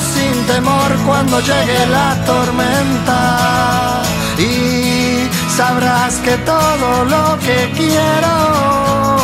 Sin 0.00 0.46
temor 0.46 0.90
cuando 1.06 1.40
llegue 1.40 1.86
la 1.86 2.16
tormenta. 2.26 4.02
Y 4.38 5.28
sabrás 5.56 6.16
que 6.16 6.36
todo 6.38 7.04
lo 7.04 7.38
que 7.38 7.70
quiero 7.76 9.16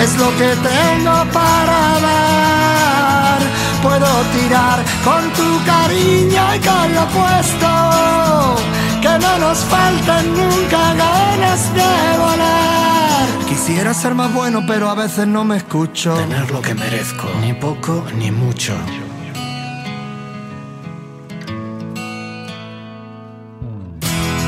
es 0.00 0.18
lo 0.18 0.28
que 0.36 0.54
tengo 0.56 1.24
para 1.32 2.00
dar. 2.08 3.40
Puedo 3.82 4.06
tirar 4.36 4.84
con 5.02 5.30
tu 5.32 5.64
cariño 5.64 6.54
y 6.54 6.58
con 6.60 6.94
lo 6.94 7.06
puesto. 7.06 8.56
Que 9.00 9.18
no 9.18 9.38
nos 9.38 9.58
falten 9.58 10.34
nunca 10.34 10.94
ganas 10.94 11.72
de 11.72 12.18
volar. 12.18 13.26
Quisiera 13.48 13.94
ser 13.94 14.14
más 14.14 14.32
bueno, 14.32 14.64
pero 14.66 14.90
a 14.90 14.94
veces 14.94 15.26
no 15.26 15.44
me 15.44 15.56
escucho. 15.56 16.14
Tener 16.14 16.50
lo 16.50 16.60
que 16.60 16.74
merezco, 16.74 17.28
ni 17.40 17.54
poco 17.54 18.04
ni 18.18 18.30
mucho. 18.30 18.74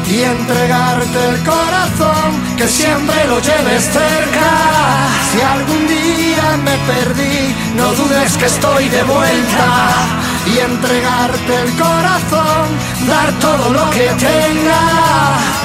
Y 0.08 0.22
entregarte 0.22 1.28
el 1.30 1.42
corazón, 1.42 2.56
que 2.56 2.68
siempre 2.68 3.26
lo 3.26 3.40
lleves 3.40 3.84
cerca. 3.84 4.50
Si 5.30 5.40
algún 5.40 5.86
día 5.88 6.56
me 6.64 6.76
perdí, 6.92 7.54
no 7.76 7.92
dudes 7.92 8.36
que 8.36 8.46
estoy 8.46 8.88
de 8.88 9.02
vuelta. 9.02 9.66
Y 10.46 10.58
entregarte 10.58 11.54
el 11.62 11.72
corazón, 11.72 12.66
dar 13.08 13.32
todo 13.40 13.72
lo 13.72 13.90
que 13.90 14.06
tenga. 14.16 14.82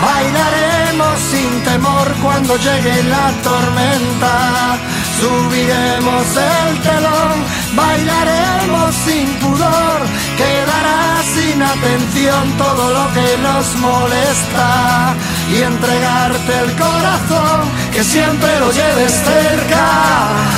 Bailaremos 0.03 1.19
sin 1.29 1.63
temor 1.63 2.07
cuando 2.23 2.57
llegue 2.57 3.03
la 3.03 3.31
tormenta 3.43 4.79
subiremos 5.19 6.25
el 6.37 6.81
telón, 6.81 7.35
bailaremos 7.75 8.95
sin 9.05 9.27
pudor, 9.39 9.99
quedará 10.37 11.21
sin 11.33 11.61
atención 11.61 12.57
todo 12.57 12.93
lo 12.93 13.13
que 13.13 13.37
nos 13.41 13.75
molesta 13.77 15.15
y 15.51 15.61
entregarte 15.61 16.59
el 16.59 16.71
corazón 16.77 17.59
que 17.91 18.03
siempre 18.03 18.59
lo 18.59 18.71
lleves 18.71 19.11
cerca, 19.11 19.85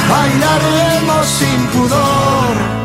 bailaremos 0.10 1.28
sin 1.28 1.68
pudor. 1.68 2.83